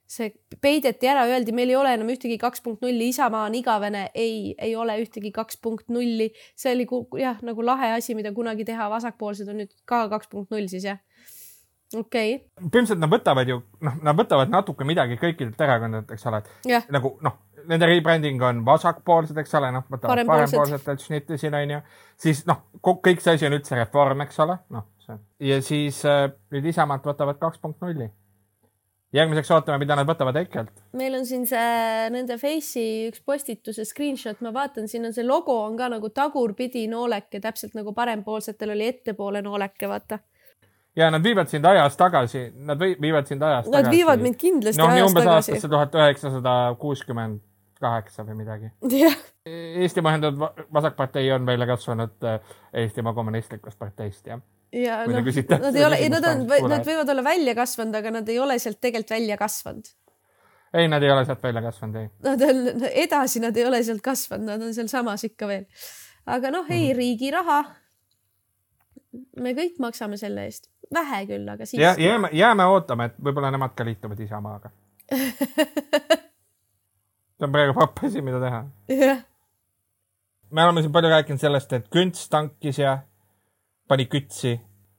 see 0.08 0.30
peideti 0.64 1.08
ära, 1.10 1.26
öeldi, 1.28 1.52
meil 1.52 1.68
ei 1.68 1.76
ole 1.76 1.92
enam 1.98 2.08
ühtegi 2.08 2.38
kaks 2.40 2.62
punkt 2.64 2.84
nulli, 2.84 3.10
Isamaa 3.12 3.44
on 3.50 3.58
igavene. 3.58 4.08
ei, 4.14 4.54
ei 4.58 4.76
ole 4.76 4.96
ühtegi 5.02 5.32
kaks 5.34 5.60
punkt 5.62 5.92
nulli. 5.92 6.30
see 6.56 6.72
oli 6.72 6.86
jah, 7.20 7.42
nagu 7.44 7.64
lahe 7.64 7.92
asi, 7.98 8.16
mida 8.16 8.32
kunagi 8.32 8.64
teha. 8.64 8.88
vasakpoolsed 8.90 9.48
on 9.52 9.60
nüüd 9.62 9.74
ka 9.84 10.06
kaks 10.08 10.32
punkt 10.32 10.54
null 10.54 10.70
siis 10.72 10.88
jah 10.88 11.02
okei 11.96 12.34
okay.. 12.36 12.46
põhimõtteliselt 12.60 13.02
nad 13.02 13.12
võtavad 13.12 13.48
ju, 13.48 13.60
noh, 13.84 13.98
nad 14.04 14.16
võtavad 14.16 14.52
natuke 14.52 14.84
midagi 14.88 15.16
kõikidelt 15.20 15.60
erakondadelt, 15.66 16.14
eks 16.16 16.26
ole 16.28 16.42
yeah.. 16.68 16.84
nagu 16.92 17.14
noh, 17.24 17.38
nende 17.68 17.88
rebranding 17.88 18.42
on 18.44 18.62
vasakpoolsed, 18.64 19.36
eks 19.40 19.56
ole, 19.60 19.72
noh, 19.76 19.84
võtavad 19.92 20.24
parempoolsetelt 20.28 21.04
šnitti 21.04 21.38
siin 21.40 21.56
onju. 21.56 21.80
siis 22.20 22.44
noh, 22.48 22.64
kõik 22.84 23.20
see 23.24 23.36
asi 23.36 23.48
on 23.48 23.56
üldse 23.56 23.76
reform, 23.76 24.24
eks 24.24 24.40
ole, 24.44 24.58
noh, 24.74 24.88
see. 25.04 25.20
ja 25.50 25.60
siis 25.64 26.00
äh, 26.08 26.30
nüüd 26.54 26.72
Isamaalt 26.72 27.08
võtavad 27.08 27.40
kaks 27.40 27.60
punkt 27.60 27.84
nulli 27.84 28.08
järgmiseks 29.12 29.50
ootame, 29.56 29.80
mida 29.82 29.96
nad 29.96 30.08
võtavad 30.08 30.36
EKRE-lt. 30.42 30.82
meil 30.98 31.16
on 31.16 31.26
siin 31.26 31.46
see 31.48 32.08
nende 32.12 32.36
Face'i 32.40 33.08
üks 33.08 33.22
postituse 33.24 33.86
screenshot, 33.88 34.40
ma 34.44 34.52
vaatan, 34.54 34.88
siin 34.90 35.08
on 35.08 35.14
see 35.16 35.26
logo 35.26 35.56
on 35.64 35.78
ka 35.78 35.88
nagu 35.92 36.10
tagurpidi 36.14 36.86
nooleke, 36.92 37.40
täpselt 37.44 37.76
nagu 37.78 37.94
parempoolsetel 37.96 38.74
oli 38.76 38.90
ettepoole 38.92 39.42
nooleke, 39.44 39.88
vaata. 39.88 40.20
ja 40.96 41.10
nad 41.14 41.24
viivad 41.24 41.48
sind 41.48 41.64
ajas 41.68 41.96
tagasi, 41.96 42.48
nad 42.68 42.80
viivad 42.80 43.30
sind 43.30 43.42
ajas 43.42 43.66
tagasi. 43.68 43.82
Nad 43.82 43.92
viivad 43.94 44.24
mind 44.24 44.40
kindlasti 44.40 44.82
no, 44.82 44.90
ajas 44.92 45.16
tagasi. 45.16 45.34
aastasse 45.36 45.72
tuhat 45.72 45.98
üheksasada 46.02 46.58
kuuskümmend 46.78 47.40
kaheksa 47.78 48.24
või 48.26 48.40
midagi. 48.40 48.72
Eestimaa 49.46 50.16
Ühendatud 50.16 50.64
Vasakpartei 50.74 51.30
on 51.32 51.46
välja 51.46 51.66
kasvanud 51.70 52.26
äh, 52.26 52.40
Eestimaa 52.82 53.14
Kommunistlikust 53.14 53.78
Parteist, 53.78 54.26
jah 54.26 54.42
ja 54.72 54.98
noh, 55.06 55.22
nad 55.60 55.76
ei 55.76 55.84
ole, 55.86 56.00
nad 56.12 56.26
on, 56.28 56.44
nad 56.68 56.84
võivad 56.86 57.08
olla 57.12 57.24
välja 57.24 57.54
kasvanud, 57.56 57.96
aga 58.00 58.12
nad 58.18 58.28
ei 58.28 58.38
ole 58.38 58.58
sealt 58.60 58.80
tegelikult 58.80 59.14
välja 59.16 59.36
kasvanud. 59.40 59.90
ei, 60.74 60.88
nad 60.88 61.02
ei 61.02 61.10
ole 61.12 61.24
sealt 61.24 61.42
välja 61.42 61.62
kasvanud, 61.64 62.00
ei. 62.02 62.10
Nad 62.26 62.46
on 62.48 62.88
edasi, 62.90 63.40
nad 63.44 63.56
ei 63.56 63.66
ole 63.66 63.82
sealt 63.82 64.04
kasvanud, 64.04 64.48
nad 64.50 64.62
on 64.68 64.74
sealsamas 64.74 65.24
ikka 65.28 65.48
veel. 65.50 65.64
aga 66.26 66.50
noh, 66.50 66.66
ei 66.70 66.82
mm 66.82 66.90
-hmm. 66.90 66.96
riigi 66.96 67.30
raha. 67.30 67.64
me 69.40 69.52
kõik 69.52 69.78
maksame 69.78 70.16
selle 70.16 70.44
eest, 70.44 70.70
vähe 70.94 71.26
küll, 71.26 71.48
aga 71.48 71.66
siiski 71.66 71.82
ja,. 71.82 71.94
jääme, 71.98 72.28
jääme 72.32 72.64
ootama, 72.64 73.04
et 73.04 73.14
võib-olla 73.24 73.50
nemad 73.50 73.74
ka 73.74 73.84
liituvad 73.84 74.20
Isamaaga 74.20 74.70
see 77.38 77.46
on 77.46 77.52
praegu 77.52 77.74
papp 77.74 78.04
asi, 78.04 78.22
mida 78.22 78.40
teha. 78.40 78.64
jah. 78.88 79.20
me 80.50 80.64
oleme 80.64 80.82
siin 80.82 80.92
palju 80.92 81.10
rääkinud 81.10 81.40
sellest, 81.40 81.72
et 81.72 81.88
Künts 81.94 82.28
tankis 82.28 82.78
ja 82.78 82.98
pani 83.88 84.06
kütsi, 84.10 84.54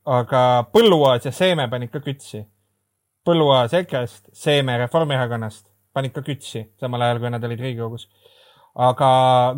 aga 0.06 0.66
Põlluaas 0.72 1.26
ja 1.28 1.32
Seeme 1.32 1.68
panid 1.70 1.92
ka 1.92 2.02
kütsi. 2.04 2.42
Põlluaas 3.26 3.74
EKRE-st, 3.76 4.32
Seeme 4.32 4.78
Reformierakonnast 4.80 5.66
panid 5.94 6.14
ka 6.14 6.22
kütsi, 6.26 6.64
samal 6.80 7.02
ajal 7.06 7.20
kui 7.22 7.32
nad 7.32 7.44
olid 7.44 7.60
Riigikogus. 7.60 8.08
aga 8.74 9.10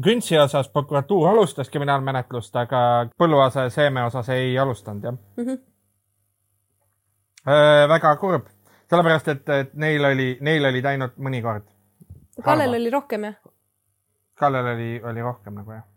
Küntsi 0.05 0.39
osas 0.41 0.69
prokuratuur 0.69 1.29
alustas 1.29 1.71
kriminaalmenetlust, 1.71 2.57
aga 2.57 3.09
Põlluaasa 3.19 3.69
ja 3.69 3.71
Seeme 3.71 4.05
osas 4.05 4.29
ei 4.29 4.59
alustanud, 4.59 5.05
jah 5.05 5.13
mm. 5.13 5.45
-hmm. 5.45 5.61
Äh, 7.43 7.89
väga 7.89 8.17
kurb, 8.17 8.47
sellepärast 8.91 9.29
et, 9.29 9.49
et 9.49 9.75
neil 9.75 10.05
oli, 10.05 10.37
neil 10.41 10.65
olid 10.65 10.85
ainult 10.85 11.17
mõni 11.19 11.43
kord. 11.43 11.65
Kallel 12.45 12.75
oli 12.75 12.91
rohkem, 12.91 13.25
jah? 13.25 13.35
Kallel 14.35 14.67
oli, 14.75 15.01
oli 15.03 15.23
rohkem 15.23 15.55
nagu 15.55 15.73
jah 15.73 15.92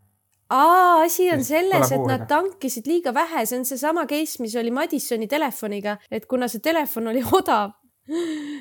aa, 0.50 1.02
asi 1.06 1.30
on 1.34 1.44
selles, 1.46 1.92
et 1.92 2.06
nad 2.10 2.26
tankisid 2.30 2.88
liiga 2.90 3.14
vähe, 3.16 3.46
see 3.48 3.60
on 3.60 3.66
seesama 3.68 4.06
case, 4.10 4.42
mis 4.44 4.56
oli 4.60 4.74
Madissoni 4.74 5.28
telefoniga, 5.32 5.98
et 6.12 6.28
kuna 6.30 6.50
see 6.52 6.64
telefon 6.64 7.12
oli 7.14 7.24
odav, 7.40 7.74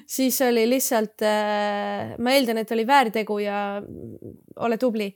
siis 0.09 0.41
oli 0.47 0.65
lihtsalt 0.71 1.27
äh,, 1.27 2.15
ma 2.19 2.33
eeldan, 2.33 2.63
et 2.63 2.73
oli 2.73 2.87
väärtegu 2.89 3.39
ja 3.45 3.59
ole 4.65 4.81
tubli. 4.81 5.11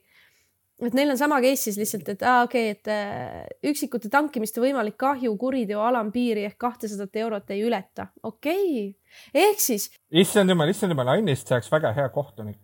et 0.84 0.94
neil 0.94 1.10
on 1.10 1.18
sama 1.18 1.40
case 1.42 1.70
siis 1.70 1.78
lihtsalt, 1.80 2.12
et 2.12 2.22
aa, 2.22 2.44
okei 2.44 2.68
okay,, 2.70 2.76
et 2.76 2.92
äh, 2.92 3.72
üksikute 3.72 4.12
tankimiste 4.12 4.60
võimalik 4.60 4.98
kahju 5.00 5.32
kuriteo 5.40 5.80
alampiiri 5.88 6.44
ehk 6.50 6.58
kahtesadat 6.60 7.16
eurot 7.24 7.50
ei 7.56 7.64
ületa. 7.64 8.10
okei 8.22 8.92
okay., 8.92 9.46
ehk 9.48 9.64
siis. 9.64 9.88
issand 10.12 10.52
jumal, 10.52 10.68
issand 10.68 10.92
jumal, 10.92 11.16
Annist 11.16 11.48
saaks 11.48 11.72
väga 11.72 11.96
hea 11.96 12.12
kohtunik 12.12 12.60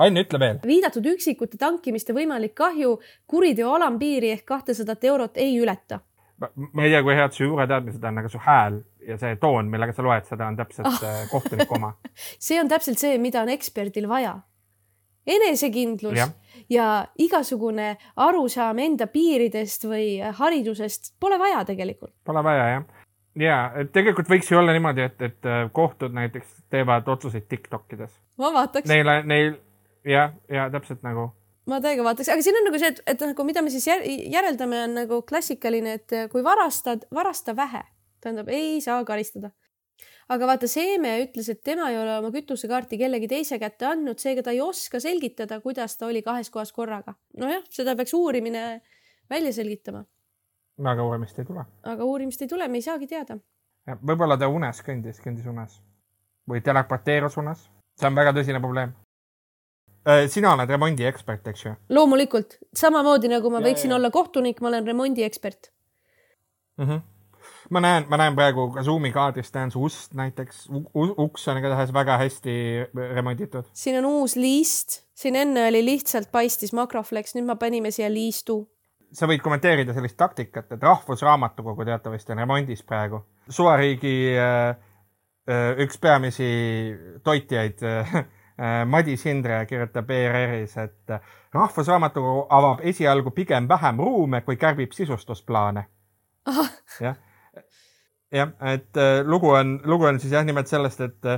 Ain, 0.00 0.16
ütle 0.16 0.38
veel. 0.40 0.60
viidatud 0.66 1.06
üksikute 1.12 1.58
tankimiste 1.60 2.14
võimalik 2.16 2.54
kahju 2.56 2.94
kuriteo 3.28 3.74
alampiiri 3.76 4.30
ehk 4.32 4.46
kahtesadat 4.48 5.04
eurot 5.04 5.36
ei 5.36 5.58
ületa. 5.60 6.00
ma 6.56 6.84
ei 6.84 6.90
tea, 6.90 7.02
kui 7.02 7.14
head 7.14 7.34
su 7.36 7.44
juureteadmised 7.44 8.04
on, 8.08 8.22
aga 8.22 8.30
su 8.32 8.40
hääl 8.42 8.80
ja 9.06 9.18
see 9.18 9.36
toon, 9.36 9.68
millega 9.70 9.92
sa 9.92 10.02
loed 10.02 10.24
seda, 10.26 10.48
on 10.48 10.56
täpselt 10.56 10.88
oh. 10.88 11.26
kohtuniku 11.30 11.76
oma 11.76 11.92
see 12.48 12.60
on 12.60 12.70
täpselt 12.72 12.98
see, 12.98 13.18
mida 13.18 13.42
on 13.44 13.52
eksperdil 13.52 14.08
vaja. 14.08 14.38
enesekindlus 15.26 16.18
ja. 16.18 16.28
ja 16.70 16.86
igasugune 17.18 17.96
arusaam 18.16 18.80
enda 18.82 19.06
piiridest 19.06 19.84
või 19.84 20.06
haridusest 20.40 21.14
pole 21.20 21.38
vaja 21.38 21.64
tegelikult. 21.68 22.14
Pole 22.24 22.44
vaja 22.44 22.68
jah 22.76 22.86
ja, 23.38 23.58
tegelikult 23.92 24.32
võiks 24.32 24.48
ju 24.50 24.58
olla 24.58 24.72
niimoodi, 24.72 25.04
et, 25.04 25.20
et 25.22 25.48
äh, 25.48 25.66
kohtud 25.72 26.16
näiteks 26.16 26.64
teevad 26.72 27.08
otsuseid 27.08 27.44
Tiktokides. 27.48 28.16
ma 28.40 28.52
vaataks. 28.56 28.88
Neile, 28.88 29.20
neil 29.28 29.54
jah, 30.04 30.34
ja 30.48 30.68
täpselt 30.70 31.02
nagu. 31.06 31.30
ma 31.66 31.78
täiega 31.80 32.04
vaataks, 32.04 32.28
aga 32.32 32.42
siin 32.42 32.58
on 32.58 32.66
nagu 32.66 32.78
see, 32.80 32.90
et, 32.90 33.02
et 33.14 33.20
nagu 33.22 33.44
mida 33.46 33.62
me 33.62 33.70
siis 33.70 33.86
järeldame, 33.86 34.84
on 34.88 34.96
nagu 35.02 35.20
klassikaline, 35.26 35.98
et 36.00 36.14
kui 36.32 36.42
varastad, 36.44 37.06
varasta 37.14 37.54
vähe, 37.56 37.84
tähendab, 38.20 38.50
ei 38.50 38.80
saa 38.82 39.04
karistada. 39.06 39.52
aga 40.32 40.48
vaata, 40.48 40.68
Seeme 40.70 41.14
ütles, 41.22 41.50
et 41.52 41.62
tema 41.62 41.90
ei 41.90 41.98
ole 42.00 42.16
oma 42.18 42.32
kütusekaarti 42.34 42.98
kellegi 42.98 43.28
teise 43.30 43.58
kätte 43.62 43.86
andnud, 43.86 44.18
seega 44.18 44.42
ta 44.42 44.54
ei 44.54 44.60
oska 44.60 45.00
selgitada, 45.00 45.60
kuidas 45.60 45.96
ta 45.98 46.06
oli 46.06 46.22
kahes 46.22 46.50
kohas 46.50 46.72
korraga. 46.72 47.14
nojah, 47.38 47.62
seda 47.70 47.96
peaks 47.96 48.14
uurimine 48.14 48.82
välja 49.30 49.52
selgitama. 49.52 50.04
aga 50.84 51.04
uurimist 51.04 51.38
ei 51.38 51.44
tule. 51.44 51.64
aga 51.82 52.04
uurimist 52.04 52.42
ei 52.42 52.48
tule, 52.48 52.68
me 52.68 52.82
ei 52.82 52.88
saagi 52.88 53.06
teada. 53.06 53.38
võib-olla 53.86 54.38
ta 54.38 54.48
unes 54.48 54.82
kõndis, 54.82 55.22
kõndis 55.22 55.46
unes 55.46 55.78
või 56.48 56.60
teleporteerus 56.60 57.38
unes. 57.38 57.70
see 58.00 58.10
on 58.10 58.18
väga 58.18 58.34
tõsine 58.34 58.58
probleem 58.58 58.98
sina 60.28 60.52
oled 60.54 60.70
remondiekspert, 60.70 61.46
eks 61.52 61.64
ju? 61.66 61.74
loomulikult, 61.94 62.58
samamoodi 62.74 63.30
nagu 63.30 63.50
ma 63.52 63.60
ja, 63.60 63.68
võiksin 63.68 63.92
ja. 63.92 63.98
olla 63.98 64.10
kohtunik, 64.10 64.60
ma 64.60 64.72
olen 64.72 64.86
remondiekspert 64.86 65.70
mm. 66.76 66.88
-hmm. 66.88 67.00
ma 67.70 67.80
näen, 67.80 68.06
ma 68.08 68.16
näen 68.16 68.34
praegu 68.34 68.70
ka 68.74 68.82
Zoomi 68.82 69.12
kaadrist 69.12 69.54
näen 69.54 69.70
su 69.70 69.82
ust 69.82 70.14
näiteks, 70.14 70.68
uks 70.94 71.48
on 71.48 71.58
igatahes 71.58 71.92
väga 71.94 72.18
hästi 72.18 72.54
remonditud. 73.14 73.64
siin 73.72 73.98
on 73.98 74.04
uus 74.04 74.36
liist, 74.36 75.02
siin 75.14 75.36
enne 75.36 75.68
oli 75.68 75.84
lihtsalt 75.84 76.32
paistis 76.32 76.72
Makroflex, 76.72 77.34
nüüd 77.34 77.46
me 77.46 77.56
panime 77.56 77.90
siia 77.90 78.10
liistu. 78.12 78.68
sa 79.12 79.26
võid 79.26 79.42
kommenteerida 79.42 79.94
sellist 79.94 80.16
taktikat, 80.16 80.72
et 80.72 80.82
Rahvusraamatukogu 80.82 81.84
teatavasti 81.84 82.32
on 82.32 82.38
remondis 82.38 82.82
praegu. 82.82 83.24
suvariigi 83.48 84.36
äh, 84.38 84.76
äh, 85.48 85.78
üks 85.78 85.98
peamisi 85.98 86.52
toitjaid 87.22 87.82
äh, 87.82 88.14
Äh, 88.14 88.24
Madis 88.86 89.24
Hindre 89.24 89.66
kirjutab 89.66 90.10
ERR-is, 90.10 90.76
et 90.76 91.10
äh, 91.10 91.20
Rahvusraamatukogu 91.54 92.46
avab 92.50 92.82
esialgu 92.84 93.30
pigem 93.30 93.68
vähem 93.68 94.00
ruume, 94.00 94.40
kui 94.40 94.56
kärbib 94.56 94.92
sisustusplaane. 94.92 95.84
jah, 97.00 97.16
jah, 98.32 98.52
et 98.74 98.96
äh, 98.96 99.24
lugu 99.24 99.50
on, 99.50 99.80
lugu 99.84 100.04
on 100.04 100.20
siis 100.20 100.32
jah, 100.32 100.44
nimelt 100.44 100.68
sellest, 100.68 101.00
et 101.00 101.32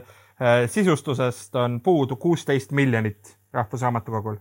sisustusest 0.67 1.55
on 1.57 1.79
puudu 1.81 2.17
kuusteist 2.17 2.73
miljonit 2.73 3.37
Rahvusraamatukogul. 3.53 4.37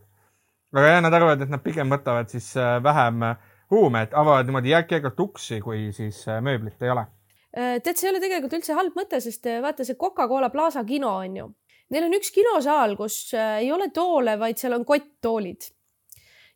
aga 0.74 0.88
jah, 0.88 1.02
nad 1.06 1.14
arvavad, 1.14 1.42
et 1.42 1.54
nad 1.54 1.62
pigem 1.62 1.94
võtavad 1.94 2.34
siis 2.34 2.56
vähem 2.84 3.28
ruume, 3.72 4.02
et 4.02 4.14
avavad 4.18 4.50
niimoodi 4.50 4.74
järk-järgult 4.74 5.20
uksi, 5.20 5.62
kui 5.62 5.92
siis 5.94 6.26
mööblit 6.42 6.82
ei 6.82 6.90
ole 6.90 7.06
tead, 7.54 7.94
see 7.94 8.08
ei 8.08 8.16
ole 8.16 8.22
tegelikult 8.24 8.56
üldse 8.58 8.74
halb 8.74 8.96
mõte, 8.98 9.20
sest 9.22 9.46
vaata 9.62 9.86
see 9.86 9.94
Coca-Cola 9.94 10.50
Plaza 10.50 10.82
kino 10.88 11.12
on 11.20 11.38
ju 11.38 11.52
Neil 11.94 12.08
on 12.08 12.18
üks 12.18 12.32
kinosaal, 12.34 12.96
kus 12.98 13.18
äh, 13.38 13.60
ei 13.62 13.72
ole 13.72 13.92
toole, 13.94 14.38
vaid 14.42 14.58
seal 14.58 14.74
on 14.80 14.86
kotttoolid. 14.86 15.70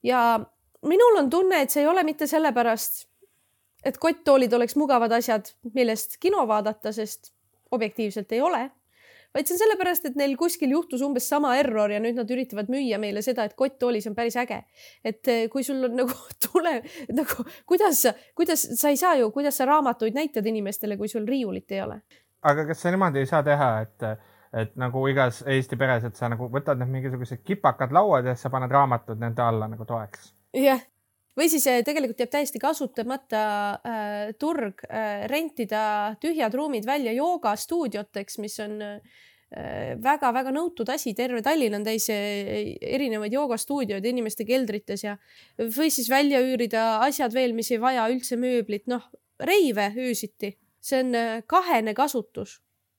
ja 0.03 0.39
minul 0.87 1.19
on 1.19 1.29
tunne, 1.29 1.61
et 1.61 1.73
see 1.73 1.83
ei 1.83 1.89
ole 1.89 2.03
mitte 2.07 2.27
sellepärast, 2.29 3.05
et 3.85 3.97
kotttoolid 4.01 4.53
oleks 4.53 4.75
mugavad 4.79 5.13
asjad, 5.13 5.51
millest 5.75 6.17
kino 6.21 6.45
vaadata, 6.49 6.91
sest 6.95 7.33
objektiivselt 7.71 8.31
ei 8.33 8.41
ole, 8.41 8.63
vaid 9.35 9.47
see 9.47 9.57
on 9.57 9.61
sellepärast, 9.61 10.07
et 10.09 10.17
neil 10.17 10.35
kuskil 10.39 10.71
juhtus 10.73 11.03
umbes 11.05 11.27
sama 11.29 11.53
error 11.59 11.91
ja 11.91 11.99
nüüd 12.01 12.17
nad 12.17 12.31
üritavad 12.33 12.71
müüa 12.73 12.97
meile 13.01 13.21
seda, 13.25 13.45
et 13.45 13.57
kotttoolis 13.59 14.07
on 14.09 14.15
päris 14.17 14.37
äge. 14.39 14.63
et 15.03 15.27
äh, 15.33 15.43
kui 15.53 15.65
sul 15.67 15.83
on 15.89 15.97
nagu 16.01 16.15
tule, 16.47 16.79
nagu 17.13 17.45
kuidas 17.65 18.07
kuidas 18.35 18.65
sa 18.79 18.93
ei 18.93 18.97
saa 18.97 19.15
ju, 19.21 19.29
kuidas 19.35 19.57
sa 19.57 19.69
raamatuid 19.69 20.17
näitad 20.17 20.45
inimestele, 20.45 20.97
kui 20.97 21.11
sul 21.11 21.27
riiulit 21.27 21.77
ei 21.77 21.83
ole? 21.85 22.01
aga 22.41 22.65
kas 22.69 22.81
sa 22.81 22.93
niimoodi 22.93 23.21
ei 23.21 23.29
saa 23.29 23.43
teha, 23.43 23.69
et 23.85 24.09
et 24.53 24.75
nagu 24.79 25.03
igas 25.09 25.41
Eesti 25.47 25.77
peres, 25.79 26.05
et 26.07 26.19
sa 26.19 26.29
nagu 26.31 26.49
võtad 26.51 26.79
need 26.79 26.91
mingisugused 26.91 27.43
kipakad 27.45 27.93
lauad 27.95 28.27
ja 28.27 28.35
siis 28.35 28.47
sa 28.47 28.53
paned 28.53 28.71
raamatud 28.71 29.19
nende 29.19 29.43
alla 29.43 29.67
nagu 29.71 29.85
toeks. 29.87 30.31
jah, 30.55 30.81
või 31.37 31.49
siis 31.51 31.67
eh, 31.69 31.83
tegelikult 31.85 32.23
jääb 32.23 32.33
täiesti 32.33 32.61
kasutamata 32.61 33.45
äh, 33.75 34.33
turg 34.39 34.83
äh, 34.87 35.25
rentida 35.31 36.17
tühjad 36.21 36.55
ruumid 36.55 36.87
välja 36.87 37.15
joogastuudioteks, 37.17 38.39
mis 38.43 38.59
on 38.63 38.77
väga-väga 40.03 40.51
nõutud 40.51 40.89
asi, 40.91 41.13
terve 41.15 41.39
Tallinn 41.39 41.77
on 41.77 41.85
täis 41.85 42.09
erinevaid 42.11 43.31
joogastuudioid 43.31 44.03
inimeste 44.09 44.43
keldrites 44.43 45.05
ja 45.05 45.13
või 45.71 45.87
siis 45.87 46.09
välja 46.11 46.41
üürida 46.43 46.97
asjad 47.05 47.31
veel, 47.31 47.55
mis 47.55 47.71
ei 47.71 47.79
vaja 47.79 48.09
üldse 48.11 48.35
mööblit, 48.35 48.89
noh, 48.91 49.05
reive 49.39 49.87
öösiti. 50.03 50.57
see 50.83 50.99
on 50.99 51.15
kahene 51.47 51.93
kasutus 51.95 52.57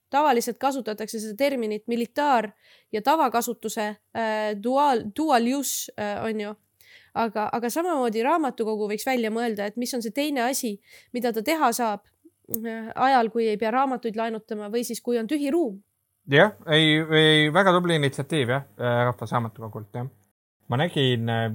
tavaliselt 0.09 0.57
kasutatakse 0.57 1.19
seda 1.19 1.35
terminit 1.37 1.87
militaar- 1.87 2.51
ja 2.91 3.01
tavakasutuse 3.01 3.87
äh, 3.87 4.55
dual, 4.63 5.03
dual 5.17 5.47
use 5.59 5.91
äh, 5.99 6.23
on 6.25 6.41
ju. 6.41 6.55
aga, 7.13 7.49
aga 7.53 7.69
samamoodi 7.69 8.23
raamatukogu 8.23 8.87
võiks 8.91 9.05
välja 9.05 9.31
mõelda, 9.33 9.65
et 9.65 9.77
mis 9.77 9.93
on 9.93 10.01
see 10.05 10.13
teine 10.15 10.43
asi, 10.45 10.75
mida 11.13 11.33
ta 11.33 11.41
teha 11.43 11.71
saab 11.73 12.05
äh, 12.65 12.91
ajal, 12.95 13.29
kui 13.33 13.47
ei 13.49 13.57
pea 13.57 13.71
raamatuid 13.71 14.15
laenutama 14.15 14.69
või 14.69 14.83
siis, 14.87 15.01
kui 15.01 15.17
on 15.19 15.27
tühi 15.27 15.51
ruum. 15.51 15.81
jah, 16.29 16.53
ei, 16.67 16.99
ei 17.21 17.49
väga 17.53 17.73
tubli 17.75 17.97
initsiatiiv 17.99 18.55
jah, 18.55 18.67
äh, 18.77 19.03
Rahvusraamatukogult 19.09 19.93
jah. 19.93 20.09
ma 20.67 20.77
nägin 20.77 21.29
äh, 21.29 21.51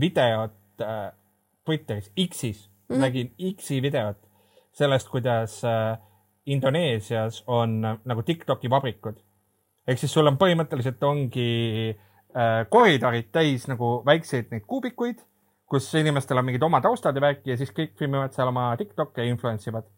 videot 0.00 0.80
äh, 0.80 1.12
Twitteris, 1.64 2.10
X-is 2.28 2.68
mm, 2.68 2.94
-hmm. 2.94 3.00
nägin 3.00 3.34
X-i 3.56 3.82
videot 3.82 4.20
sellest, 4.72 5.08
kuidas 5.08 5.62
äh, 5.64 5.98
Indoneesias 6.46 7.42
on 7.46 7.84
äh, 7.84 7.98
nagu 8.04 8.22
Tiktoki 8.22 8.70
vabrikud. 8.70 9.16
ehk 9.86 10.00
siis 10.00 10.12
sul 10.12 10.26
on 10.26 10.38
põhimõtteliselt 10.40 11.02
ongi 11.04 11.48
äh, 11.92 12.64
koridorid 12.68 13.30
täis 13.32 13.66
nagu 13.68 13.98
väikseid 14.06 14.52
neid 14.52 14.64
kuubikuid, 14.66 15.20
kus 15.68 15.90
inimestel 16.00 16.40
on 16.40 16.48
mingid 16.48 16.62
oma 16.62 16.80
taustad 16.84 17.16
ja 17.16 17.24
värki 17.24 17.52
ja 17.52 17.58
siis 17.60 17.72
kõik 17.72 17.94
filmivad 17.98 18.32
seal 18.36 18.48
oma 18.48 18.70
Tiktoke 18.80 19.24
ja 19.24 19.28
influence 19.28 19.70
ivad. 19.70 19.88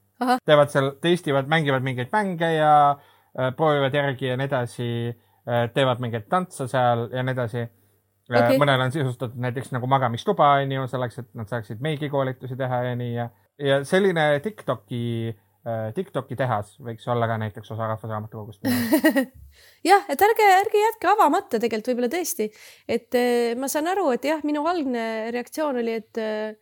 teevad 0.46 0.72
seal, 0.72 0.90
testivad, 1.00 1.48
mängivad 1.48 1.84
mingeid 1.84 2.12
mänge 2.12 2.52
ja 2.54 2.74
äh, 2.90 3.50
proovivad 3.56 3.94
järgi 3.94 4.30
ja 4.32 4.36
nii 4.36 4.50
edasi 4.50 4.90
äh,. 5.08 5.70
teevad 5.74 6.00
mingeid 6.00 6.28
tantse 6.30 6.68
seal 6.68 7.08
ja 7.12 7.22
nii 7.22 7.34
edasi 7.36 7.62
äh, 7.62 7.70
okay.. 8.30 8.58
mõnel 8.58 8.86
on 8.86 8.94
sisustatud 8.94 9.38
näiteks 9.42 9.74
nagu 9.74 9.86
magamistuba, 9.86 10.54
onju, 10.62 10.86
selleks, 10.90 11.18
et 11.22 11.34
nad 11.34 11.50
saaksid 11.50 11.82
meigikoolitusi 11.82 12.56
teha 12.56 12.82
ja 12.90 12.94
nii 12.98 13.12
ja, 13.14 13.28
ja 13.58 13.82
selline 13.84 14.28
Tiktoki 14.42 15.34
Tiktoki 15.94 16.36
tehas 16.38 16.76
võiks 16.78 17.08
olla 17.10 17.26
ka 17.26 17.40
näiteks 17.42 17.72
osa 17.74 17.88
Rahvusraamatukogust. 17.90 18.62
Jah, 19.88 20.04
et 20.12 20.22
ärge, 20.22 20.46
ärge 20.60 20.82
jätke 20.82 21.10
avamata 21.10 21.58
tegelikult 21.58 21.90
võib-olla 21.90 22.10
tõesti, 22.12 22.46
et 22.86 23.18
äh, 23.18 23.56
ma 23.58 23.70
saan 23.72 23.90
aru, 23.90 24.12
et 24.14 24.28
jah, 24.28 24.44
minu 24.46 24.62
algne 24.70 25.32
reaktsioon 25.34 25.80
oli, 25.82 25.96
et 26.02 26.22
äh, 26.22 26.54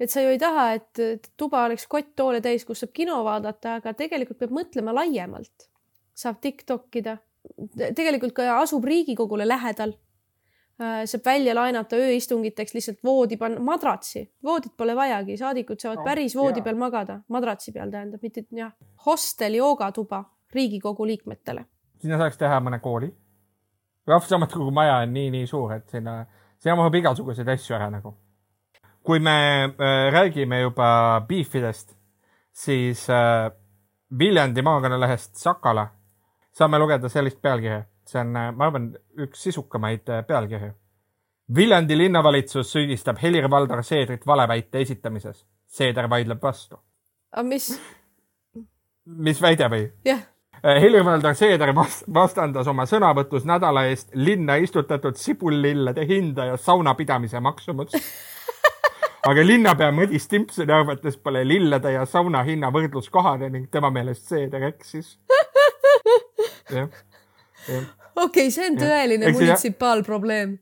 et 0.00 0.12
sa 0.12 0.22
ju 0.24 0.32
ei 0.32 0.40
taha, 0.40 0.66
et 0.78 1.30
tuba 1.36 1.64
oleks 1.68 1.84
kott-toole 1.90 2.40
täis, 2.44 2.64
kus 2.64 2.80
saab 2.80 2.92
kino 2.96 3.18
vaadata, 3.24 3.78
aga 3.80 3.92
tegelikult 3.96 4.40
peab 4.40 4.54
mõtlema 4.56 4.94
laiemalt. 4.96 5.68
saab 6.16 6.40
Tiktok 6.40 6.96
ida, 7.00 7.16
tegelikult 7.96 8.34
ka 8.36 8.58
asub 8.60 8.84
Riigikogule 8.84 9.46
lähedal. 9.48 9.94
Äh, 9.96 10.09
saab 10.80 11.24
välja 11.24 11.54
laenata 11.54 11.96
ööistungiteks 12.00 12.74
lihtsalt 12.74 13.02
voodi 13.04 13.36
panna, 13.36 13.60
madratsi, 13.60 14.22
voodit 14.44 14.72
pole 14.76 14.94
vajagi, 14.96 15.36
saadikud 15.36 15.80
saavad 15.80 16.00
no, 16.00 16.04
päris 16.04 16.36
voodi 16.36 16.62
peal 16.64 16.78
magada, 16.80 17.18
madratsi 17.28 17.72
peal 17.72 17.90
tähendab, 17.92 18.22
mitte 18.22 18.46
jah, 18.56 18.72
hostel 19.06 19.58
joogatuba 19.60 20.24
Riigikogu 20.54 21.06
liikmetele. 21.06 21.64
sinna 22.02 22.18
saaks 22.18 22.38
teha 22.38 22.60
mõne 22.60 22.80
kooli. 22.80 23.12
rahvusraamatukogu 24.06 24.70
maja 24.70 24.96
on 25.04 25.12
nii, 25.12 25.30
nii 25.30 25.46
suur, 25.46 25.72
et 25.76 25.88
sinna, 25.88 26.24
sinna 26.58 26.76
mahub 26.76 26.94
igasuguseid 26.94 27.48
asju 27.48 27.76
ära 27.76 27.90
nagu. 27.90 28.16
kui 29.02 29.18
me 29.18 29.64
äh, 29.64 30.12
räägime 30.12 30.60
juba 30.60 31.24
beefidest, 31.28 31.96
siis 32.52 33.08
äh, 33.10 33.50
Viljandi 34.18 34.62
maakonnalehest 34.62 35.36
Sakala 35.36 35.86
saame 36.52 36.78
lugeda 36.78 37.08
sellist 37.08 37.38
pealkirja 37.42 37.84
see 38.10 38.20
on, 38.22 38.32
ma 38.34 38.66
arvan, 38.66 38.90
üks 39.26 39.46
sisukamaid 39.46 40.08
äh, 40.10 40.24
pealkirju. 40.26 40.72
Viljandi 41.54 41.96
linnavalitsus 41.98 42.72
süüdistab 42.72 43.18
Helir-Valdor 43.22 43.82
Seedrit 43.82 44.26
valeväite 44.26 44.80
esitamises. 44.84 45.44
Seeder 45.66 46.10
vaidleb 46.10 46.42
vastu. 46.42 46.78
aga 47.32 47.46
mis? 47.46 47.70
mis 49.06 49.42
väide 49.42 49.68
või? 49.70 49.86
jah 50.04 50.18
yeah. 50.18 50.82
Helir-Valdor 50.82 51.34
Seeder 51.34 51.72
vastandas 52.14 52.68
oma 52.68 52.84
sõnavõtus 52.86 53.46
nädala 53.48 53.86
eest 53.88 54.10
linna 54.14 54.58
istutatud 54.60 55.16
sibullillede 55.16 56.04
hinda 56.06 56.50
ja 56.50 56.56
sauna 56.60 56.94
pidamise 56.94 57.40
maksumust 57.40 57.96
aga 59.30 59.46
linnapea 59.46 59.92
Madis 59.92 60.28
Timpsoni 60.28 60.72
arvates 60.72 61.16
pole 61.16 61.46
lillede 61.48 61.94
ja 61.94 62.04
sauna 62.06 62.42
hinna 62.44 62.70
võrdlus 62.74 63.08
kohane 63.10 63.48
ning 63.48 63.70
tema 63.72 63.90
meelest 63.90 64.28
Seeder 64.28 64.68
eksis. 64.68 65.14
jah, 66.76 66.92
jah 67.68 67.88
okei 68.16 68.46
okay,, 68.46 68.50
see 68.50 68.70
on 68.70 68.78
tõeline 68.80 69.32
munitsipaalprobleem. 69.32 70.58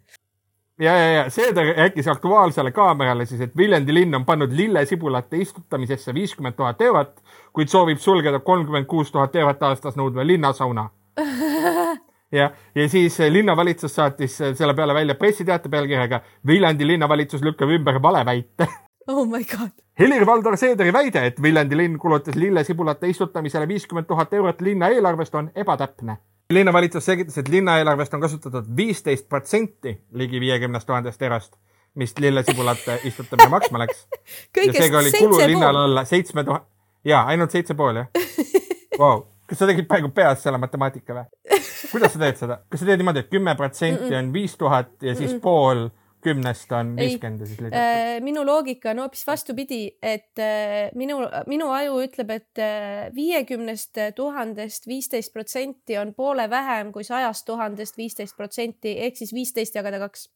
ja, 0.80 0.96
ja, 0.96 1.12
ja 1.12 1.30
Seeder 1.30 1.74
rääkis 1.76 2.08
Aktuaalsele 2.08 2.72
Kaamerale 2.72 3.26
siis, 3.26 3.40
et 3.40 3.56
Viljandi 3.56 3.94
linn 3.94 4.14
on 4.14 4.24
pannud 4.24 4.52
lillesibulate 4.52 5.40
istutamisesse 5.44 6.14
viiskümmend 6.14 6.56
tuhat 6.56 6.80
eurot, 6.80 7.16
kuid 7.52 7.68
soovib 7.68 7.98
sulgeda 7.98 8.40
kolmkümmend 8.40 8.86
kuus 8.86 9.12
tuhat 9.12 9.36
eurot 9.36 9.62
aastas 9.62 9.96
nõudva 9.96 10.26
linnasauna 10.26 10.88
jah, 12.38 12.52
ja 12.74 12.88
siis 12.88 13.18
linnavalitsus 13.30 13.94
saatis 13.94 14.36
selle 14.54 14.74
peale 14.74 14.94
välja 14.94 15.14
pressiteate 15.14 15.68
pealkirjaga 15.68 16.20
Viljandi 16.46 16.86
linnavalitsus 16.86 17.42
lükkab 17.42 17.72
ümber 17.78 18.02
valeväite 18.02 18.68
oh 19.08 19.26
my 19.26 19.44
god. 19.44 19.70
Helir-Valdor 19.98 20.56
Seederi 20.56 20.92
väide, 20.92 21.24
et 21.26 21.42
Viljandi 21.42 21.76
linn 21.76 21.98
kulutas 21.98 22.36
lillesibulate 22.36 23.08
istutamisele 23.08 23.68
viiskümmend 23.68 24.06
tuhat 24.06 24.34
eurot 24.34 24.60
linna 24.60 24.88
eelarvest 24.94 25.34
on 25.34 25.50
ebatäpne 25.54 26.16
linnavalitsus 26.52 27.04
selgitas, 27.04 27.38
et 27.38 27.48
linnaeelarvest 27.48 28.14
on 28.14 28.20
kasutatud 28.20 28.68
viisteist 28.76 29.28
protsenti 29.28 29.92
ligi 30.12 30.40
viiekümnest 30.40 30.86
tuhandest 30.86 31.22
eurost, 31.22 31.56
mis 31.94 32.14
lillesibulate 32.18 33.00
istutamine 33.04 33.48
maksma 33.48 33.78
läks. 33.78 34.06
ja 34.66 34.72
seega 34.72 34.98
oli 34.98 35.12
kulu 35.18 35.38
linnale 35.38 35.78
alla 35.78 36.04
seitsme 36.04 36.44
tuhat, 36.44 36.64
jaa, 37.04 37.24
ainult 37.26 37.50
seitse 37.50 37.74
pool 37.74 38.00
jah 38.00 38.08
wow.. 39.00 39.22
kas 39.46 39.60
sa 39.60 39.68
tegid 39.68 39.88
praegu 39.88 40.08
peas 40.14 40.42
selle 40.42 40.58
matemaatika 40.60 41.14
või? 41.18 41.26
kuidas 41.92 42.16
sa 42.16 42.22
teed 42.24 42.40
seda, 42.40 42.60
kas 42.68 42.80
sa 42.80 42.88
teed 42.88 43.02
niimoodi 43.02 43.24
et, 43.24 43.28
et 43.28 43.36
kümme 43.36 43.54
protsenti 43.56 44.16
on 44.16 44.32
viis 44.32 44.56
tuhat 44.56 44.94
ja 45.02 45.14
siis 45.14 45.32
mm 45.32 45.36
-mm. 45.36 45.42
pool 45.44 45.88
kümnest 46.24 46.72
on 46.72 46.94
viiskümmend 46.96 47.40
ja 47.40 47.46
siis 47.46 47.60
äh,? 47.72 48.20
minu 48.24 48.44
loogika 48.46 48.90
on 48.90 49.02
hoopis 49.04 49.26
vastupidi, 49.26 49.80
et 50.02 50.42
äh, 50.42 50.90
minu, 50.98 51.20
minu 51.46 51.70
aju 51.74 52.00
ütleb, 52.04 52.32
et 52.34 52.62
äh, 52.62 53.08
viiekümnest 53.14 54.00
tuhandest 54.16 54.88
viisteist 54.90 55.32
protsenti 55.32 55.98
on 55.98 56.14
poole 56.14 56.48
vähem 56.50 56.92
kui 56.92 57.04
sajast 57.04 57.46
tuhandest 57.46 57.96
viisteist 57.98 58.36
protsenti 58.36 58.98
ehk 59.06 59.20
siis 59.20 59.34
viisteist 59.34 59.78
jagada 59.78 60.02
kaks. 60.06 60.28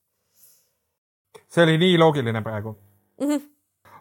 see 1.48 1.64
oli 1.64 1.78
nii 1.78 1.98
loogiline 1.98 2.42
praegu 2.42 2.76
mm. 3.20 3.26
-hmm 3.26 3.51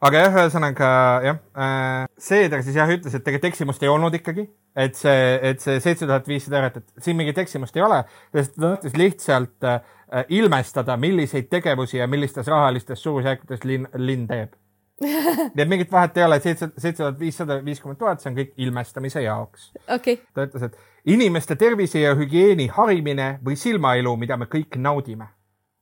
aga 0.01 0.23
jah, 0.23 0.37
ühesõnaga 0.39 0.89
jah 1.25 1.39
äh,, 1.55 2.05
Seeder 2.21 2.63
siis 2.65 2.77
jah 2.77 2.89
ütles, 2.89 3.15
et 3.15 3.25
tegelikult 3.25 3.51
eksimust 3.51 3.83
ei 3.85 3.91
olnud 3.91 4.15
ikkagi, 4.17 4.47
et 4.77 4.97
see, 4.97 5.35
et 5.51 5.61
see 5.63 5.79
seitse 5.83 6.07
tuhat 6.07 6.27
viissada 6.29 6.61
eurot, 6.61 6.81
et 6.81 7.05
siin 7.05 7.19
mingit 7.19 7.37
eksimust 7.41 7.77
ei 7.77 7.85
ole, 7.85 8.01
sest 8.35 8.55
ta 8.55 8.73
tahtis 8.75 8.97
lihtsalt 8.97 9.67
äh, 9.67 9.81
ilmestada, 10.29 10.97
milliseid 11.01 11.49
tegevusi 11.51 12.01
ja 12.01 12.07
millistes 12.11 12.49
rahalistes 12.51 13.03
suurusjärkudes 13.03 13.65
linn, 13.67 13.87
linn 13.97 14.27
teeb. 14.29 14.57
nii 15.01 15.63
et 15.63 15.69
mingit 15.69 15.91
vahet 15.91 16.17
ei 16.19 16.25
ole, 16.27 16.37
seitse, 16.43 16.69
seitse 16.77 17.01
tuhat 17.01 17.19
viissada 17.19 17.57
viiskümmend 17.65 17.97
tuhat, 17.97 18.21
see 18.21 18.29
on 18.29 18.37
kõik 18.37 18.51
ilmestamise 18.61 19.23
jaoks 19.25 19.71
okay.. 19.89 20.19
ta 20.35 20.45
ütles, 20.45 20.67
et 20.67 21.15
inimeste 21.15 21.57
tervise 21.57 22.03
ja 22.03 22.11
hügieeni 22.17 22.67
harimine 22.75 23.31
või 23.45 23.57
silmailu, 23.57 24.13
mida 24.21 24.37
me 24.37 24.45
kõik 24.51 24.77
naudime 24.77 25.31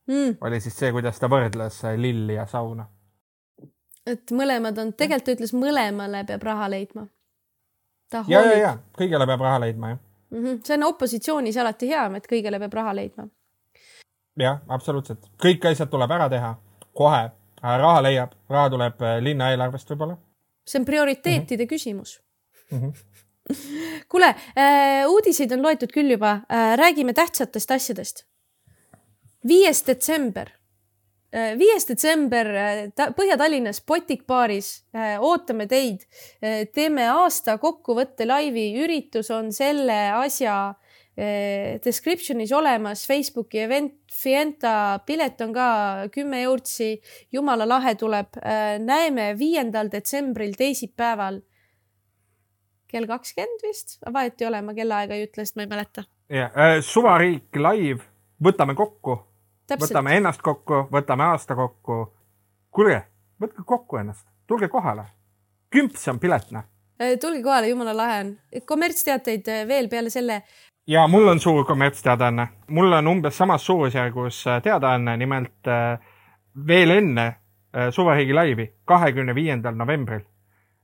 mm., 0.08 0.38
oli 0.42 0.62
siis 0.64 0.78
see, 0.80 0.94
kuidas 0.96 1.20
ta 1.20 1.28
võrdles 1.32 1.82
äh, 1.84 1.98
lilli 2.00 2.38
ja 2.40 2.48
sauna. 2.48 2.88
Et 4.06 4.32
mõlemad 4.32 4.78
on, 4.78 4.94
tegelikult 4.94 5.26
ta 5.26 5.38
ütles, 5.38 5.54
mõlemale 5.54 6.26
peab 6.28 6.44
raha 6.44 6.70
leidma. 6.70 7.08
ja, 8.28 8.46
ja, 8.46 8.58
ja 8.58 8.78
kõigele 8.98 9.26
peab 9.26 9.42
raha 9.42 9.60
leidma, 9.66 9.90
jah 9.90 10.00
mm. 10.32 10.46
-hmm. 10.46 10.62
see 10.64 10.78
on 10.78 10.84
opositsioonis 10.84 11.58
alati 11.58 11.90
hea, 11.90 12.06
et 12.18 12.28
kõigele 12.28 12.60
peab 12.60 12.74
raha 12.74 12.96
leidma 12.96 13.28
jah, 14.40 14.60
absoluutselt, 14.68 15.30
kõik 15.42 15.66
asjad 15.72 15.90
tuleb 15.92 16.12
ära 16.12 16.30
teha 16.30 16.56
kohe, 16.94 17.30
raha 17.62 18.02
leiab, 18.02 18.36
raha 18.50 18.70
tuleb 18.70 19.02
äh, 19.02 19.18
linna 19.24 19.52
eelarvest 19.52 19.90
võib-olla. 19.90 20.18
see 20.68 20.80
on 20.80 20.86
prioriteetide 20.86 21.64
mm 21.64 21.66
-hmm. 21.66 21.70
küsimus 21.70 22.22
mm. 22.72 22.80
-hmm 22.80 22.94
kuule 24.12 24.28
äh,, 24.30 25.10
uudiseid 25.10 25.52
on 25.52 25.62
loetud 25.62 25.92
küll 25.92 26.12
juba 26.12 26.32
äh,, 26.32 26.78
räägime 26.78 27.14
tähtsatest 27.14 27.72
asjadest. 27.72 28.26
viies 29.48 29.88
detsember 29.88 30.50
viies 31.32 31.86
detsember 31.86 32.48
äh, 32.58 33.12
Põhja-Tallinnas 33.16 33.84
Botik 33.86 34.26
baaris 34.28 34.84
äh, 34.96 35.18
ootame 35.22 35.68
teid. 35.70 36.06
Äh,. 36.42 36.66
teeme 36.74 37.06
aasta 37.10 37.58
kokkuvõtte 37.62 38.28
laivi, 38.28 38.72
üritus 38.82 39.30
on 39.34 39.52
selle 39.54 39.98
asja 40.18 40.56
äh, 40.70 41.78
description'is 41.86 42.54
olemas. 42.56 43.06
Facebooki 43.08 43.62
event, 43.66 43.96
Fienta 44.14 45.00
pilet 45.06 45.42
on 45.46 45.54
ka 45.54 45.70
kümme 46.14 46.42
eurtsi, 46.48 46.96
jumala 47.32 47.68
lahe 47.70 47.94
tuleb. 47.96 48.40
Näeme 48.84 49.36
viiendal 49.38 49.92
detsembril, 49.94 50.58
teisipäeval. 50.58 51.44
Kell 52.90 53.06
kakskümmend 53.06 53.62
vist, 53.62 54.00
vahet 54.12 54.42
ei 54.42 54.48
ole, 54.50 54.64
ma 54.66 54.74
kellaaega 54.74 55.14
ei 55.14 55.28
ütle, 55.28 55.46
sest 55.46 55.60
ma 55.60 55.68
ei 55.68 55.70
mäleta. 55.70 56.04
ja 56.30 56.50
äh, 56.58 56.80
suvariik 56.82 57.56
live, 57.56 58.02
võtame 58.42 58.74
kokku, 58.76 59.20
võtame 59.78 60.16
ennast 60.18 60.42
kokku, 60.42 60.88
võtame 60.92 61.24
aasta 61.24 61.56
kokku. 61.56 62.14
kuulge, 62.72 63.04
võtke 63.42 63.64
kokku 63.66 63.98
ennast, 63.98 64.28
tulge 64.48 64.68
kohale. 64.68 65.06
kümps 65.70 66.08
on 66.08 66.20
pilet, 66.20 66.52
noh. 66.52 66.64
tulge 67.22 67.44
kohale, 67.44 67.68
jumala 67.70 67.98
lahe 67.98 68.20
on. 68.20 68.38
kommertsteateid 68.66 69.48
äh, 69.48 69.68
veel 69.68 69.90
peale 69.90 70.10
selle. 70.10 70.44
ja 70.88 71.08
mul 71.08 71.28
on 71.28 71.40
suur 71.40 71.66
kommertsteadaanne. 71.66 72.48
mul 72.68 72.94
on 72.94 73.08
umbes 73.08 73.38
samas 73.38 73.66
suurusjärgus 73.66 74.48
äh, 74.48 74.62
teadaanne, 74.62 75.18
nimelt 75.18 75.68
äh, 75.68 76.00
veel 76.68 76.90
enne 76.90 77.28
äh, 77.28 77.90
suvariigi 77.90 78.34
laivi, 78.34 78.74
kahekümne 78.86 79.36
viiendal 79.36 79.76
novembril 79.76 80.22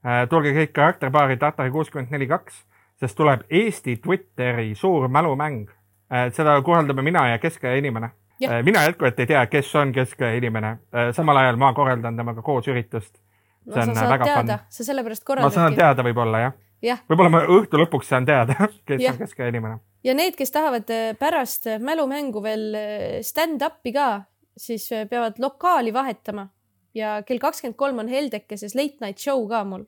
äh,. 0.05 0.27
tulge 0.29 0.53
kõik 0.53 0.73
karakterpaari 0.73 1.38
Tartari 1.38 1.71
kuuskümmend 1.71 2.11
neli 2.11 2.27
kaks, 2.27 2.65
sest 2.99 3.17
tuleb 3.17 3.41
Eesti 3.49 3.97
Twitteri 3.97 4.75
suur 4.75 5.07
mälumäng 5.07 5.69
äh,. 6.11 6.31
seda 6.33 6.61
korraldame 6.61 7.01
mina 7.01 7.27
ja 7.27 7.38
keskaja 7.39 7.75
inimene 7.75 8.05
äh,. 8.05 8.24
Mina 8.63 8.83
jätkuvalt 8.83 9.19
ei 9.19 9.27
tea, 9.27 9.45
kes 9.47 9.75
on 9.75 9.93
keskaja 9.93 10.36
inimene 10.39 10.67
äh,. 10.69 11.11
samal 11.15 11.38
ajal 11.38 11.59
ma 11.61 11.73
korraldan 11.73 12.17
temaga 12.17 12.41
koos 12.41 12.67
üritust. 12.67 13.19
no 13.65 13.73
sa 13.73 13.81
äh, 13.81 13.93
saad 13.95 14.23
teada, 14.23 14.59
sa 14.69 14.83
sellepärast 14.83 15.23
ma 15.23 15.36
saan 15.36 15.51
korraldadki. 15.51 15.75
teada 15.79 16.03
võib-olla 16.03 16.39
jah. 16.39 16.55
jah, 16.81 17.03
võib-olla 17.09 17.33
ma 17.33 17.43
õhtu 17.57 17.81
lõpuks 17.81 18.11
saan 18.11 18.25
teada, 18.25 18.55
kes 18.88 19.01
Jah. 19.01 19.13
on 19.13 19.23
keskaja 19.23 19.53
inimene. 19.53 19.79
ja 20.03 20.17
need, 20.17 20.36
kes 20.36 20.51
tahavad 20.51 20.89
äh, 20.93 21.13
pärast 21.19 21.67
äh, 21.67 21.79
mälumängu 21.79 22.43
veel 22.43 22.67
äh, 22.75 23.07
stand-up'i 23.23 23.93
ka, 23.95 24.09
siis 24.57 24.91
äh, 24.91 25.07
peavad 25.09 25.39
lokaali 25.39 25.93
vahetama 25.93 26.49
ja 26.95 27.19
kell 27.27 27.41
kakskümmend 27.43 27.77
kolm 27.79 27.99
on 28.03 28.11
Heldekeses 28.11 28.75
late 28.75 29.03
night 29.03 29.21
show 29.21 29.43
ka 29.49 29.63
mul, 29.67 29.86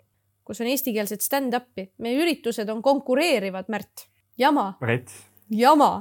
kus 0.48 0.62
on 0.62 0.70
eestikeelset 0.72 1.24
stand-up'i. 1.24 1.89
meie 2.04 2.20
üritused 2.20 2.70
on 2.70 2.82
konkureerivad, 2.82 3.72
Märt. 3.72 4.08
jama, 4.38 4.74
jama. 5.50 5.91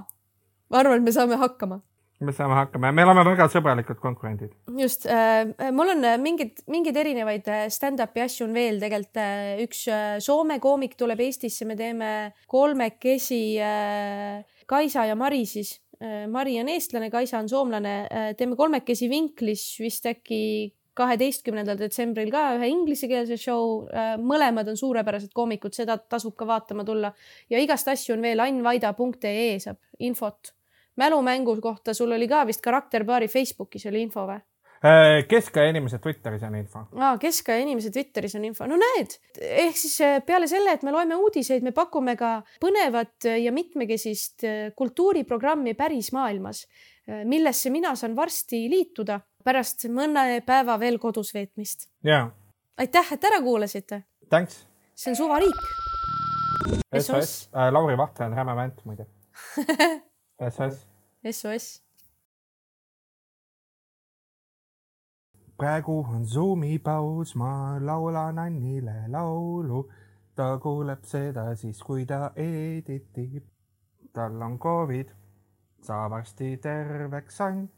ma 0.70 0.78
arvan, 0.78 0.98
et 0.98 1.06
me 1.06 1.14
saame 1.14 1.38
hakkama. 1.40 1.80
Me 2.24 2.32
saame 2.32 2.56
hakkama 2.56 2.88
ja 2.88 2.96
me 2.96 3.04
oleme 3.04 3.24
väga 3.28 3.46
sõbralikud 3.52 3.98
konkurendid. 4.00 4.54
just 4.80 5.06
äh,, 5.06 5.44
mul 5.76 5.92
on 5.92 6.04
äh, 6.04 6.16
mingid, 6.20 6.62
mingeid 6.72 6.96
erinevaid 6.96 7.48
äh, 7.52 7.66
stand-up'i 7.72 8.24
asju 8.24 8.46
on 8.48 8.54
veel 8.56 8.80
tegelikult 8.80 9.20
äh,. 9.20 9.64
üks 9.66 9.84
äh, 9.92 10.16
Soome 10.24 10.58
koomik 10.62 10.96
tuleb 10.96 11.20
Eestisse, 11.26 11.68
me 11.68 11.76
teeme 11.76 12.12
kolmekesi 12.48 13.42
äh, 13.60 14.40
Kaisa 14.66 15.04
ja 15.10 15.18
Mari 15.18 15.44
siis 15.48 15.76
äh,. 16.00 16.24
Mari 16.32 16.56
on 16.62 16.72
eestlane, 16.72 17.10
Kaisa 17.12 17.42
on 17.42 17.52
soomlane 17.52 17.94
äh,. 18.08 18.32
teeme 18.38 18.56
kolmekesi 18.56 19.10
Vinklis 19.12 19.68
vist 19.84 20.08
äkki 20.08 20.72
kaheteistkümnendal 20.96 21.76
detsembril 21.76 22.30
ka 22.32 22.48
ühe 22.56 22.72
inglisekeelse 22.72 23.36
show 23.40 23.84
äh,. 23.92 24.16
mõlemad 24.16 24.72
on 24.72 24.80
suurepärased 24.80 25.36
koomikud, 25.36 25.76
seda 25.76 25.98
tasub 26.00 26.36
ka 26.38 26.48
vaatama 26.48 26.88
tulla 26.88 27.12
ja 27.52 27.60
igast 27.60 27.92
asju 27.92 28.16
on 28.16 28.24
veel 28.24 28.40
annvaida.ee 28.40 29.58
saab 29.60 29.82
infot. 30.00 30.55
Mälumängu 30.96 31.56
kohta 31.60 31.94
sul 31.94 32.12
oli 32.12 32.28
ka 32.28 32.46
vist 32.46 32.60
karakterpaari 32.64 33.28
Facebookis 33.28 33.86
oli 33.86 34.02
info 34.02 34.26
või? 34.28 34.40
keskaja 35.28 35.70
inimesed 35.72 36.00
Twitteris 36.04 36.42
on 36.42 36.54
info. 36.54 36.82
aa, 36.96 37.18
keskaja 37.18 37.62
inimese 37.64 37.90
Twitteris 37.90 38.34
on 38.36 38.44
info, 38.44 38.66
no 38.68 38.76
näed, 38.80 39.16
ehk 39.40 39.76
siis 39.76 39.94
eh, 40.04 40.18
peale 40.26 40.48
selle, 40.50 40.74
et 40.76 40.84
me 40.86 40.92
loeme 40.92 41.16
uudiseid, 41.16 41.64
me 41.64 41.72
pakume 41.72 42.16
ka 42.16 42.42
põnevat 42.62 43.28
ja 43.40 43.52
mitmekesist 43.52 44.44
kultuuriprogrammi 44.76 45.74
pärismaailmas, 45.74 46.66
millesse 47.24 47.70
mina 47.70 47.94
saan 47.96 48.16
varsti 48.16 48.66
liituda 48.70 49.20
pärast 49.46 49.86
mõne 49.88 50.42
päeva 50.46 50.78
veel 50.80 50.98
kodus 51.02 51.32
veetmist. 51.34 51.88
jaa, 52.04 52.28
aitäh, 52.78 53.12
et 53.16 53.24
ära 53.24 53.40
kuulasite, 53.42 54.02
thanks. 54.28 54.66
see 54.94 55.14
on 55.14 55.16
suvariik. 55.24 55.64
SOS, 56.96 57.48
Lauri 57.70 57.96
Vahtre 57.96 58.26
on 58.26 58.36
räme 58.36 58.56
vänt 58.56 58.84
muide. 58.84 59.06
SOS. 60.40 60.86
SOS. 61.32 61.82
praegu 65.56 66.06
on 66.14 66.26
Zoomi 66.26 66.78
paus, 66.78 67.34
ma 67.34 67.78
laulan 67.80 68.38
Annile 68.38 69.08
laulu. 69.08 69.90
ta 70.34 70.58
kuuleb 70.58 71.04
seda 71.04 71.54
siis, 71.56 71.82
kui 71.82 72.04
ta 72.06 72.32
editib. 72.36 73.44
tal 74.12 74.42
on 74.42 74.58
Covid, 74.58 75.08
saa 75.82 76.10
varsti 76.10 76.56
terveks 76.56 77.40
Ann. 77.40 77.68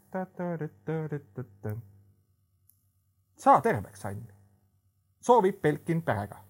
saa 3.37 3.61
terveks 3.61 4.05
Ann, 4.05 4.27
soovib 5.21 5.61
Belkin 5.61 6.01
perega 6.01 6.48